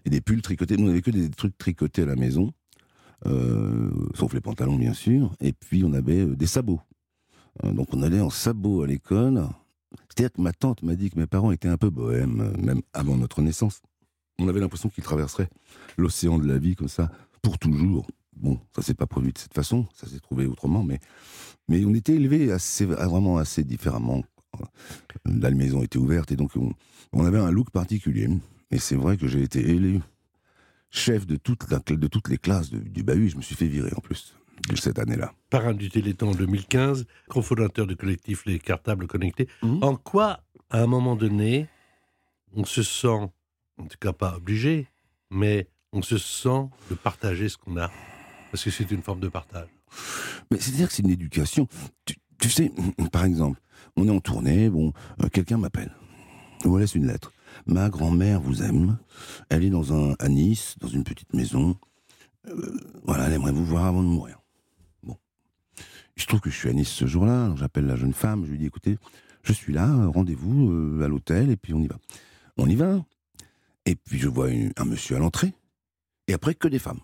et 0.05 0.09
des 0.09 0.21
pulls 0.21 0.41
tricotés. 0.41 0.77
Nous, 0.77 0.83
on 0.85 0.87
n'avait 0.87 1.01
que 1.01 1.11
des 1.11 1.29
trucs 1.29 1.57
tricotés 1.57 2.03
à 2.03 2.05
la 2.05 2.15
maison, 2.15 2.51
euh, 3.25 3.91
sauf 4.15 4.33
les 4.33 4.41
pantalons, 4.41 4.75
bien 4.75 4.93
sûr. 4.93 5.33
Et 5.39 5.53
puis, 5.53 5.83
on 5.83 5.93
avait 5.93 6.21
euh, 6.21 6.35
des 6.35 6.47
sabots. 6.47 6.81
Euh, 7.63 7.71
donc, 7.71 7.93
on 7.93 8.01
allait 8.01 8.19
en 8.21 8.29
sabots 8.29 8.83
à 8.83 8.87
l'école. 8.87 9.43
C'est-à-dire 10.09 10.33
que 10.33 10.41
ma 10.41 10.53
tante 10.53 10.81
m'a 10.83 10.95
dit 10.95 11.09
que 11.09 11.19
mes 11.19 11.27
parents 11.27 11.51
étaient 11.51 11.67
un 11.67 11.77
peu 11.77 11.89
bohèmes, 11.89 12.53
même 12.59 12.81
avant 12.93 13.15
notre 13.15 13.41
naissance. 13.41 13.81
On 14.39 14.47
avait 14.47 14.59
l'impression 14.59 14.89
qu'ils 14.89 15.03
traverseraient 15.03 15.49
l'océan 15.97 16.39
de 16.39 16.47
la 16.47 16.57
vie 16.57 16.75
comme 16.75 16.87
ça, 16.87 17.11
pour 17.43 17.59
toujours. 17.59 18.07
Bon, 18.43 18.59
ça 18.75 18.81
s'est 18.83 18.93
pas 18.93 19.07
produit 19.07 19.31
de 19.33 19.37
cette 19.39 19.53
façon, 19.53 19.87
ça 19.95 20.05
s'est 20.05 20.19
trouvé 20.19 20.45
autrement, 20.45 20.83
mais, 20.83 20.99
mais 21.69 21.83
on 21.85 21.93
était 21.95 22.13
élevés 22.13 22.51
assez, 22.51 22.85
vraiment 22.85 23.37
assez 23.37 23.63
différemment. 23.63 24.21
La 25.25 25.49
maison 25.49 25.81
était 25.81 25.97
ouverte 25.97 26.31
et 26.31 26.35
donc 26.35 26.51
on, 26.55 26.73
on 27.13 27.25
avait 27.25 27.39
un 27.39 27.49
look 27.51 27.71
particulier. 27.71 28.27
Et 28.69 28.77
c'est 28.79 28.95
vrai 28.97 29.17
que 29.17 29.27
j'ai 29.27 29.41
été 29.41 29.59
élu 29.61 30.01
chef 30.89 31.25
de, 31.25 31.37
toute 31.37 31.71
la, 31.71 31.79
de 31.79 32.07
toutes 32.07 32.27
les 32.29 32.37
classes 32.37 32.69
de- 32.69 32.79
du 32.79 33.01
bahut. 33.01 33.29
Je 33.29 33.37
me 33.37 33.41
suis 33.41 33.55
fait 33.55 33.65
virer 33.67 33.91
en 33.95 34.01
plus 34.01 34.35
de 34.69 34.75
cette 34.75 34.99
année-là. 34.99 35.33
Parrain 35.49 35.73
du 35.73 35.89
Téléthon 35.89 36.29
en 36.31 36.35
2015, 36.35 37.05
cofondateur 37.29 37.87
du 37.87 37.95
collectif 37.95 38.45
Les 38.45 38.59
Cartables 38.59 39.07
Connectés. 39.07 39.47
En 39.81 39.95
quoi, 39.95 40.41
à 40.69 40.81
un 40.81 40.87
moment 40.87 41.15
donné, 41.15 41.67
on 42.53 42.65
se 42.65 42.83
sent, 42.83 43.07
en 43.77 43.87
tout 43.89 43.97
cas 43.99 44.13
pas 44.13 44.35
obligé, 44.35 44.87
mais 45.31 45.67
on 45.93 46.01
se 46.01 46.17
sent 46.17 46.67
de 46.89 46.95
partager 46.95 47.49
ce 47.49 47.57
qu'on 47.57 47.77
a 47.77 47.89
Parce 48.53 48.65
que 48.65 48.69
c'est 48.69 48.91
une 48.91 49.01
forme 49.01 49.19
de 49.19 49.29
partage. 49.29 49.67
Mais 50.51 50.59
c'est-à-dire 50.59 50.87
que 50.87 50.93
c'est 50.93 51.01
une 51.01 51.09
éducation. 51.09 51.67
Tu, 52.05 52.49
sais, 52.51 52.71
par 53.11 53.25
exemple, 53.25 53.59
on 53.95 54.07
est 54.07 54.11
en 54.11 54.19
tournée, 54.19 54.69
bon, 54.69 54.93
euh, 55.23 55.27
quelqu'un 55.29 55.57
m'appelle. 55.57 55.91
On 56.63 56.69
me 56.69 56.79
laisse 56.79 56.93
une 56.93 57.07
lettre. 57.07 57.33
Ma 57.65 57.89
grand-mère 57.89 58.39
vous 58.39 58.61
aime. 58.61 58.99
Elle 59.49 59.63
est 59.63 59.71
dans 59.71 59.91
un, 59.91 60.13
à 60.19 60.29
Nice, 60.29 60.75
dans 60.79 60.87
une 60.87 61.03
petite 61.03 61.33
maison. 61.33 61.75
Euh, 62.47 62.77
voilà, 63.03 63.25
elle 63.25 63.33
aimerait 63.33 63.53
vous 63.53 63.65
voir 63.65 63.85
avant 63.85 64.03
de 64.03 64.07
mourir. 64.07 64.39
Bon. 65.01 65.17
Se 66.15 66.27
trouve 66.27 66.41
que 66.41 66.51
je 66.51 66.55
suis 66.55 66.69
à 66.69 66.73
Nice 66.73 66.89
ce 66.89 67.07
jour-là, 67.07 67.55
j'appelle 67.57 67.87
la 67.87 67.95
jeune 67.95 68.13
femme, 68.13 68.45
je 68.45 68.51
lui 68.51 68.59
dis 68.59 68.67
écoutez, 68.67 68.99
je 69.41 69.51
suis 69.51 69.73
là, 69.73 69.89
euh, 69.89 70.09
rendez-vous 70.09 71.01
à 71.03 71.07
l'hôtel, 71.07 71.49
et 71.49 71.57
puis 71.57 71.73
on 71.73 71.81
y 71.81 71.87
va. 71.87 71.97
On 72.57 72.69
y 72.69 72.75
va. 72.75 73.03
Et 73.87 73.95
puis 73.95 74.19
je 74.19 74.29
vois 74.29 74.49
un 74.77 74.85
monsieur 74.85 75.15
à 75.15 75.19
l'entrée, 75.19 75.55
et 76.27 76.33
après 76.33 76.53
que 76.53 76.67
des 76.67 76.77
femmes. 76.77 76.99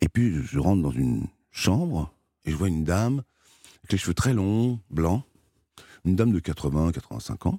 Et 0.00 0.08
puis 0.08 0.42
je- 0.42 0.58
rentre 0.58 0.82
dans 0.82 0.90
une 0.90 1.26
chambre, 1.50 2.12
et 2.44 2.50
je 2.50 2.56
vois 2.56 2.68
une 2.68 2.84
dame, 2.84 3.22
avec 3.82 3.92
les 3.92 3.98
cheveux 3.98 4.14
très 4.14 4.34
longs, 4.34 4.80
blancs, 4.90 5.22
une 6.04 6.16
dame 6.16 6.32
de 6.32 6.38
80, 6.40 6.92
85 6.92 7.46
ans. 7.46 7.58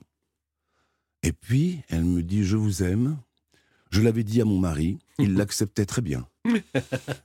Et 1.23 1.33
puis 1.33 1.81
elle 1.89 2.05
me 2.05 2.23
dit 2.23 2.43
Je 2.43 2.55
vous 2.57 2.83
aime. 2.83 3.17
Je 3.91 4.01
l'avais 4.01 4.23
dit 4.23 4.39
à 4.39 4.45
mon 4.45 4.59
mari, 4.59 4.99
il 5.17 5.33
l'acceptait 5.35 5.85
très 5.85 6.01
bien. 6.01 6.27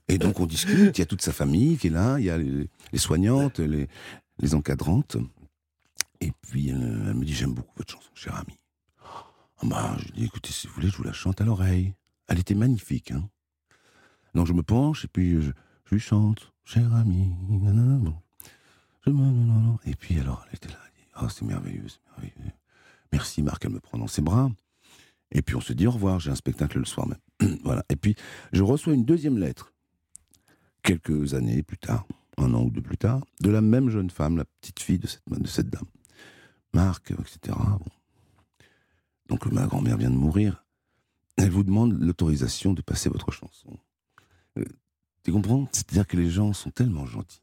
Et 0.09 0.19
donc 0.19 0.41
on 0.41 0.47
discute, 0.47 0.97
il 0.97 1.01
y 1.01 1.03
a 1.03 1.07
toute 1.07 1.23
sa 1.23 1.33
famille 1.33 1.77
qui 1.77 1.87
est 1.89 1.91
là, 1.91 2.19
il 2.19 2.25
y 2.25 2.31
a 2.31 2.39
les, 2.39 2.69
les 2.93 2.99
soignantes, 2.99 3.59
les, 3.61 3.87
les 4.41 4.55
encadrantes. 4.55 5.17
Et 6.21 6.33
puis 6.49 6.71
elle 6.71 6.79
me 7.15 7.25
dit 7.25 7.35
J'aime 7.35 7.53
beaucoup 7.55 7.73
votre 7.77 7.93
chanson, 7.93 8.11
cher 8.15 8.35
ami. 8.35 8.59
Bah, 9.63 9.97
je 9.99 10.05
lui 10.07 10.13
dis 10.13 10.25
Écoutez, 10.25 10.51
si 10.53 10.67
vous 10.67 10.75
voulez, 10.75 10.89
je 10.89 10.97
vous 10.97 11.05
la 11.05 11.13
chante 11.13 11.41
à 11.41 11.45
l'oreille. 11.45 11.95
Elle 12.29 12.39
était 12.41 12.55
magnifique. 12.55 13.11
Hein. 13.13 13.29
Donc 14.35 14.47
je 14.47 14.53
me 14.53 14.63
penche 14.63 15.05
et 15.05 15.09
puis 15.09 15.41
je, 15.41 15.53
lui 15.91 16.01
chante 16.01 16.53
Cher 16.65 16.93
ami. 16.95 17.31
nanana. 17.49 18.13
Et 19.85 19.95
puis 19.95 20.19
alors, 20.19 20.45
elle 20.49 20.57
était 20.57 20.69
là. 20.69 20.79
Elle 20.85 21.03
dit 21.03 21.09
Oh, 21.21 21.29
c'est 21.29 21.45
merveilleux, 21.45 21.87
c'est 21.89 22.01
merveilleux. 22.11 22.53
Merci 23.13 23.43
Marc, 23.43 23.65
elle 23.65 23.73
me 23.73 23.81
prend 23.81 23.99
dans 23.99 24.07
ses 24.07 24.23
bras. 24.23 24.51
Et 25.31 25.43
puis 25.43 25.57
on 25.57 25.61
se 25.61 25.73
dit 25.73 25.87
au 25.87 25.91
revoir, 25.91 26.21
j'ai 26.21 26.31
un 26.31 26.37
spectacle 26.37 26.79
le 26.79 26.85
soir 26.85 27.07
même. 27.07 27.59
voilà. 27.65 27.85
Et 27.91 27.97
puis 27.97 28.17
je 28.53 28.63
reçois 28.63 28.95
une 28.95 29.05
deuxième 29.05 29.39
lettre, 29.39 29.73
quelques 30.83 31.35
années 31.35 31.63
plus 31.63 31.79
tard, 31.79 32.07
un 32.39 32.55
an 32.55 32.63
ou 32.63 32.71
deux 32.71 32.83
plus 32.83 32.99
tard, 32.99 33.25
de 33.41 33.51
la 33.51 33.61
même 33.61 33.91
jeune 33.91 34.11
femme, 34.11 34.37
la 34.37 34.45
petite 34.45 34.81
fille 34.81 34.99
de 34.99 35.07
cette, 35.07 35.23
de 35.29 35.47
cette 35.47 35.71
dame. 35.71 35.87
Marc, 36.73 37.13
etc. 37.13 37.57
Donc 39.29 39.47
ma 39.47 39.67
grand-mère 39.67 39.97
vient 39.97 40.11
de 40.11 40.17
mourir. 40.17 40.65
Elle 41.37 41.51
vous 41.51 41.65
demande 41.65 42.01
l'autorisation 42.01 42.75
de 42.75 42.83
passer 42.83 43.09
votre 43.09 43.33
chanson. 43.33 43.79
Euh, 44.59 44.65
Tu 45.25 45.33
comprends? 45.33 45.69
C'est-à-dire 45.73 46.07
que 46.07 46.17
les 46.17 46.31
gens 46.31 46.53
sont 46.53 46.71
tellement 46.71 47.07
gentils. 47.07 47.41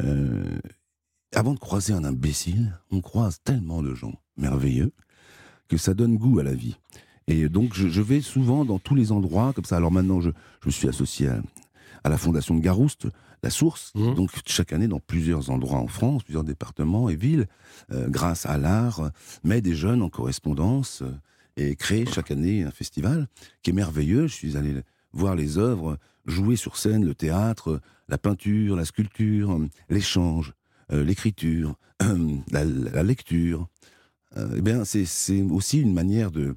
Euh, 0.00 0.58
avant 1.34 1.54
de 1.54 1.58
croiser 1.58 1.92
un 1.92 2.04
imbécile, 2.04 2.78
on 2.90 3.00
croise 3.00 3.40
tellement 3.42 3.82
de 3.82 3.94
gens 3.94 4.14
merveilleux 4.36 4.92
que 5.68 5.76
ça 5.76 5.92
donne 5.94 6.16
goût 6.16 6.38
à 6.38 6.42
la 6.44 6.54
vie. 6.54 6.76
Et 7.26 7.48
donc, 7.48 7.74
je, 7.74 7.88
je 7.88 8.00
vais 8.00 8.20
souvent 8.22 8.64
dans 8.64 8.78
tous 8.78 8.94
les 8.94 9.12
endroits 9.12 9.52
comme 9.52 9.64
ça. 9.64 9.76
Alors 9.76 9.90
maintenant, 9.92 10.20
je, 10.20 10.30
je 10.64 10.70
suis 10.70 10.88
associé 10.88 11.28
à, 11.28 11.42
à 12.04 12.08
la 12.08 12.16
fondation 12.16 12.54
de 12.54 12.60
Garouste, 12.60 13.06
la 13.42 13.50
Source. 13.50 13.92
Donc, 14.14 14.30
chaque 14.46 14.72
année, 14.72 14.88
dans 14.88 15.00
plusieurs 15.00 15.50
endroits 15.50 15.78
en 15.78 15.88
France, 15.88 16.22
plusieurs 16.24 16.44
départements 16.44 17.08
et 17.10 17.16
villes, 17.16 17.46
euh, 17.92 18.08
grâce 18.08 18.46
à 18.46 18.56
l'art, 18.56 19.10
met 19.44 19.60
des 19.60 19.74
jeunes 19.74 20.00
en 20.02 20.08
correspondance 20.08 21.02
et 21.56 21.76
crée 21.76 22.06
chaque 22.06 22.30
année 22.30 22.62
un 22.62 22.70
festival 22.70 23.28
qui 23.62 23.70
est 23.70 23.74
merveilleux. 23.74 24.26
Je 24.26 24.34
suis 24.34 24.56
allé 24.56 24.80
voir 25.12 25.34
les 25.34 25.58
œuvres, 25.58 25.98
jouer 26.26 26.56
sur 26.56 26.76
scène, 26.76 27.04
le 27.04 27.14
théâtre, 27.14 27.80
la 28.08 28.18
peinture, 28.18 28.76
la 28.76 28.84
sculpture, 28.84 29.58
l'échange, 29.88 30.54
euh, 30.92 31.04
l'écriture, 31.04 31.76
la, 32.50 33.02
lecture. 33.02 33.68
Euh, 34.36 34.54
eh 34.56 34.60
bien, 34.60 34.84
c'est 34.84 35.42
aussi 35.42 35.80
une 35.80 35.92
manière 35.92 36.30
de, 36.30 36.54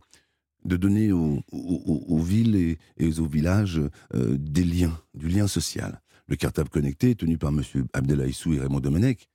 de 0.65 0.77
donner 0.77 1.11
aux, 1.11 2.19
villes 2.19 2.77
et, 2.97 3.19
aux 3.19 3.25
villages 3.25 3.81
euh, 4.13 4.37
des 4.37 4.63
liens, 4.63 4.97
du 5.13 5.27
lien 5.27 5.47
social. 5.47 6.01
Le 6.27 6.35
cartable 6.35 6.69
connecté 6.69 7.15
tenu 7.15 7.37
par 7.37 7.49
M. 7.49 7.61
Abdelaïssou 7.93 8.53
et 8.53 8.59
Raymond 8.59 8.79
Domenech, 8.79 9.27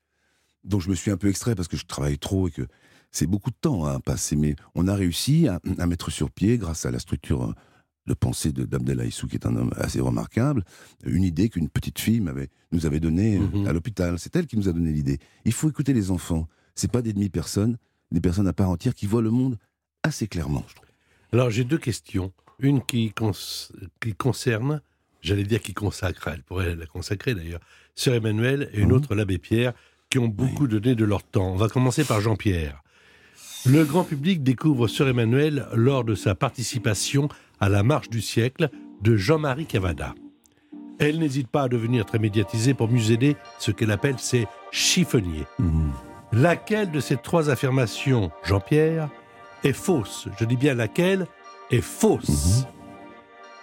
dont 0.65 0.81
je 0.81 0.89
me 0.89 0.95
suis 0.95 1.11
un 1.11 1.17
peu 1.17 1.29
extrait 1.29 1.55
parce 1.55 1.69
que 1.69 1.77
je 1.77 1.85
travaille 1.85 2.19
trop 2.19 2.49
et 2.49 2.51
que 2.51 2.67
c'est 3.11 3.27
beaucoup 3.27 3.51
de 3.51 3.57
temps 3.61 3.85
à 3.85 4.01
passer. 4.01 4.37
Mais 4.37 4.57
on 4.75 4.89
a 4.89 4.95
réussi 4.95 5.49
à 5.49 5.87
mettre 5.87 6.11
sur 6.11 6.31
pied, 6.31 6.59
grâce 6.59 6.87
à 6.87 6.91
la 6.91 6.99
structure 6.99 7.55
de 8.07 8.15
pensée 8.15 8.53
de- 8.53 8.65
d'Abdelaïssou, 8.65 9.27
qui 9.27 9.37
est 9.37 9.47
un 9.47 9.57
homme 9.57 9.73
assez 9.77 10.01
remarquable, 10.01 10.65
une 11.05 11.25
idée 11.25 11.49
qu'une 11.49 11.69
petite 11.69 11.99
fille 11.99 12.21
m'avait, 12.21 12.49
nous 12.73 12.87
avait 12.87 13.01
donnée 13.01 13.39
euh, 13.39 13.67
à 13.67 13.73
l'hôpital. 13.73 14.19
C'est 14.19 14.35
elle 14.37 14.47
qui 14.47 14.57
nous 14.57 14.69
a 14.69 14.73
donné 14.73 14.93
l'idée. 14.93 15.19
Il 15.45 15.53
faut 15.53 15.69
écouter 15.69 15.93
les 15.93 16.11
enfants. 16.11 16.49
C'est 16.75 16.91
pas 16.91 17.03
des 17.03 17.13
demi-personnes, 17.13 17.79
des 18.13 18.21
personnes 18.21 18.47
à 18.49 18.53
part 18.53 18.71
entière 18.71 18.95
qui 18.95 19.07
voient 19.07 19.23
le 19.23 19.31
monde 19.31 19.59
assez 20.03 20.27
clairement, 20.29 20.65
je 20.69 20.75
trouve. 20.75 20.87
Alors 21.33 21.51
j'ai 21.51 21.65
deux 21.65 21.79
questions. 21.79 22.33
Une 22.59 22.81
qui, 22.83 23.13
cons- 23.13 23.33
qui 24.01 24.15
concerne, 24.15 24.81
j'allais 25.21 25.45
dire 25.45 25.61
qui 25.61 25.75
consacre, 25.75 26.29
elle 26.29 26.43
pourrait 26.43 26.75
la 26.77 26.87
consacrer 26.87 27.35
d'ailleurs, 27.35 27.61
Sœur 27.95 28.15
Emmanuel 28.15 28.71
et 28.73 28.81
une 28.81 28.93
autre 28.93 29.15
l'abbé 29.15 29.39
Pierre, 29.39 29.73
qui 30.11 30.19
ont 30.19 30.29
beaucoup 30.29 30.69
donné 30.69 30.95
de 30.95 31.05
leur 31.05 31.23
temps. 31.25 31.53
On 31.53 31.57
va 31.57 31.69
commencer 31.69 32.05
par 32.05 32.21
Jean-Pierre. 32.21 32.83
Le 33.67 33.85
grand 33.85 34.05
public 34.05 34.43
découvre 34.45 34.87
Sœur 34.87 35.09
Emmanuel 35.09 35.67
lors 35.75 36.05
de 36.05 36.15
sa 36.15 36.35
participation 36.35 37.29
à 37.61 37.69
la 37.69 37.83
Marche 37.83 38.11
du 38.11 38.21
siècle 38.21 38.71
de 39.03 39.17
Jean-Marie 39.17 39.67
Cavada. 39.67 40.15
Elle 40.99 41.19
n'hésite 41.19 41.49
pas 41.49 41.63
à 41.63 41.69
devenir 41.69 42.07
très 42.07 42.19
médiatisée 42.19 42.75
pour 42.75 42.89
museler 42.89 43.37
ce 43.59 43.71
qu'elle 43.71 43.91
appelle 43.91 44.19
ses 44.19 44.47
chiffonniers. 44.71 45.47
Laquelle 46.33 46.91
de 46.91 47.01
ces 47.01 47.17
trois 47.17 47.51
affirmations, 47.51 48.31
Jean-Pierre, 48.43 49.09
est 49.63 49.73
fausse? 49.73 50.29
Je 50.39 50.45
dis 50.45 50.57
bien 50.57 50.75
laquelle 50.75 51.27
est 51.71 51.83
fausse? 51.83 52.65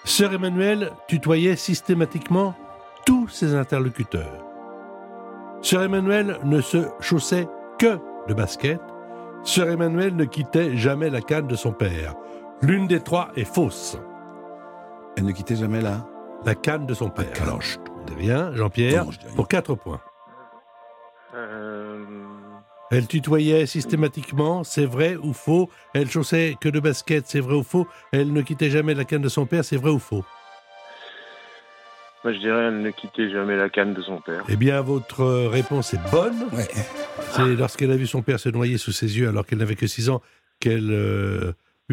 Sœur 0.05 0.33
Emmanuel 0.33 0.91
tutoyait 1.07 1.55
systématiquement 1.55 2.55
tous 3.05 3.29
ses 3.29 3.55
interlocuteurs. 3.55 4.45
Sœur 5.61 5.83
Emmanuel 5.83 6.39
ne 6.43 6.61
se 6.61 6.87
chaussait 6.99 7.47
que 7.79 7.97
de 8.27 8.33
basket. 8.33 8.79
Sœur 9.43 9.69
Emmanuel 9.69 10.15
ne 10.15 10.25
quittait 10.25 10.77
jamais 10.77 11.09
la 11.09 11.21
canne 11.21 11.47
de 11.47 11.55
son 11.55 11.71
père. 11.71 12.15
L'une 12.63 12.87
des 12.87 13.01
trois 13.01 13.31
est 13.35 13.43
fausse. 13.43 13.97
Elle 15.17 15.25
ne 15.25 15.31
quittait 15.33 15.57
jamais 15.57 15.81
la 15.81 16.07
La 16.45 16.55
canne 16.55 16.85
de 16.85 16.93
son 16.93 17.09
père. 17.09 17.27
Alors, 17.41 17.61
je 17.61 17.77
dis 18.07 18.15
rien, 18.15 18.53
Jean-Pierre, 18.55 19.05
pour 19.35 19.49
4 19.49 19.75
points. 19.75 19.99
Euh, 21.35 22.03
Elle 22.89 23.07
tutoyait 23.07 23.65
systématiquement, 23.65 24.63
c'est 24.63 24.85
vrai 24.85 25.17
ou 25.17 25.33
faux? 25.33 25.69
Elle 25.93 26.09
chaussait 26.09 26.55
que 26.59 26.69
de 26.69 26.79
basket, 26.79 27.25
c'est 27.27 27.41
vrai 27.41 27.55
ou 27.55 27.63
faux? 27.63 27.85
Elle 28.13 28.31
ne 28.31 28.41
quittait 28.41 28.69
jamais 28.69 28.93
la 28.93 29.03
canne 29.03 29.21
de 29.21 29.29
son 29.29 29.45
père, 29.45 29.65
c'est 29.65 29.77
vrai 29.77 29.91
ou 29.91 29.99
faux? 29.99 30.23
moi, 32.23 32.31
je 32.31 32.37
dirais 32.39 32.67
elle 32.67 32.81
ne 32.81 32.91
quittait 32.91 33.29
jamais 33.29 33.57
la 33.57 33.67
canne 33.67 33.93
de 33.93 34.01
son 34.01 34.21
père. 34.21 34.45
Eh 34.47 34.55
bien, 34.55 34.79
votre 34.79 35.25
réponse 35.47 35.93
est 35.93 36.11
bonne. 36.11 36.45
C'est 37.31 37.57
lorsqu'elle 37.57 37.91
a 37.91 37.97
vu 37.97 38.07
son 38.07 38.21
père 38.21 38.39
se 38.39 38.47
noyer 38.47 38.77
sous 38.77 38.93
ses 38.93 39.17
yeux 39.17 39.27
alors 39.27 39.45
qu'elle 39.45 39.59
n'avait 39.59 39.75
que 39.75 39.87
6 39.87 40.09
ans 40.09 40.21
qu'elle 40.61 40.91
euh, 40.91 41.51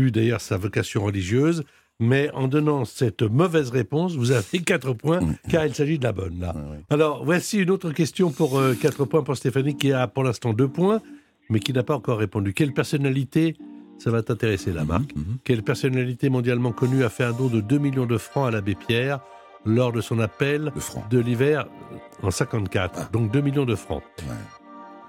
d'ailleurs 0.09 0.40
sa 0.40 0.57
vocation 0.57 1.05
religieuse. 1.05 1.64
Mais 2.03 2.30
en 2.32 2.48
donnant 2.48 2.86
cette 2.86 3.20
mauvaise 3.20 3.68
réponse, 3.68 4.16
vous 4.16 4.30
avez 4.30 4.61
4 4.61 4.94
points, 4.94 5.20
car 5.51 5.66
il 5.66 5.74
s'agit 5.74 5.98
de 5.98 6.05
la 6.05 6.12
bonne, 6.12 6.40
là. 6.40 6.55
Alors, 6.88 7.26
voici 7.26 7.59
une 7.59 7.70
autre 7.70 7.92
question 7.92 8.30
pour 8.30 8.59
4 8.80 9.05
points 9.05 9.22
pour 9.22 9.36
Stéphanie, 9.36 9.76
qui 9.76 9.92
a 9.92 10.07
pour 10.07 10.24
l'instant 10.24 10.55
2 10.55 10.66
points, 10.66 11.03
mais 11.51 11.61
qui 11.61 11.74
n'a 11.74 11.82
pas 11.82 11.94
encore 11.94 12.16
répondu. 12.16 12.55
Quelle 12.55 12.72
personnalité, 12.72 13.55
ça 13.98 14.11
va 14.11 14.22
t'intéresser, 14.22 14.72
la 14.72 14.86
marque, 14.86 15.12
quelle 15.44 15.62
personnalité 15.62 16.30
mondialement 16.30 16.72
connue 16.72 17.05
a 17.05 17.11
fait 17.11 17.24
un 17.24 17.32
don 17.32 17.48
de 17.48 17.61
2 17.61 17.76
millions 17.76 18.07
de 18.07 18.16
francs 18.16 18.48
à 18.48 18.51
l'abbé 18.51 18.74
Pierre 18.74 19.20
lors 19.66 19.92
de 19.92 20.01
son 20.01 20.20
appel 20.20 20.72
de 21.11 21.18
l'hiver 21.18 21.66
en 22.22 22.30
54 22.30 23.11
Donc 23.11 23.30
2 23.30 23.42
millions 23.42 23.66
de 23.66 23.74
francs. 23.74 24.03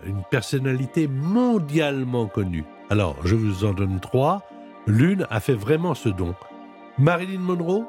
Une 0.05 0.23
personnalité 0.29 1.07
mondialement 1.07 2.27
connue. 2.27 2.65
Alors, 2.89 3.15
je 3.23 3.35
vous 3.35 3.63
en 3.63 3.73
donne 3.73 4.01
trois. 4.01 4.43
L'une 4.87 5.27
a 5.29 5.39
fait 5.39 5.53
vraiment 5.53 5.93
ce 5.93 6.09
don. 6.09 6.35
Marilyn 6.97 7.39
Monroe, 7.39 7.85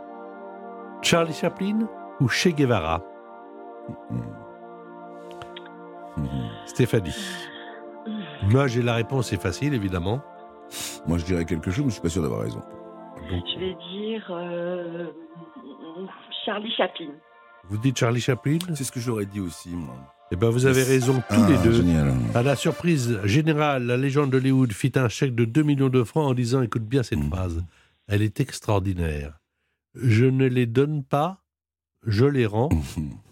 Charlie 1.03 1.33
Chaplin 1.33 1.89
ou 2.21 2.29
Che 2.29 2.49
Guevara? 2.49 3.03
Stéphanie. 6.67 7.15
Moi, 8.45 8.67
j'ai 8.67 8.83
la 8.83 8.95
réponse, 8.95 9.29
c'est 9.29 9.41
facile, 9.41 9.75
évidemment. 9.75 10.21
Moi, 11.07 11.19
je 11.19 11.25
dirais 11.25 11.45
quelque 11.45 11.71
chose, 11.71 11.85
mais 11.85 11.91
je 11.91 11.95
suis 11.95 12.03
pas 12.03 12.09
sûr 12.09 12.23
d'avoir 12.23 12.43
raison. 12.43 12.63
Je 13.29 13.59
vais 13.59 13.75
dire 13.75 14.27
euh, 14.31 15.07
Charlie 16.45 16.73
Chaplin. 16.77 17.11
Vous 17.69 17.79
dites 17.79 17.99
Charlie 17.99 18.21
Chaplin? 18.21 18.59
C'est 18.75 18.85
ce 18.85 18.93
que 18.93 19.01
j'aurais 19.01 19.27
dit 19.27 19.41
aussi, 19.41 19.71
moi. 19.71 19.95
Eh 20.35 20.37
ben, 20.37 20.49
vous 20.49 20.65
avez 20.67 20.83
raison 20.83 21.15
tous 21.29 21.35
Ah, 21.43 21.49
les 21.51 21.59
deux. 21.59 21.73
génial. 21.75 22.15
À 22.35 22.43
la 22.43 22.57
surprise 22.57 23.19
générale, 23.25 23.85
la 23.85 23.99
légende 23.99 24.31
d'Hollywood 24.31 24.73
fit 24.73 24.93
un 24.97 25.09
chèque 25.09 25.35
de 25.35 25.45
2 25.45 25.63
millions 25.63 25.91
de 25.91 26.03
francs 26.05 26.25
en 26.31 26.33
disant 26.35 26.63
Écoute 26.63 26.85
bien 26.85 27.03
cette 27.03 27.23
phrase, 27.25 27.63
elle 28.09 28.23
est 28.23 28.41
extraordinaire. 28.41 29.39
Je 29.95 30.25
ne 30.25 30.47
les 30.47 30.65
donne 30.67 31.05
pas, 31.05 31.43
je 32.07 32.25
les 32.25 32.47
rends. 32.47 32.71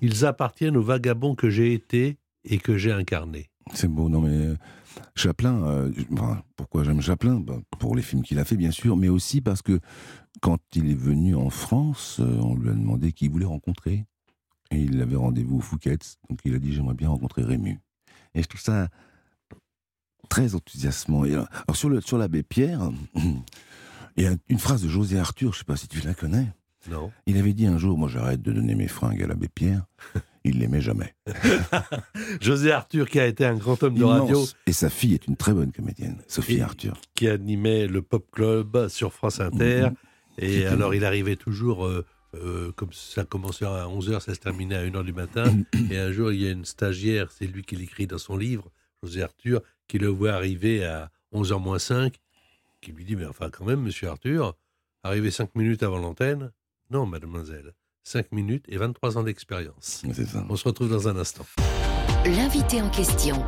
Ils 0.02 0.26
appartiennent 0.26 0.76
aux 0.76 0.82
vagabonds 0.82 1.34
que 1.34 1.48
j'ai 1.48 1.72
été 1.72 2.18
et 2.44 2.58
que 2.58 2.76
j'ai 2.76 2.92
incarnés. 2.92 3.48
C'est 3.72 3.88
beau, 3.88 4.08
non 4.10 4.20
mais 4.20 4.36
euh, 4.48 4.56
Chaplin, 5.14 5.62
euh, 5.64 5.90
pourquoi 6.56 6.84
j'aime 6.84 7.00
Chaplin? 7.00 7.40
Bah, 7.40 7.60
Pour 7.78 7.96
les 7.96 8.02
films 8.02 8.22
qu'il 8.22 8.38
a 8.38 8.44
fait, 8.44 8.56
bien 8.56 8.72
sûr, 8.72 8.96
mais 8.96 9.08
aussi 9.08 9.40
parce 9.40 9.62
que 9.62 9.78
quand 10.42 10.58
il 10.74 10.90
est 10.90 10.94
venu 10.98 11.34
en 11.34 11.48
France, 11.50 12.18
euh, 12.20 12.38
on 12.42 12.56
lui 12.56 12.68
a 12.68 12.72
demandé 12.74 13.12
qui 13.12 13.24
il 13.26 13.30
voulait 13.30 13.46
rencontrer. 13.46 14.04
Et 14.70 14.78
il 14.78 15.00
avait 15.02 15.16
rendez-vous 15.16 15.58
au 15.58 15.60
Fouquet's, 15.60 16.18
donc 16.28 16.38
il 16.44 16.54
a 16.54 16.58
dit 16.58 16.72
j'aimerais 16.72 16.94
bien 16.94 17.08
rencontrer 17.08 17.42
Rému. 17.42 17.80
Et 18.34 18.42
je 18.42 18.46
trouve 18.48 18.60
ça 18.60 18.88
très 20.28 20.54
enthousiasmant. 20.54 21.24
Et 21.24 21.32
alors, 21.34 21.48
alors, 21.66 21.76
sur 21.76 21.88
le 21.88 22.00
sur 22.00 22.18
l'abbé 22.18 22.42
Pierre, 22.42 22.90
il 24.16 24.22
y 24.22 24.26
a 24.26 24.34
une 24.48 24.58
phrase 24.58 24.82
de 24.82 24.88
José 24.88 25.18
Arthur, 25.18 25.52
je 25.52 25.58
sais 25.58 25.64
pas 25.64 25.76
si 25.76 25.88
tu 25.88 26.00
la 26.02 26.14
connais. 26.14 26.46
Non. 26.90 27.10
Il 27.26 27.36
avait 27.36 27.52
dit 27.52 27.66
un 27.66 27.78
jour, 27.78 27.98
moi 27.98 28.08
j'arrête 28.08 28.40
de 28.42 28.52
donner 28.52 28.74
mes 28.74 28.88
fringues 28.88 29.22
à 29.22 29.26
l'abbé 29.26 29.48
Pierre. 29.48 29.84
Il 30.44 30.58
l'aimait 30.58 30.80
jamais. 30.80 31.14
José 32.40 32.72
Arthur, 32.72 33.10
qui 33.10 33.20
a 33.20 33.26
été 33.26 33.44
un 33.44 33.56
grand 33.56 33.82
homme 33.82 33.92
de 33.94 33.98
Immense. 34.00 34.20
radio, 34.22 34.44
Et 34.66 34.72
sa 34.72 34.88
fille 34.88 35.12
est 35.12 35.26
une 35.26 35.36
très 35.36 35.52
bonne 35.52 35.70
comédienne, 35.70 36.16
Sophie 36.28 36.54
Et- 36.56 36.62
Arthur. 36.62 36.98
qui 37.14 37.28
animait 37.28 37.86
le 37.86 38.00
Pop 38.00 38.24
Club 38.32 38.88
sur 38.88 39.12
France 39.12 39.38
Inter. 39.40 39.88
Mhm. 39.90 39.94
Et 40.38 40.64
alors, 40.64 40.94
il 40.94 41.04
arrivait 41.04 41.36
toujours, 41.36 41.84
euh, 41.84 42.06
euh, 42.34 42.72
comme 42.72 42.92
ça 42.92 43.24
commençait 43.24 43.64
à 43.64 43.86
11h, 43.86 44.20
ça 44.20 44.34
se 44.34 44.40
terminait 44.40 44.76
à 44.76 44.84
1h 44.84 45.04
du 45.04 45.12
matin. 45.12 45.44
et 45.90 45.98
un 45.98 46.12
jour, 46.12 46.32
il 46.32 46.42
y 46.42 46.46
a 46.46 46.50
une 46.50 46.64
stagiaire, 46.64 47.30
c'est 47.30 47.46
lui 47.46 47.62
qui 47.62 47.76
l'écrit 47.76 48.06
dans 48.06 48.18
son 48.18 48.36
livre, 48.36 48.70
José 49.02 49.22
Arthur, 49.22 49.60
qui 49.88 49.98
le 49.98 50.08
voit 50.08 50.32
arriver 50.32 50.84
à 50.84 51.10
11h 51.34 51.60
moins 51.60 51.78
5, 51.78 52.14
qui 52.80 52.92
lui 52.92 53.04
dit 53.04 53.16
Mais 53.16 53.26
enfin, 53.26 53.50
quand 53.50 53.64
même, 53.64 53.80
monsieur 53.80 54.08
Arthur, 54.08 54.54
arriver 55.02 55.30
5 55.30 55.54
minutes 55.54 55.82
avant 55.82 55.98
l'antenne 55.98 56.52
Non, 56.90 57.06
mademoiselle. 57.06 57.74
5 58.04 58.32
minutes 58.32 58.64
et 58.68 58.78
23 58.78 59.18
ans 59.18 59.22
d'expérience. 59.22 60.02
On 60.48 60.56
se 60.56 60.64
retrouve 60.66 60.88
dans 60.90 61.08
un 61.08 61.16
instant. 61.16 61.44
L'invité 62.24 62.80
en 62.82 62.90
question, 62.90 63.42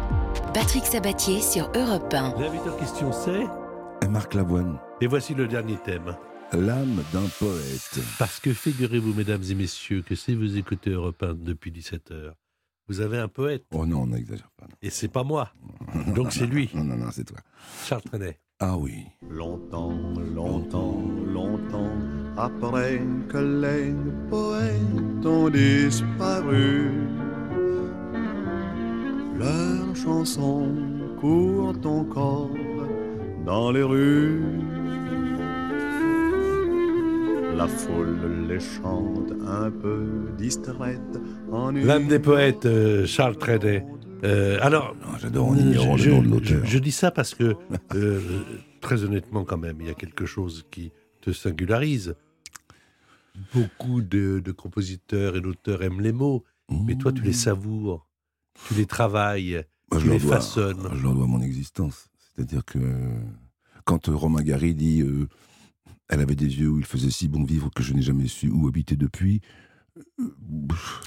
Patrick 0.55 0.85
Sabatier 0.85 1.41
sur 1.41 1.71
Europe 1.75 2.13
1. 2.13 2.39
L'invité 2.39 2.69
en 2.69 2.77
question, 2.77 3.13
c'est 3.13 4.09
Marc 4.09 4.35
Lavoine, 4.35 4.79
Et 5.01 5.07
voici 5.07 5.35
le 5.35 5.47
dernier 5.47 5.77
thème. 5.85 6.17
L'âme 6.55 7.03
d'un 7.13 7.27
poète. 7.39 8.01
Parce 8.19 8.41
que 8.41 8.53
figurez-vous, 8.53 9.15
mesdames 9.15 9.43
et 9.49 9.55
messieurs, 9.55 10.03
que 10.03 10.15
si 10.15 10.35
vous 10.35 10.57
écoutez 10.57 10.91
Europe 10.91 11.23
1 11.23 11.35
depuis 11.35 11.71
17h, 11.71 12.33
vous 12.89 13.01
avez 13.01 13.19
un 13.19 13.29
poète. 13.29 13.65
Oh 13.73 13.87
non, 13.87 14.03
on 14.03 14.07
n'exagère 14.09 14.51
pas. 14.57 14.67
Et 14.83 14.91
c'est 14.91 15.09
pas 15.09 15.23
moi. 15.23 15.53
Donc 16.15 16.33
c'est 16.33 16.47
lui. 16.47 16.71
Non, 16.75 16.85
non, 16.85 16.97
non, 16.97 17.11
c'est 17.11 17.25
toi. 17.25 17.39
Charles 17.85 18.03
Trenet. 18.03 18.39
Ah 18.59 18.77
oui. 18.77 19.07
Longtemps, 19.29 19.93
longtemps, 20.35 21.03
longtemps 21.27 21.91
après 22.37 23.03
que 23.29 23.39
les 23.39 23.95
poètes 24.31 25.27
ont 25.27 25.51
disparu, 25.51 26.91
leurs 29.37 29.97
chansons 29.97 30.75
courent 31.21 31.75
encore 31.85 32.51
dans 33.45 33.71
les 33.71 33.83
rues. 33.83 34.72
La 37.57 37.69
foule 37.69 38.47
les 38.49 38.61
chante 38.61 39.33
un 39.47 39.71
peu 39.71 40.31
distraite 40.37 41.01
L'âme 41.75 42.09
des 42.09 42.19
poètes, 42.19 42.67
euh, 42.67 43.07
Charles 43.07 43.37
Trenet. 43.37 43.85
Euh, 44.25 44.59
alors, 44.63 44.97
j'adore 45.21 45.49
en 45.49 45.57
ignorant 45.57 45.97
je, 45.97 46.11
le 46.11 46.17
nom 46.17 46.23
de 46.23 46.45
je- 46.45 46.55
l'auteur. 46.55 46.67
je 46.67 46.79
dis 46.79 46.93
ça 46.93 47.11
parce 47.11 47.35
que, 47.35 47.55
euh, 47.95 48.21
très 48.81 49.05
honnêtement, 49.05 49.45
quand 49.45 49.59
même, 49.59 49.77
il 49.81 49.87
y 49.87 49.91
a 49.91 49.95
quelque 49.95 50.27
chose 50.27 50.65
qui 50.71 50.93
te 51.21 51.31
singularise. 51.33 52.15
Beaucoup 53.55 54.01
de, 54.03 54.41
de 54.45 54.53
compositeurs 54.53 55.37
et 55.37 55.41
d'auteurs 55.41 55.83
aiment 55.83 56.01
les 56.01 56.13
mots, 56.13 56.45
mais 56.71 56.97
toi, 56.97 57.13
tu 57.13 57.23
les 57.23 57.33
savoures, 57.33 58.07
tu 58.69 58.75
les 58.75 58.87
travailles, 58.87 59.65
Moi, 59.91 60.01
tu 60.01 60.07
je, 60.07 60.13
les 60.13 60.19
dois, 60.19 60.37
façonnes. 60.37 60.89
je 60.95 61.03
leur 61.03 61.15
dois 61.15 61.27
mon 61.27 61.41
existence. 61.43 62.09
C'est-à-dire 62.35 62.65
que 62.65 62.79
quand 63.85 64.09
euh, 64.09 64.15
Romain 64.15 64.43
Gary 64.43 64.75
dit 64.75 65.03
euh, 65.03 65.29
elle 66.13 66.21
avait 66.21 66.35
des 66.37 66.59
yeux 66.61 66.69
où 66.69 66.79
il 66.79 66.85
faisait 66.85 67.11
si 67.11 67.27
bon 67.27 67.43
vivre 67.43 67.71
que 67.75 67.83
je 67.83 67.95
n'ai 67.95 68.03
jamais 68.03 68.27
su 68.29 68.49
où 68.51 68.69
habiter 68.69 68.97
depuis. 68.97 69.41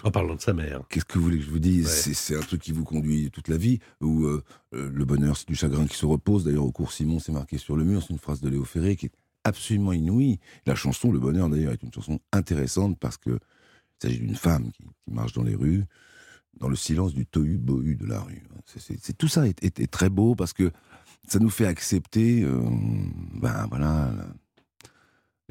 En 0.03 0.09
parlant 0.11 0.33
de 0.35 0.41
sa 0.41 0.51
mère. 0.53 0.81
Qu'est-ce 0.89 1.05
que 1.05 1.19
vous 1.19 1.25
voulez 1.25 1.37
que 1.37 1.43
je 1.43 1.49
vous 1.51 1.59
dise? 1.59 1.85
Ouais. 1.85 2.13
C'est- 2.13 2.35
un 2.35 2.39
truc 2.41 2.61
qui 2.61 2.71
vous 2.71 2.83
conduit 2.83 3.29
toute 3.31 3.47
la 3.47 3.57
vie, 3.57 3.79
où 4.01 4.25
euh, 4.25 4.43
euh, 4.73 4.89
le 4.91 5.05
bonheur, 5.05 5.37
c'est 5.37 5.47
du 5.47 5.55
chagrin 5.55 5.85
qui 5.85 5.95
se 5.95 6.05
repose. 6.07 6.43
D'ailleurs, 6.43 6.65
au 6.65 6.71
cours 6.71 6.91
Simon, 6.91 7.19
c'est 7.19 7.31
marqué 7.31 7.57
sur 7.59 7.75
le 7.75 7.83
mur, 7.83 8.01
c'est 8.01 8.09
une 8.13 8.19
phrase 8.19 8.41
de 8.41 8.49
Léo 8.49 8.63
Ferré 8.63 8.95
qui 8.95 9.07
est 9.07 9.11
absolument 9.43 9.93
inouïe. 9.93 10.39
La 10.65 10.73
chanson, 10.75 11.11
le 11.11 11.19
bonheur, 11.19 11.49
d'ailleurs, 11.49 11.73
est 11.73 11.83
une 11.83 11.93
chanson 11.93 12.19
intéressante 12.31 12.97
parce 12.99 13.17
que 13.17 13.29
il 13.31 14.07
s'agit 14.07 14.19
d'une 14.19 14.35
femme 14.35 14.71
qui, 14.71 14.83
qui 14.83 15.11
marche 15.13 15.33
dans 15.33 15.43
les 15.43 15.55
rues, 15.55 15.83
dans 16.59 16.67
le 16.67 16.75
silence 16.75 17.13
du 17.13 17.25
tohu-bohu 17.25 17.95
de 17.95 18.05
la 18.07 18.21
rue. 18.21 18.43
C'est- 18.65 19.17
tout 19.17 19.27
ça 19.27 19.47
est, 19.47 19.63
est- 19.63 19.79
est 19.79 19.91
très 19.91 20.09
beau 20.09 20.33
parce 20.35 20.53
que 20.53 20.71
ça 21.27 21.39
nous 21.39 21.49
fait 21.49 21.65
accepter, 21.67 22.43
euh, 22.43 22.59
ben 23.35 23.67
voilà, 23.69 24.11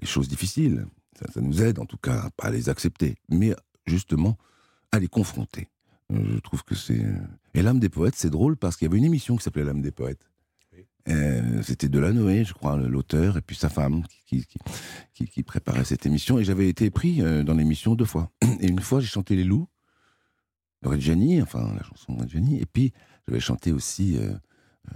les 0.00 0.06
choses 0.06 0.28
difficiles. 0.28 0.86
Ça, 1.18 1.26
ça 1.32 1.40
nous 1.40 1.62
aide 1.62 1.78
en 1.78 1.86
tout 1.86 1.96
cas 1.98 2.30
à 2.42 2.50
les 2.50 2.68
accepter, 2.68 3.16
mais 3.28 3.54
justement 3.86 4.36
à 4.92 4.98
les 4.98 5.08
confronter. 5.08 5.68
Euh, 6.12 6.34
Je 6.34 6.38
trouve 6.40 6.64
que 6.64 6.74
c'est. 6.74 7.04
Et 7.54 7.62
l'âme 7.62 7.78
des 7.80 7.88
poètes, 7.88 8.14
c'est 8.16 8.30
drôle 8.30 8.56
parce 8.56 8.76
qu'il 8.76 8.86
y 8.86 8.90
avait 8.90 8.98
une 8.98 9.04
émission 9.04 9.36
qui 9.36 9.42
s'appelait 9.44 9.64
l'âme 9.64 9.80
des 9.82 9.92
poètes. 9.92 10.28
Euh, 11.08 11.62
C'était 11.62 11.88
Delanoë, 11.88 12.44
je 12.44 12.54
crois, 12.54 12.76
l'auteur, 12.78 13.36
et 13.36 13.42
puis 13.42 13.54
sa 13.56 13.68
femme 13.68 14.04
qui, 14.26 14.44
qui, 14.46 14.58
qui- 15.12 15.26
qui 15.28 15.42
préparait 15.42 15.84
cette 15.84 16.06
émission. 16.06 16.38
Et 16.38 16.44
j'avais 16.44 16.68
été 16.68 16.90
pris 16.90 17.20
euh, 17.22 17.42
dans 17.44 17.54
l'émission 17.54 17.94
deux 17.94 18.06
fois. 18.06 18.30
Et 18.60 18.68
une 18.68 18.80
fois, 18.80 19.00
j'ai 19.00 19.06
chanté 19.06 19.36
Les 19.36 19.44
Loups, 19.44 19.68
de 20.82 20.88
Reggiani, 20.88 21.42
enfin 21.42 21.72
la 21.76 21.82
chanson 21.82 22.14
de 22.14 22.22
Reggiani. 22.22 22.58
Et 22.60 22.66
puis, 22.66 22.92
j'avais 23.28 23.40
chanté 23.40 23.70
aussi 23.72 24.16
euh, 24.16 24.32
euh, 24.90 24.94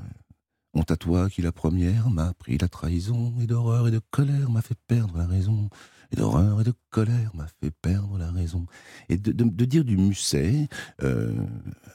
Honte 0.75 0.91
à 0.91 0.97
toi 0.97 1.31
qui 1.31 1.43
la 1.43 1.53
première 1.53 2.11
m'a 2.11 2.35
pris 2.35 2.59
la 2.59 2.69
trahison, 2.69 3.35
et 3.41 3.47
d'horreur 3.47 3.89
et 3.89 3.91
de 3.91 4.01
colère 4.11 4.51
m'a 4.51 4.63
fait 4.63 4.79
perdre 4.87 5.17
la 5.17 5.27
raison. 5.27 5.71
Et 6.11 6.17
d'horreur 6.17 6.61
et 6.61 6.65
de 6.65 6.73
colère 6.91 7.35
m'a 7.35 7.47
fait 7.61 7.71
perdre 7.71 8.17
la 8.19 8.31
raison. 8.31 8.67
Et 9.09 9.19
de, 9.19 9.65
dire 9.65 9.85
du 9.85 9.97
Musset 9.97 10.69
euh, 11.03 11.35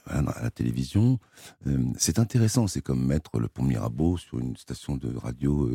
à, 0.06 0.22
la- 0.22 0.50
télévision, 0.50 1.18
euh, 1.66 1.84
c'est 1.98 2.18
intéressant. 2.18 2.68
C'est 2.68 2.80
comme 2.80 3.04
mettre 3.04 3.40
le 3.40 3.48
pont 3.48 3.64
Mirabeau 3.64 4.16
sur 4.16 4.38
une 4.38 4.56
station 4.56 4.96
de 4.96 5.16
radio 5.16 5.68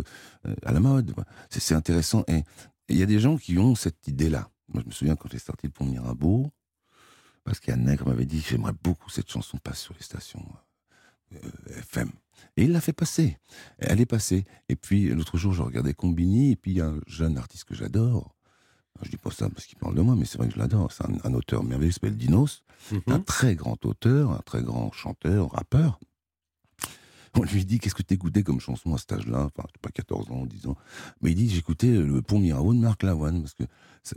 euh, 0.45 0.55
à 0.63 0.71
la 0.71 0.79
mode. 0.79 1.13
C'est 1.49 1.75
intéressant. 1.75 2.23
Et 2.27 2.43
il 2.87 2.97
y 2.97 3.03
a 3.03 3.05
des 3.05 3.19
gens 3.19 3.37
qui 3.37 3.57
ont 3.57 3.75
cette 3.75 4.07
idée-là. 4.07 4.49
Moi, 4.73 4.83
je 4.83 4.87
me 4.87 4.93
souviens 4.93 5.15
quand 5.15 5.29
j'ai 5.31 5.39
sorti 5.39 5.67
le 5.67 5.73
pont 5.73 5.85
Mirabeau, 5.85 6.51
parce 7.43 7.59
Nègre 7.67 8.07
m'avait 8.07 8.25
dit 8.25 8.39
j'aimerais 8.47 8.73
beaucoup 8.83 9.09
cette 9.09 9.29
chanson 9.29 9.57
passe 9.57 9.79
sur 9.79 9.93
les 9.95 10.03
stations 10.03 10.45
FM. 11.77 12.09
Et 12.57 12.63
il 12.63 12.71
l'a 12.71 12.81
fait 12.81 12.93
passer. 12.93 13.37
Elle 13.77 14.01
est 14.01 14.05
passée. 14.05 14.45
Et 14.69 14.75
puis 14.75 15.07
l'autre 15.09 15.37
jour, 15.37 15.53
je 15.53 15.61
regardais 15.61 15.93
Combini, 15.93 16.51
et 16.51 16.55
puis 16.55 16.71
il 16.71 16.77
y 16.77 16.81
a 16.81 16.87
un 16.87 16.99
jeune 17.07 17.37
artiste 17.37 17.65
que 17.65 17.75
j'adore. 17.75 18.35
Je 19.01 19.09
dis 19.09 19.17
pas 19.17 19.31
ça 19.31 19.49
parce 19.49 19.65
qu'il 19.65 19.77
parle 19.77 19.95
de 19.95 20.01
moi, 20.01 20.15
mais 20.17 20.25
c'est 20.25 20.37
vrai 20.37 20.47
que 20.47 20.53
je 20.55 20.59
l'adore. 20.59 20.91
C'est 20.91 21.05
un, 21.05 21.13
un 21.23 21.33
auteur 21.33 21.63
merveilleux 21.63 21.89
qui 21.91 21.95
s'appelle 21.95 22.17
Dinos, 22.17 22.63
un 23.07 23.19
très 23.21 23.55
grand 23.55 23.85
auteur, 23.85 24.31
un 24.31 24.41
très 24.45 24.61
grand 24.61 24.91
chanteur, 24.91 25.51
rappeur. 25.51 25.99
On 27.35 27.43
lui 27.43 27.63
dit 27.63 27.79
Qu'est-ce 27.79 27.95
que 27.95 28.01
t'écoutais 28.01 28.43
comme 28.43 28.59
chanson 28.59 28.93
à 28.93 28.97
cet 28.97 29.13
âge-là? 29.13 29.45
Enfin, 29.55 29.67
pas 29.81 29.89
14 29.91 30.31
ans, 30.31 30.45
10 30.45 30.67
ans. 30.67 30.75
Mais 31.21 31.31
il 31.31 31.35
dit 31.35 31.49
J'écoutais 31.49 31.91
le 31.91 32.21
Pont 32.21 32.39
Mirabeau 32.39 32.73
de 32.73 32.79
Marc 32.79 33.03
Lavoine, 33.03 33.41
parce 33.41 33.53
que 33.53 33.63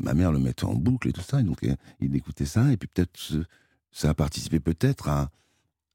ma 0.00 0.14
mère 0.14 0.32
le 0.32 0.38
mettait 0.38 0.64
en 0.64 0.74
boucle 0.74 1.08
et 1.08 1.12
tout 1.12 1.20
ça. 1.20 1.40
Et 1.40 1.44
donc, 1.44 1.62
euh, 1.64 1.76
il 2.00 2.16
écoutait 2.16 2.46
ça, 2.46 2.72
et 2.72 2.76
puis 2.76 2.88
peut-être 2.88 3.10
ce- 3.14 3.44
ça 3.92 4.10
a 4.10 4.14
participé 4.14 4.58
peut-être 4.58 5.08
à, 5.08 5.30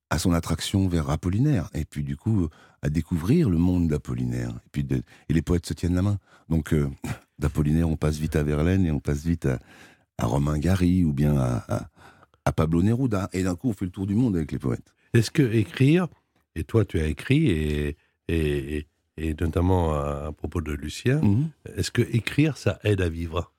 à 0.09 0.19
son 0.19 0.31
attraction 0.33 0.87
vers 0.87 1.09
Apollinaire, 1.09 1.69
et 1.73 1.83
puis 1.85 2.03
du 2.03 2.15
coup, 2.15 2.43
euh, 2.45 2.49
à 2.81 2.89
découvrir 2.89 3.49
le 3.49 3.57
monde 3.57 3.87
d'Apollinaire. 3.89 4.49
Et 4.51 4.69
puis, 4.71 4.83
de- 4.83 5.01
et 5.29 5.33
les 5.33 5.41
poètes 5.41 5.65
se 5.65 5.73
tiennent 5.73 5.95
la 5.95 6.01
main. 6.01 6.17
Donc, 6.49 6.73
euh, 6.73 6.89
d'Apollinaire, 7.39 7.89
on 7.89 7.97
passe 7.97 8.17
vite 8.17 8.35
à 8.35 8.43
Verlaine, 8.43 8.85
et 8.85 8.91
on 8.91 8.99
passe 8.99 9.25
vite 9.25 9.45
à, 9.47 9.59
à 10.17 10.25
Romain 10.25 10.57
Gary, 10.59 11.03
ou 11.03 11.11
bien 11.13 11.35
à, 11.37 11.65
à- 11.67 11.89
à 12.45 12.51
Pablo 12.53 12.81
Neruda. 12.83 13.29
Et 13.33 13.43
d'un 13.43 13.55
coup, 13.55 13.69
on 13.69 13.73
fait 13.73 13.85
le 13.85 13.91
tour 13.91 14.07
du 14.07 14.15
monde 14.15 14.35
avec 14.37 14.51
les 14.53 14.59
poètes. 14.59 14.93
Est-ce 15.13 15.31
que 15.31 15.41
écrire, 15.43 16.07
et 16.55 16.63
toi 16.63 16.85
tu 16.85 16.99
as 16.99 17.07
écrit, 17.07 17.47
et, 17.49 17.97
et, 18.29 18.77
et- 18.77 18.87
et 19.17 19.33
notamment 19.39 19.93
à, 19.95 20.27
à 20.27 20.31
propos 20.31 20.61
de 20.61 20.71
Lucien, 20.73 21.19
Mhm. 21.21 21.49
est-ce 21.75 21.91
que 21.91 22.01
écrire 22.03 22.55
ça 22.55 22.79
aide 22.83 23.01
à 23.01 23.09
vivre? 23.09 23.51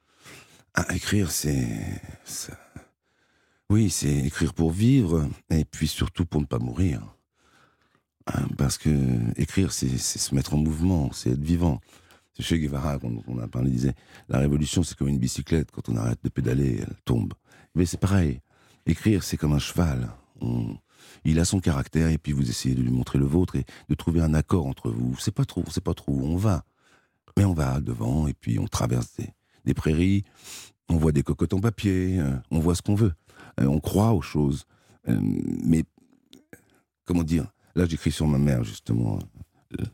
Ah, 0.74 0.86
écrire, 0.94 1.30
c'est. 1.32 1.68
ça- 2.24 2.56
Oui, 3.70 3.90
c'est 3.90 4.16
écrire 4.24 4.54
pour 4.54 4.70
vivre, 4.70 5.28
et 5.50 5.66
puis 5.66 5.88
surtout 5.88 6.24
pour 6.24 6.40
ne 6.40 6.46
pas 6.46 6.58
mourir. 6.58 7.02
Hein, 8.26 8.48
Parce 8.56 8.78
que 8.78 8.90
écrire, 9.36 9.72
c'est 9.72 9.98
se 9.98 10.34
mettre 10.34 10.54
en 10.54 10.56
mouvement, 10.56 11.12
c'est 11.12 11.30
être 11.32 11.42
vivant. 11.42 11.80
C'est 12.32 12.42
Che 12.42 12.54
Guevara, 12.54 12.96
dont 12.96 13.22
on 13.26 13.38
a 13.38 13.46
parlé, 13.46 13.70
disait 13.70 13.94
La 14.30 14.38
révolution, 14.38 14.82
c'est 14.82 14.96
comme 14.96 15.08
une 15.08 15.18
bicyclette, 15.18 15.70
quand 15.70 15.90
on 15.90 15.96
arrête 15.96 16.18
de 16.24 16.30
pédaler, 16.30 16.78
elle 16.80 16.96
tombe. 17.04 17.34
Mais 17.74 17.84
c'est 17.84 18.00
pareil. 18.00 18.40
Écrire, 18.86 19.22
c'est 19.22 19.36
comme 19.36 19.52
un 19.52 19.58
cheval. 19.58 20.08
Il 21.24 21.38
a 21.38 21.44
son 21.44 21.60
caractère, 21.60 22.08
et 22.08 22.16
puis 22.16 22.32
vous 22.32 22.48
essayez 22.48 22.74
de 22.74 22.80
lui 22.80 22.90
montrer 22.90 23.18
le 23.18 23.26
vôtre 23.26 23.56
et 23.56 23.66
de 23.90 23.94
trouver 23.94 24.22
un 24.22 24.32
accord 24.32 24.66
entre 24.66 24.90
vous. 24.90 25.14
C'est 25.18 25.34
pas 25.34 25.44
trop, 25.44 25.62
c'est 25.70 25.84
pas 25.84 25.94
trop 25.94 26.12
où 26.12 26.24
on 26.24 26.36
va. 26.36 26.64
Mais 27.36 27.44
on 27.44 27.52
va 27.52 27.80
devant, 27.80 28.28
et 28.28 28.32
puis 28.32 28.58
on 28.58 28.66
traverse 28.66 29.14
des, 29.18 29.28
des 29.66 29.74
prairies, 29.74 30.24
on 30.88 30.96
voit 30.96 31.12
des 31.12 31.22
cocottes 31.22 31.52
en 31.52 31.60
papier, 31.60 32.18
euh, 32.18 32.34
on 32.50 32.60
voit 32.60 32.74
ce 32.74 32.80
qu'on 32.80 32.94
veut. 32.94 33.12
Euh, 33.58 33.66
on 33.66 33.80
croit 33.80 34.12
aux 34.12 34.22
choses. 34.22 34.64
Euh, 35.08 35.18
mais, 35.22 35.84
comment 37.04 37.22
dire 37.22 37.46
Là, 37.74 37.86
j'écris 37.86 38.12
sur 38.12 38.26
ma 38.26 38.38
mère, 38.38 38.64
justement. 38.64 39.18
euh, 39.78 39.84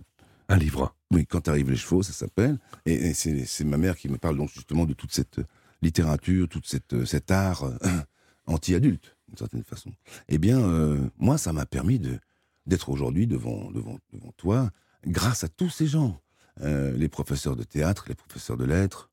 Un 0.48 0.56
livre. 0.56 0.94
Oui, 1.10 1.26
Quand 1.26 1.48
arrivent 1.48 1.70
les 1.70 1.76
chevaux, 1.76 2.02
ça 2.02 2.12
s'appelle. 2.12 2.58
Et, 2.86 2.94
et 2.94 3.14
c'est 3.14 3.64
ma 3.64 3.76
mère 3.76 3.96
qui 3.96 4.08
me 4.08 4.18
parle 4.18 4.36
donc 4.36 4.50
justement 4.50 4.84
de 4.86 4.94
toute 4.94 5.12
cette 5.12 5.40
littérature, 5.82 6.48
cette, 6.64 6.94
euh, 6.94 7.04
cet 7.04 7.30
art 7.30 7.64
euh, 7.64 7.76
anti-adulte, 8.46 9.16
d'une 9.28 9.36
certaine 9.38 9.64
façon. 9.64 9.92
Eh 10.28 10.38
bien, 10.38 10.58
euh, 10.60 10.98
moi, 11.18 11.38
ça 11.38 11.52
m'a 11.52 11.66
permis 11.66 11.98
de 11.98 12.18
d'être 12.66 12.88
aujourd'hui 12.88 13.26
devant, 13.26 13.70
devant, 13.72 13.98
devant 14.14 14.32
toi, 14.38 14.70
grâce 15.06 15.44
à 15.44 15.48
tous 15.48 15.68
ces 15.68 15.86
gens. 15.86 16.18
Euh, 16.62 16.96
les 16.96 17.08
professeurs 17.08 17.56
de 17.56 17.62
théâtre, 17.62 18.06
les 18.08 18.14
professeurs 18.14 18.56
de 18.56 18.64
lettres, 18.64 19.10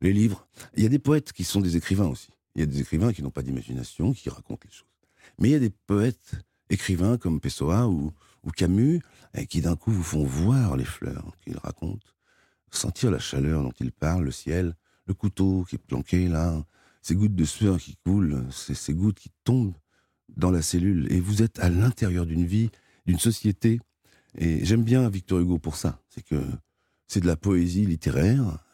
les 0.00 0.14
livres. 0.14 0.48
Il 0.76 0.82
y 0.82 0.86
a 0.86 0.88
des 0.88 0.98
poètes 0.98 1.32
qui 1.34 1.44
sont 1.44 1.60
des 1.60 1.76
écrivains 1.76 2.06
aussi. 2.06 2.30
Il 2.56 2.60
y 2.60 2.62
a 2.62 2.66
des 2.66 2.80
écrivains 2.80 3.12
qui 3.12 3.22
n'ont 3.22 3.30
pas 3.30 3.42
d'imagination, 3.42 4.14
qui 4.14 4.30
racontent 4.30 4.64
les 4.64 4.74
choses. 4.74 4.88
Mais 5.38 5.50
il 5.50 5.52
y 5.52 5.56
a 5.56 5.58
des 5.58 5.70
poètes 5.70 6.36
écrivains 6.70 7.18
comme 7.18 7.38
Pessoa 7.38 7.86
ou, 7.86 8.12
Camus, 8.56 9.02
et 9.34 9.46
qui 9.46 9.60
d'un 9.60 9.76
coup 9.76 9.92
vous 9.92 10.02
font 10.02 10.24
voir 10.24 10.76
les 10.76 10.86
fleurs 10.86 11.36
qu'ils 11.42 11.58
racontent, 11.58 12.06
sentir 12.70 13.10
la 13.10 13.18
chaleur 13.18 13.62
dont 13.62 13.74
ils 13.78 13.92
parlent, 13.92 14.24
le 14.24 14.30
ciel, 14.30 14.74
le 15.06 15.12
couteau 15.12 15.64
qui 15.68 15.74
est 15.74 15.78
planqué 15.78 16.28
là, 16.28 16.64
ces 17.02 17.14
gouttes 17.14 17.34
de 17.34 17.44
sueur 17.44 17.78
qui 17.78 17.96
coulent, 17.96 18.46
ces 18.50 18.94
gouttes 18.94 19.18
qui 19.18 19.30
tombent 19.44 19.76
dans 20.34 20.50
la 20.50 20.62
cellule. 20.62 21.12
Et 21.12 21.20
vous 21.20 21.42
êtes 21.42 21.58
à 21.58 21.68
l'intérieur 21.68 22.24
d'une 22.24 22.46
vie, 22.46 22.70
d'une 23.04 23.18
société. 23.18 23.80
Et 24.38 24.64
j'aime 24.64 24.82
bien 24.82 25.10
Victor 25.10 25.40
Hugo 25.40 25.58
pour 25.58 25.76
ça. 25.76 26.00
C'est 26.08 26.24
que 26.24 26.42
c'est 27.06 27.20
de 27.20 27.26
la 27.26 27.36
poésie 27.36 27.84
littéraire, 27.84 28.64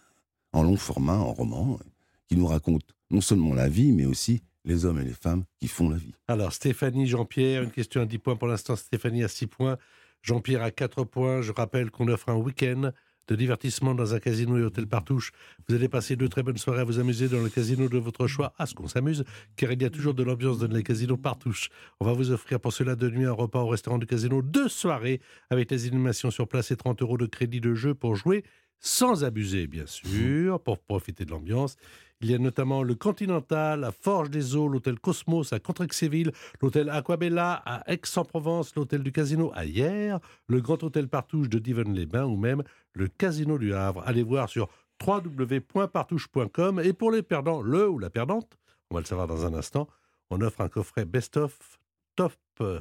en 0.53 0.63
long 0.63 0.77
format, 0.77 1.17
en 1.17 1.33
roman, 1.33 1.81
qui 2.29 2.37
nous 2.37 2.47
raconte 2.47 2.95
non 3.13 3.21
seulement 3.21 3.55
la 3.55 3.69
vie, 3.69 3.93
mais 3.93 4.07
aussi 4.07 4.43
les 4.65 4.85
hommes 4.85 5.01
et 5.01 5.05
les 5.05 5.13
femmes 5.13 5.45
qui 5.61 5.69
font 5.69 5.89
la 5.89 5.97
vie. 5.97 6.15
Alors, 6.29 6.53
Stéphanie, 6.53 7.07
Jean-Pierre, 7.07 7.63
une 7.63 7.71
question 7.71 8.01
à 8.01 8.07
10 8.07 8.19
points 8.19 8.37
pour 8.37 8.49
l'instant. 8.49 8.77
Stéphanie 8.77 9.25
à 9.25 9.29
6 9.29 9.47
points. 9.47 9.77
Jean-Pierre 10.23 10.63
à 10.63 10.71
4 10.71 11.05
points. 11.05 11.43
Je 11.43 11.53
rappelle 11.53 11.91
qu'on 11.91 12.09
offre 12.09 12.29
un 12.29 12.37
week-end 12.37 12.93
de 13.29 13.37
divertissement 13.37 13.95
dans 13.95 14.15
un 14.15 14.19
casino 14.19 14.59
et 14.59 14.63
hôtel 14.63 14.87
Partouche. 14.87 15.31
Vous 15.69 15.75
allez 15.75 15.89
passer 15.89 16.17
deux 16.17 16.29
très 16.29 16.43
bonnes 16.43 16.57
soirées 16.59 16.81
à 16.81 16.85
vous 16.85 16.99
amuser 16.99 17.29
dans 17.29 17.41
le 17.41 17.49
casino 17.49 17.89
de 17.89 17.99
votre 17.99 18.27
choix. 18.27 18.53
À 18.59 18.67
ce 18.67 18.75
qu'on 18.75 18.89
s'amuse, 18.89 19.25
car 19.57 19.71
il 19.73 19.81
y 19.81 19.85
a 19.85 19.91
toujours 19.91 20.15
de 20.15 20.23
l'ambiance 20.23 20.59
dans 20.59 20.67
les 20.67 20.83
casinos 20.83 21.17
Partouche. 21.17 21.69
On 22.01 22.05
va 22.05 22.13
vous 22.13 22.31
offrir 22.31 22.61
pour 22.61 22.73
cela 22.73 22.97
de 22.97 23.09
nuit 23.09 23.25
un 23.25 23.33
repas 23.33 23.61
au 23.61 23.69
restaurant 23.69 23.99
du 23.99 24.07
casino, 24.07 24.43
deux 24.43 24.69
soirées 24.69 25.21
avec 25.51 25.71
les 25.71 25.87
animations 25.87 26.31
sur 26.31 26.49
place 26.49 26.71
et 26.71 26.77
30 26.77 27.03
euros 27.03 27.17
de 27.17 27.27
crédit 27.27 27.61
de 27.61 27.75
jeu 27.75 27.95
pour 27.95 28.17
jouer 28.17 28.45
sans 28.83 29.25
abuser, 29.25 29.69
bien 29.69 29.87
sûr, 29.87 30.61
pour 30.61 30.79
profiter 30.79 31.25
de 31.25 31.31
l'ambiance. 31.31 31.77
Il 32.21 32.31
y 32.31 32.35
a 32.35 32.39
notamment 32.39 32.83
le 32.83 32.95
Continental, 32.95 33.81
la 33.81 33.91
Forge 33.91 34.31
des 34.31 34.55
Eaux, 34.55 34.69
l'hôtel 34.69 34.99
Cosmos 34.99 35.53
à 35.53 35.61
Contrexéville, 35.61 36.33
l'hôtel 36.61 36.91
Aquabella 36.91 37.63
à 37.65 37.91
Aix-en-Provence, 37.91 38.75
l'hôtel 38.77 39.03
du 39.03 39.11
Casino 39.11 39.51
à 39.55 39.65
Hier, 39.65 40.21
le 40.47 40.61
Grand 40.61 40.83
Hôtel 40.83 41.09
Partouche 41.09 41.49
de 41.49 41.59
Divonne-les-Bains 41.59 42.27
ou 42.27 42.37
même 42.37 42.63
le 42.93 43.09
Casino 43.09 43.59
du 43.59 43.73
Havre. 43.73 44.03
Allez 44.07 44.23
voir 44.23 44.49
sur 44.49 44.69
www.partouche.com 45.05 46.81
et 46.85 46.93
pour 46.93 47.11
les 47.11 47.23
perdants, 47.23 47.63
le 47.63 47.89
ou 47.89 47.99
la 47.99 48.11
perdante, 48.11 48.57
on 48.91 48.95
va 48.95 49.01
le 49.01 49.07
savoir 49.07 49.27
dans 49.27 49.47
un 49.47 49.55
instant, 49.55 49.89
on 50.31 50.41
offre 50.43 50.61
un 50.61 50.69
coffret 50.69 51.05
Best-of 51.05 51.81
Top 52.15 52.35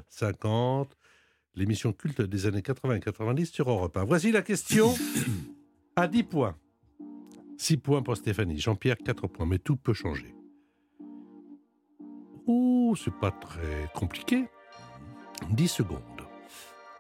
50, 0.10 0.96
l'émission 1.56 1.94
culte 1.94 2.22
des 2.22 2.46
années 2.46 2.62
80 2.62 2.96
et 2.96 3.00
90 3.00 3.52
sur 3.52 3.70
Europe 3.70 3.98
1. 3.98 4.04
Voici 4.04 4.32
la 4.32 4.42
question 4.42 4.94
à 6.02 6.08
10 6.08 6.24
points. 6.24 6.56
6 7.58 7.78
points 7.78 8.02
pour 8.02 8.18
Stéphanie. 8.18 8.58
Jean-Pierre, 8.58 8.98
4 8.98 9.28
points. 9.28 9.46
Mais 9.46 9.60
tout 9.60 9.76
peut 9.76 9.94
changer. 9.94 10.34
Oh, 12.48 12.96
c'est 12.98 13.14
pas 13.14 13.30
très 13.30 13.88
compliqué. 13.94 14.48
10 15.52 15.68
secondes. 15.68 16.00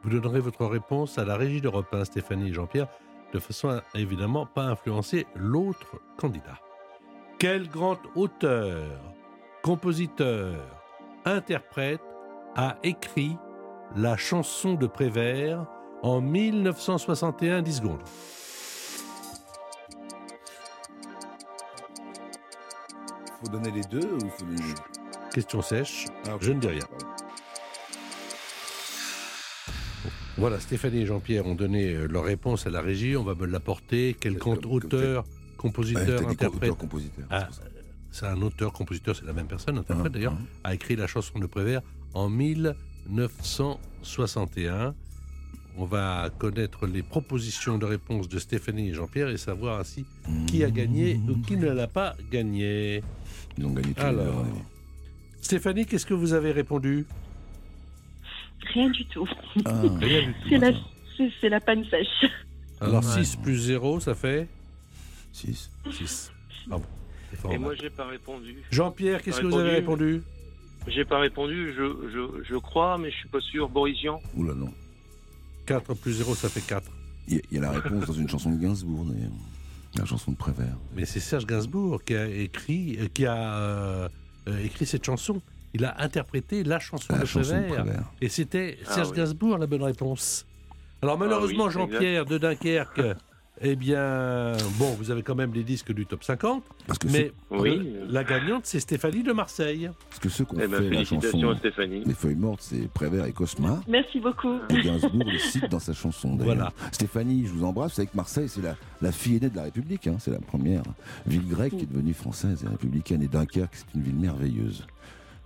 Vous 0.03 0.09
donnerez 0.11 0.39
votre 0.39 0.65
réponse 0.65 1.17
à 1.17 1.25
la 1.25 1.35
régie 1.35 1.61
d'Europe 1.61 1.91
1, 1.91 2.05
Stéphanie 2.05 2.49
et 2.49 2.53
Jean-Pierre. 2.53 2.87
de 3.33 3.39
façon 3.39 3.69
à 3.69 3.81
évidemment 3.95 4.45
pas 4.45 4.65
influencer 4.65 5.25
l'autre 5.35 5.99
candidat. 6.17 6.59
Quel 7.39 7.69
grand 7.69 7.97
auteur, 8.15 8.99
compositeur, 9.63 10.61
interprète 11.25 12.01
a 12.55 12.77
écrit 12.83 13.37
la 13.95 14.17
chanson 14.17 14.73
de 14.73 14.85
Prévert 14.85 15.65
en 16.03 16.19
1961 16.19 17.61
10 17.61 17.77
secondes? 17.77 18.03
Faut 23.41 23.49
donner 23.49 23.71
les 23.71 23.81
deux 23.81 24.13
ou 24.13 24.29
faut 24.29 24.45
donner... 24.45 24.61
Question 25.33 25.61
sèche, 25.61 26.05
Ah, 26.27 26.37
je 26.39 26.51
ne 26.51 26.59
dis 26.59 26.67
rien. 26.67 26.85
Voilà, 30.37 30.59
Stéphanie 30.59 30.99
et 31.01 31.05
Jean-Pierre 31.05 31.45
ont 31.45 31.55
donné 31.55 31.93
euh, 31.93 32.07
leur 32.07 32.23
réponse 32.23 32.65
à 32.67 32.69
la 32.69 32.79
régie. 32.81 33.17
On 33.17 33.23
va 33.23 33.35
me 33.35 33.45
l'apporter. 33.45 34.15
Quel 34.19 34.35
grand 34.35 34.65
auteur, 34.65 35.25
compositeur, 35.57 36.21
dit 36.21 36.27
interprète 36.27 36.71
Ah, 37.29 37.49
C'est 38.11 38.25
un 38.27 38.41
auteur, 38.41 38.71
compositeur, 38.73 39.15
c'est 39.15 39.25
la 39.25 39.33
même 39.33 39.47
personne, 39.47 39.75
Ah, 39.77 39.81
interprète 39.81 40.13
d'ailleurs, 40.13 40.37
a 40.63 40.73
écrit 40.73 40.95
la 40.95 41.07
chanson 41.07 41.37
de 41.39 41.45
Prévert 41.47 41.81
en 42.13 42.29
1961. 42.29 44.95
On 45.77 45.85
va 45.85 46.29
connaître 46.37 46.85
les 46.85 47.01
propositions 47.01 47.77
de 47.77 47.85
réponse 47.85 48.27
de 48.27 48.39
Stéphanie 48.39 48.89
et 48.89 48.93
Jean-Pierre 48.93 49.29
et 49.29 49.37
savoir 49.37 49.79
ainsi 49.79 50.05
qui 50.47 50.63
a 50.63 50.69
gagné 50.69 51.19
ou 51.29 51.37
qui 51.37 51.55
ne 51.57 51.69
l'a 51.71 51.87
pas 51.87 52.15
gagné. 52.31 53.03
Ils 53.57 53.65
ont 53.65 53.71
gagné 53.71 53.93
tous 53.93 54.03
les 54.03 54.11
deux, 54.11 54.19
Alors, 54.19 54.39
avis. 54.41 54.51
Stéphanie, 55.41 55.85
qu'est-ce 55.85 56.05
que 56.05 56.13
vous 56.13 56.33
avez 56.33 56.51
répondu? 56.51 57.05
Rien 58.73 58.89
du 58.89 59.05
tout. 59.05 59.27
Ah. 59.65 59.81
Rien 60.01 60.27
du 60.27 60.33
tout. 60.33 60.39
C'est 60.49 60.57
la, 60.57 60.71
c'est- 61.17 61.31
c'est 61.39 61.49
la 61.49 61.59
panne 61.59 61.83
sèche. 61.85 62.31
Alors 62.79 63.03
Ouais. 63.03 63.23
6 63.23 63.37
plus 63.37 63.57
0, 63.57 63.99
ça 63.99 64.13
fait? 64.13 64.47
6. 65.33 65.69
6. 65.91 66.31
Pardon. 66.69 66.85
C'est 67.29 67.37
Et 67.37 67.39
formidable. 67.39 67.63
moi, 67.65 67.75
j'ai 67.81 67.89
pas 67.89 68.05
répondu. 68.05 68.55
Jean-Pierre, 68.71 69.21
qu'est-ce 69.21 69.39
que 69.41 69.47
vous 69.47 69.57
avez 69.57 69.71
répondu? 69.71 70.21
J'ai 70.87 71.05
pas 71.05 71.19
répondu, 71.19 71.73
je, 71.77 71.83
je, 72.11 72.43
je 72.43 72.55
crois, 72.55 72.97
mais 72.97 73.09
je 73.11 73.15
suis 73.17 73.29
pas 73.29 73.39
sûr. 73.39 73.69
Boris 73.69 73.99
Vian? 74.01 74.19
Oula, 74.35 74.53
non. 74.53 74.73
4 75.65 75.93
plus 75.95 76.13
0, 76.13 76.35
ça 76.35 76.49
fait 76.49 76.61
4. 76.61 76.89
Il 77.27 77.41
y, 77.51 77.57
a- 77.57 77.61
la 77.61 77.71
réponse 77.71 78.05
dans 78.07 78.13
une 78.13 78.27
chanson 78.27 78.49
de 78.51 78.57
Gainsbourg, 78.61 79.05
d'ailleurs. 79.05 79.31
La 79.97 80.05
chanson 80.05 80.31
de 80.31 80.37
Prévert. 80.37 80.77
Mais 80.95 81.05
c'est 81.05 81.19
Serge 81.19 81.45
Gainsbourg 81.45 82.01
qui 82.03 82.15
a 82.15 82.25
écrit, 82.27 82.97
euh, 82.99 83.07
qui 83.13 83.25
a 83.25 83.35
euh, 83.53 84.07
écrit 84.63 84.85
cette 84.85 85.03
chanson. 85.05 85.41
Il 85.73 85.83
a 85.85 86.01
interprété 86.01 86.63
la 86.63 86.79
chanson, 86.79 87.13
La 87.13 87.19
de, 87.19 87.25
chanson 87.25 87.61
de 87.61 87.67
Prévert. 87.67 88.03
Et 88.21 88.29
c'était 88.29 88.77
Ah 88.87 88.93
Serge 88.95 89.09
oui. 89.11 89.17
Gainsbourg 89.17 89.57
la 89.57 89.67
bonne 89.67 89.83
réponse. 89.83 90.45
Alors 91.01 91.17
malheureusement, 91.17 91.65
Ah 91.65 91.67
oui, 91.67 91.73
Jean-Pierre 91.73 92.25
de 92.25 92.37
Dunkerque, 92.37 93.01
eh 93.63 93.75
bien, 93.75 94.53
bon, 94.79 94.91
vous 94.97 95.11
avez 95.11 95.21
quand 95.23 95.35
même 95.35 95.53
les 95.53 95.63
disques 95.63 95.91
du 95.93 96.05
top 96.05 96.23
50. 96.23 96.63
Parce 96.87 96.97
que 96.99 97.07
mais 97.07 97.31
Oui. 97.51 97.69
euh, 97.95 98.05
la 98.09 98.23
gagnante, 98.23 98.65
c'est 98.65 98.79
Stéphanie 98.79 99.23
de 99.23 99.31
Marseille. 99.33 99.89
Parce 100.09 100.19
que 100.19 100.29
ceux 100.29 100.43
ont 100.45 100.47
Eh 100.55 100.67
ben, 100.67 100.69
fait 100.77 100.83
la 100.89 100.89
félicitations 100.89 101.31
chanson 101.41 101.49
à 101.51 101.57
Stéphanie. 101.57 102.03
Les 102.05 102.13
Feuilles 102.13 102.35
Mortes, 102.35 102.61
c'est 102.63 102.87
Prévert 102.91 103.25
et 103.25 103.31
Cosma. 103.33 103.81
Merci 103.87 104.19
beaucoup. 104.19 104.57
Et 104.69 104.81
Gainsbourg 104.81 105.29
le 105.31 105.37
cite 105.37 105.69
dans 105.69 105.79
sa 105.79 105.93
chanson. 105.93 106.35
d'ailleurs. 106.35 106.55
Voilà. 106.55 106.73
Stéphanie, 106.91 107.45
je 107.45 107.51
vous 107.51 107.63
embrasse. 107.63 107.91
Vous 107.91 107.95
savez 107.97 108.07
que 108.07 108.17
Marseille, 108.17 108.49
c'est 108.49 108.61
la, 108.61 108.75
la 109.01 109.11
fille 109.11 109.35
aînée 109.37 109.49
de 109.49 109.55
la 109.55 109.63
République. 109.63 110.07
hein. 110.07 110.17
C'est 110.19 110.31
la 110.31 110.39
première 110.39 110.83
ville 111.25 111.47
grecque 111.47 111.77
qui 111.77 111.83
est 111.83 111.91
devenue 111.91 112.13
française 112.13 112.63
et 112.65 112.67
républicaine. 112.69 113.21
Et 113.23 113.27
Dunkerque, 113.27 113.73
c'est 113.73 113.93
une 113.95 114.01
ville 114.03 114.15
merveilleuse. 114.15 114.85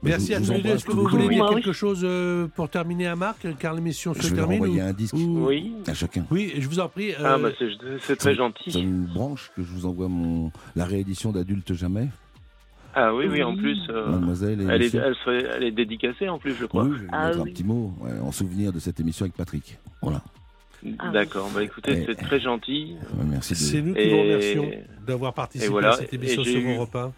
Mais 0.04 0.12
Merci 0.12 0.28
je- 0.28 0.34
à 0.34 0.40
je 0.42 0.46
tous 0.46 0.52
les 0.54 0.62
deux. 0.62 0.70
Est-ce 0.70 0.86
que 0.86 0.92
vous 0.92 1.08
voulez 1.08 1.30
dire 1.30 1.50
quelque 1.50 1.72
chose 1.74 2.02
euh, 2.04 2.48
pour 2.56 2.70
terminer 2.70 3.08
à 3.08 3.16
Marc, 3.16 3.48
car 3.58 3.74
l'émission 3.74 4.14
se 4.14 4.22
Je 4.22 4.28
vais 4.30 4.36
termine 4.36 4.56
envoyer 4.62 4.82
ou- 4.82 4.86
un 4.86 4.94
disque 4.94 5.16
ou- 5.16 5.46
Oui. 5.48 5.74
à 5.88 5.94
chacun. 5.94 6.26
Oui, 6.30 6.54
je 6.60 6.68
vous 6.68 6.80
en 6.80 6.90
prie. 6.90 7.12
euh, 7.14 7.16
Ah, 7.24 7.38
bah, 7.38 7.50
c'est 7.58 7.70
c'est 8.02 8.16
très 8.16 8.36
gentil. 8.36 8.72
Ça 8.72 8.80
me 8.82 9.08
branche 9.14 9.52
que 9.56 9.64
je 9.64 9.68
vous 9.72 9.86
envoie 9.86 10.08
mon, 10.08 10.52
la 10.76 10.86
réédition 10.86 11.32
d'Adulte 11.32 11.74
Jamais. 11.74 12.08
Ah 12.94 13.14
oui, 13.14 13.26
oui, 13.30 13.44
en 13.44 13.56
plus. 13.58 13.78
euh, 13.90 14.10
Mademoiselle 14.12 14.66
elle, 14.70 14.82
est, 14.82 14.94
elle, 14.96 15.16
serait- 15.26 15.46
elle 15.56 15.64
est 15.64 15.72
dédicacée 15.72 16.30
en 16.30 16.40
plus, 16.40 16.54
je 16.56 16.66
crois. 16.66 16.84
Oui, 16.84 16.92
je 16.98 17.02
vais 17.04 17.10
Ah 17.12 17.28
mettre 17.28 17.42
un 17.42 17.44
petit 17.46 17.64
mot 17.66 17.94
ouais, 18.00 18.20
en 18.20 18.32
souvenir 18.32 18.72
de 18.72 18.80
cette 18.80 19.00
émission 19.02 19.26
avec 19.26 19.36
Patrick. 19.36 19.78
Voilà. 20.02 20.22
Ah 21.00 21.10
D'accord, 21.12 21.50
bah 21.54 21.64
écoutez, 21.64 22.06
c'est 22.06 22.16
très 22.16 22.40
gentil. 22.40 22.96
Euh, 23.20 23.24
Merci 23.26 23.54
de... 23.54 23.58
C'est 23.58 23.82
nous 23.82 23.94
qui 23.96 24.02
Et- 24.02 24.12
vous 24.12 24.22
remercions 24.22 24.72
d'avoir 25.06 25.34
participé 25.34 25.70
voilà, 25.72 25.94
à 25.94 25.98
cette 25.98 26.14
émission 26.14 26.44
sur 26.44 26.60
eu- 26.60 26.76
Europe 26.76 26.96
1. 26.96 27.12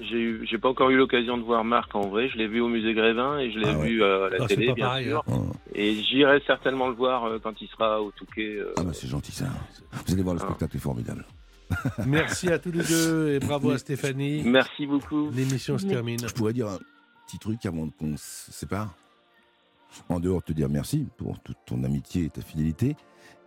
J'ai 0.00 0.16
eu- 0.20 0.46
j'ai 0.48 0.58
pas 0.58 0.68
encore 0.68 0.90
eu 0.90 0.96
l'occasion 0.96 1.36
de 1.36 1.42
voir 1.42 1.64
Marc 1.64 1.94
en 1.94 2.08
vrai. 2.08 2.28
Je 2.28 2.36
l'ai 2.38 2.46
vu 2.46 2.60
au 2.60 2.68
musée 2.68 2.94
Grévin 2.94 3.38
et 3.38 3.50
je 3.50 3.58
l'ai 3.58 3.68
Ah 3.68 3.78
ouais. 3.78 3.88
vu 3.88 4.02
euh, 4.02 4.26
à 4.26 4.30
la 4.30 4.36
Ah, 4.44 4.46
télé, 4.46 4.72
bien 4.72 4.86
pareil, 4.86 5.06
sûr. 5.08 5.24
hein. 5.28 5.46
Et 5.74 5.94
j'irai 6.04 6.40
certainement 6.46 6.88
le 6.88 6.94
voir 6.94 7.24
euh, 7.24 7.38
quand 7.42 7.60
il 7.60 7.68
sera 7.68 8.00
au 8.00 8.10
Touquet. 8.12 8.56
euh, 8.58 8.72
Ah 8.76 8.84
bah 8.84 8.92
c'est 8.92 9.08
gentil 9.08 9.32
ça. 9.32 9.46
Vous 10.06 10.12
allez 10.12 10.22
voir, 10.22 10.34
le 10.36 10.40
Ah. 10.42 10.46
spectacle 10.46 10.76
est 10.76 10.80
formidable. 10.80 11.24
Merci 12.06 12.48
à 12.50 12.58
tous 12.58 12.70
les 12.70 12.82
deux 12.84 13.32
et 13.34 13.40
bravo 13.40 13.70
à 13.70 13.78
Stéphanie. 13.78 14.42
Merci 14.44 14.86
beaucoup. 14.86 15.30
L'émission 15.30 15.76
se 15.78 15.86
termine. 15.86 16.18
Je 16.26 16.32
pourrais 16.32 16.52
dire 16.54 16.68
un 16.68 16.78
petit 17.26 17.38
truc 17.38 17.66
avant 17.66 17.88
qu'on 17.90 18.16
se 18.16 18.52
sépare. 18.52 18.94
En 20.08 20.20
dehors 20.20 20.40
de 20.40 20.44
te 20.46 20.52
dire 20.52 20.68
merci 20.68 21.06
pour 21.16 21.40
toute 21.40 21.56
ton 21.66 21.82
amitié 21.82 22.24
et 22.24 22.30
ta 22.30 22.40
fidélité 22.42 22.94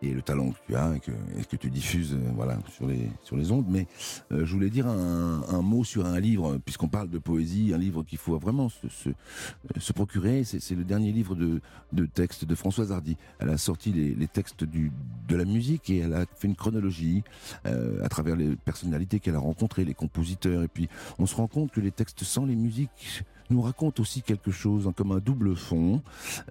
et 0.01 0.13
le 0.13 0.21
talent 0.21 0.51
que 0.51 0.57
tu 0.67 0.75
as 0.75 0.95
et 0.95 1.45
que, 1.45 1.55
tu 1.55 1.69
diffuses 1.69 2.13
euh, 2.13 2.31
voilà, 2.35 2.57
sur, 2.75 2.87
les, 2.87 3.09
sur 3.23 3.37
les 3.37 3.51
ondes. 3.51 3.65
Mais 3.69 3.87
euh, 4.31 4.45
je 4.45 4.53
voulais 4.53 4.69
dire 4.69 4.87
un, 4.87 5.61
mot 5.61 5.83
sur 5.83 6.05
un 6.05 6.19
livre, 6.19 6.57
puisqu'on 6.57 6.87
parle 6.87 7.09
de 7.09 7.19
poésie, 7.19 7.71
un 7.73 7.77
livre 7.77 8.03
qu'il 8.03 8.17
faut 8.17 8.37
vraiment 8.39 8.69
se, 8.69 8.87
se 9.79 9.93
procurer. 9.93 10.43
C'est 10.43 10.75
le 10.75 10.83
dernier 10.83 11.11
livre 11.11 11.35
de, 11.35 11.61
de 11.93 12.05
textes 12.05 12.45
de 12.45 12.55
Françoise 12.55 12.91
Hardy. 12.91 13.17
Elle 13.39 13.49
a 13.49 13.57
sorti 13.57 13.91
les, 13.91 14.27
textes 14.27 14.63
du, 14.63 14.91
de 15.27 15.35
la 15.35 15.45
musique 15.45 15.89
et 15.89 15.99
elle 15.99 16.13
a 16.13 16.25
fait 16.35 16.47
une 16.47 16.55
chronologie 16.55 17.23
euh, 17.65 18.03
à 18.03 18.09
travers 18.09 18.35
les 18.35 18.55
personnalités 18.55 19.19
qu'elle 19.19 19.35
a 19.35 19.39
rencontrées, 19.39 19.85
les 19.85 19.93
compositeurs. 19.93 20.63
Et 20.63 20.67
puis 20.67 20.89
on 21.19 21.25
se 21.25 21.35
rend 21.35 21.47
compte 21.47 21.71
que 21.71 21.81
les 21.81 21.91
textes 21.91 22.23
sans 22.23 22.45
les 22.45 22.55
musiques 22.55 23.23
nous 23.49 23.61
racontent 23.61 24.01
aussi 24.01 24.21
quelque 24.21 24.51
chose, 24.51 24.89
comme 24.95 25.11
un 25.11 25.19
double 25.19 25.55
fond, 25.55 26.01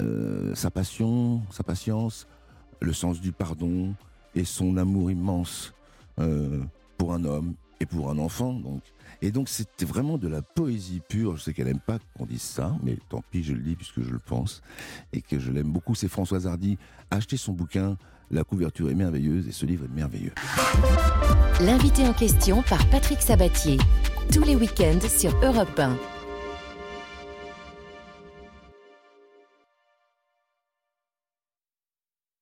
euh, 0.01 0.55
sa 0.55 0.71
passion, 0.71 1.41
sa 1.51 1.63
patience, 1.63 2.27
le 2.81 2.93
sens 2.93 3.21
du 3.21 3.33
pardon 3.33 3.95
et 4.35 4.45
son 4.45 4.77
amour 4.77 5.11
immense 5.11 5.73
euh, 6.19 6.61
pour 6.97 7.15
un 7.15 7.25
homme 7.25 7.55
et 7.81 7.87
pour 7.87 8.11
un 8.11 8.19
enfant. 8.19 8.53
Donc. 8.53 8.83
Et 9.23 9.31
donc 9.31 9.49
c'était 9.49 9.85
vraiment 9.85 10.19
de 10.19 10.29
la 10.29 10.43
poésie 10.43 11.01
pure. 11.09 11.37
Je 11.37 11.43
sais 11.43 11.53
qu'elle 11.53 11.67
n'aime 11.67 11.81
pas 11.81 11.99
qu'on 12.17 12.27
dise 12.27 12.43
ça, 12.43 12.75
mais 12.83 12.97
tant 13.09 13.23
pis, 13.31 13.43
je 13.43 13.53
le 13.53 13.61
dis 13.61 13.77
puisque 13.77 14.03
je 14.03 14.11
le 14.11 14.19
pense 14.19 14.63
et 15.13 15.21
que 15.21 15.39
je 15.39 15.51
l'aime 15.51 15.71
beaucoup. 15.71 15.95
C'est 15.95 16.09
Françoise 16.09 16.47
Hardy. 16.47 16.79
Achetez 17.11 17.37
son 17.37 17.53
bouquin. 17.53 17.97
La 18.33 18.45
couverture 18.45 18.89
est 18.91 18.95
merveilleuse 18.95 19.49
et 19.49 19.53
ce 19.53 19.67
livre 19.67 19.87
est 19.87 19.95
merveilleux. 19.95 20.33
L'invité 21.61 22.07
en 22.07 22.13
question 22.13 22.63
par 22.63 22.89
Patrick 22.89 23.21
Sabatier. 23.21 23.77
Tous 24.33 24.45
les 24.45 24.55
week-ends 24.55 25.01
sur 25.09 25.35
Europe 25.43 25.77
1. 25.77 25.97